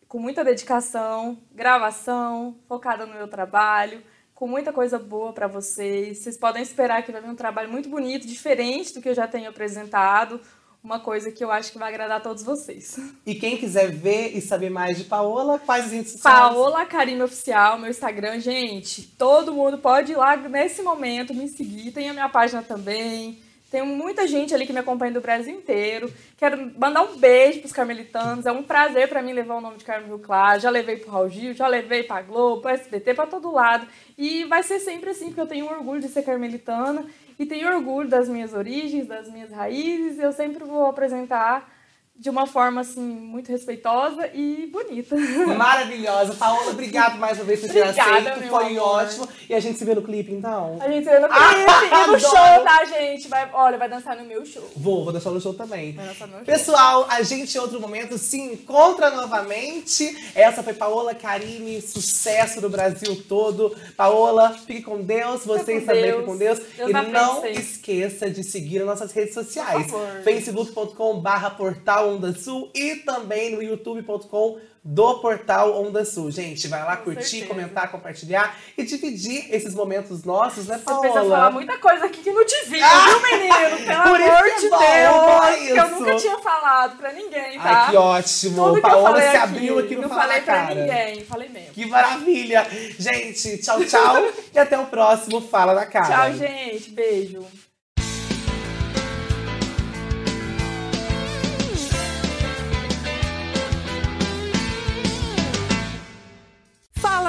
com 0.06 0.18
muita 0.18 0.42
dedicação, 0.42 1.38
gravação, 1.54 2.56
focada 2.66 3.04
no 3.04 3.12
meu 3.14 3.28
trabalho, 3.28 4.02
com 4.38 4.46
muita 4.46 4.72
coisa 4.72 5.00
boa 5.00 5.32
pra 5.32 5.48
vocês. 5.48 6.18
Vocês 6.18 6.36
podem 6.36 6.62
esperar 6.62 7.02
que 7.02 7.10
vai 7.10 7.20
vir 7.20 7.28
um 7.28 7.34
trabalho 7.34 7.68
muito 7.68 7.88
bonito, 7.88 8.24
diferente 8.24 8.94
do 8.94 9.02
que 9.02 9.08
eu 9.08 9.14
já 9.14 9.26
tenho 9.26 9.50
apresentado. 9.50 10.40
Uma 10.80 11.00
coisa 11.00 11.32
que 11.32 11.42
eu 11.42 11.50
acho 11.50 11.72
que 11.72 11.78
vai 11.78 11.88
agradar 11.88 12.18
a 12.18 12.20
todos 12.20 12.44
vocês. 12.44 13.00
E 13.26 13.34
quem 13.34 13.56
quiser 13.56 13.90
ver 13.90 14.36
e 14.36 14.40
saber 14.40 14.70
mais 14.70 14.96
de 14.96 15.02
Paola, 15.02 15.58
quais 15.58 15.86
as 15.86 15.90
redes 15.90 16.12
sociais? 16.12 16.38
Paola 16.38 16.86
Karime 16.86 17.20
Oficial, 17.20 17.80
meu 17.80 17.90
Instagram, 17.90 18.38
gente. 18.38 19.08
Todo 19.18 19.52
mundo 19.52 19.76
pode 19.76 20.12
ir 20.12 20.16
lá 20.16 20.36
nesse 20.36 20.82
momento 20.82 21.34
me 21.34 21.48
seguir. 21.48 21.90
Tem 21.90 22.08
a 22.08 22.12
minha 22.12 22.28
página 22.28 22.62
também. 22.62 23.42
Tem 23.70 23.82
muita 23.82 24.26
gente 24.26 24.54
ali 24.54 24.66
que 24.66 24.72
me 24.72 24.78
acompanha 24.78 25.12
do 25.12 25.20
Brasil 25.20 25.54
inteiro. 25.54 26.10
Quero 26.38 26.72
mandar 26.78 27.02
um 27.02 27.16
beijo 27.16 27.60
pros 27.60 27.72
carmelitanos. 27.72 28.46
É 28.46 28.52
um 28.52 28.62
prazer 28.62 29.08
pra 29.08 29.20
mim 29.20 29.34
levar 29.34 29.56
o 29.56 29.60
nome 29.60 29.76
de 29.76 29.84
Carmen 29.84 30.08
Vilclar. 30.08 30.58
Já 30.58 30.70
levei 30.70 30.96
pro 30.96 31.10
Raul 31.10 31.28
Gil, 31.28 31.52
já 31.52 31.68
levei 31.68 32.02
pra 32.02 32.22
Globo, 32.22 32.62
pra 32.62 32.72
SBT, 32.72 33.12
pra 33.12 33.26
todo 33.26 33.52
lado. 33.52 33.86
E 34.16 34.44
vai 34.44 34.62
ser 34.62 34.78
sempre 34.78 35.10
assim, 35.10 35.26
porque 35.26 35.40
eu 35.42 35.46
tenho 35.46 35.66
orgulho 35.66 36.00
de 36.00 36.08
ser 36.08 36.22
carmelitana. 36.22 37.04
E 37.38 37.44
tenho 37.44 37.68
orgulho 37.68 38.08
das 38.08 38.26
minhas 38.26 38.54
origens, 38.54 39.06
das 39.06 39.30
minhas 39.30 39.50
raízes. 39.52 40.18
Eu 40.18 40.32
sempre 40.32 40.64
vou 40.64 40.86
apresentar 40.86 41.70
de 42.18 42.28
uma 42.28 42.46
forma, 42.46 42.80
assim, 42.80 43.00
muito 43.00 43.48
respeitosa 43.52 44.28
e 44.34 44.68
bonita. 44.72 45.14
Maravilhosa. 45.56 46.34
Paola, 46.34 46.72
obrigado 46.72 47.16
mais 47.16 47.38
uma 47.38 47.44
vez 47.44 47.60
por 47.60 47.70
ter 47.70 47.82
Obrigada, 47.82 48.30
aceito. 48.32 48.48
Foi 48.48 48.76
amor. 48.76 48.88
ótimo. 48.88 49.28
E 49.48 49.54
a 49.54 49.60
gente 49.60 49.78
se 49.78 49.84
vê 49.84 49.94
no 49.94 50.02
clipe, 50.02 50.32
então? 50.32 50.78
A 50.80 50.88
gente 50.90 51.04
vê 51.04 51.18
no 51.20 51.28
clipe 51.28 51.40
Ah, 51.40 51.84
e 51.86 51.90
no 51.90 51.96
adoro. 52.16 52.20
show, 52.20 52.64
tá, 52.64 52.84
gente? 52.86 53.28
Vai, 53.28 53.48
olha, 53.52 53.78
vai 53.78 53.88
dançar 53.88 54.16
no 54.16 54.24
meu 54.24 54.44
show. 54.44 54.68
Vou, 54.76 55.04
vou 55.04 55.12
deixar 55.12 55.30
no 55.30 55.40
show 55.40 55.54
também. 55.54 55.92
Vai 55.92 56.06
dançar 56.08 56.26
no 56.26 56.34
meu 56.36 56.44
show. 56.44 56.54
Pessoal, 56.54 57.06
a 57.08 57.22
gente 57.22 57.54
em 57.56 57.60
outro 57.60 57.80
momento 57.80 58.18
se 58.18 58.36
encontra 58.40 59.10
novamente. 59.10 60.16
Essa 60.34 60.60
foi 60.62 60.74
Paola 60.74 61.14
Karine, 61.14 61.80
sucesso 61.80 62.60
do 62.60 62.68
Brasil 62.68 63.22
todo. 63.28 63.76
Paola, 63.96 64.56
fique 64.66 64.82
com 64.82 65.00
Deus, 65.00 65.44
vocês 65.44 65.84
também 65.84 66.10
fiquem 66.10 66.24
com 66.24 66.36
Deus. 66.36 66.58
Deus 66.76 66.90
e 66.90 66.92
não 66.92 67.46
esqueça 67.46 68.28
de 68.28 68.42
seguir 68.42 68.80
as 68.80 68.86
nossas 68.86 69.12
redes 69.12 69.34
sociais. 69.34 69.86
Por 69.88 71.76
Onda 72.08 72.32
Sul 72.32 72.70
e 72.74 72.96
também 72.96 73.54
no 73.54 73.62
youtube.com 73.62 74.58
do 74.84 75.18
Portal 75.18 75.82
Onda 75.82 76.02
Sul. 76.04 76.30
Gente, 76.30 76.66
vai 76.68 76.82
lá 76.82 76.96
Com 76.96 77.04
curtir, 77.04 77.22
certeza. 77.24 77.46
comentar, 77.46 77.90
compartilhar 77.90 78.56
e 78.76 78.84
dividir 78.84 79.46
esses 79.54 79.74
momentos 79.74 80.24
nossos, 80.24 80.66
né, 80.66 80.78
Você 80.78 80.84
Paola? 80.84 81.00
precisa 81.00 81.24
falar 81.24 81.50
muita 81.50 81.76
coisa 81.78 82.06
aqui 82.06 82.22
que 82.22 82.30
não 82.30 82.44
devia, 82.44 82.86
Ah! 82.86 83.06
viu, 83.08 83.20
menino? 83.22 83.76
Pelo 83.86 84.02
Por 84.04 84.20
isso 84.20 84.30
amor 84.30 84.48
é 84.48 84.56
de 84.60 84.68
bom, 84.70 84.78
Deus. 84.78 85.16
bom 85.16 85.40
Que 85.66 85.68
eu 85.78 85.84
isso. 85.86 86.00
nunca 86.00 86.16
tinha 86.16 86.38
falado 86.38 86.96
pra 86.96 87.12
ninguém, 87.12 87.58
tá? 87.58 87.84
Ai, 87.84 87.90
que 87.90 87.96
ótimo. 87.96 88.64
Tudo 88.68 88.80
Paola 88.80 89.20
se 89.20 89.26
aqui, 89.28 89.36
abriu 89.36 89.78
aqui 89.78 89.94
no 89.96 90.02
Não 90.02 90.08
falei 90.08 90.40
pra 90.40 90.54
Cara. 90.54 90.74
ninguém, 90.74 91.24
falei 91.24 91.48
mesmo. 91.50 91.74
Que 91.74 91.84
maravilha! 91.86 92.66
Gente, 92.98 93.58
tchau, 93.58 93.84
tchau. 93.84 94.16
e 94.54 94.58
até 94.58 94.78
o 94.78 94.86
próximo 94.86 95.40
Fala 95.42 95.74
na 95.74 95.84
Cara. 95.86 96.30
Tchau, 96.30 96.32
gente. 96.38 96.90
Beijo. 96.90 97.44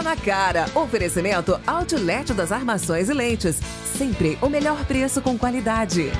Na 0.10 0.16
cara. 0.16 0.66
Oferecimento 0.74 1.60
Outlet 1.68 2.34
das 2.34 2.52
Armações 2.52 3.10
e 3.10 3.14
Lentes. 3.14 3.60
Sempre 3.96 4.40
o 4.42 4.50
melhor 4.50 4.84
preço 4.86 5.22
com 5.22 5.38
qualidade. 5.38 6.12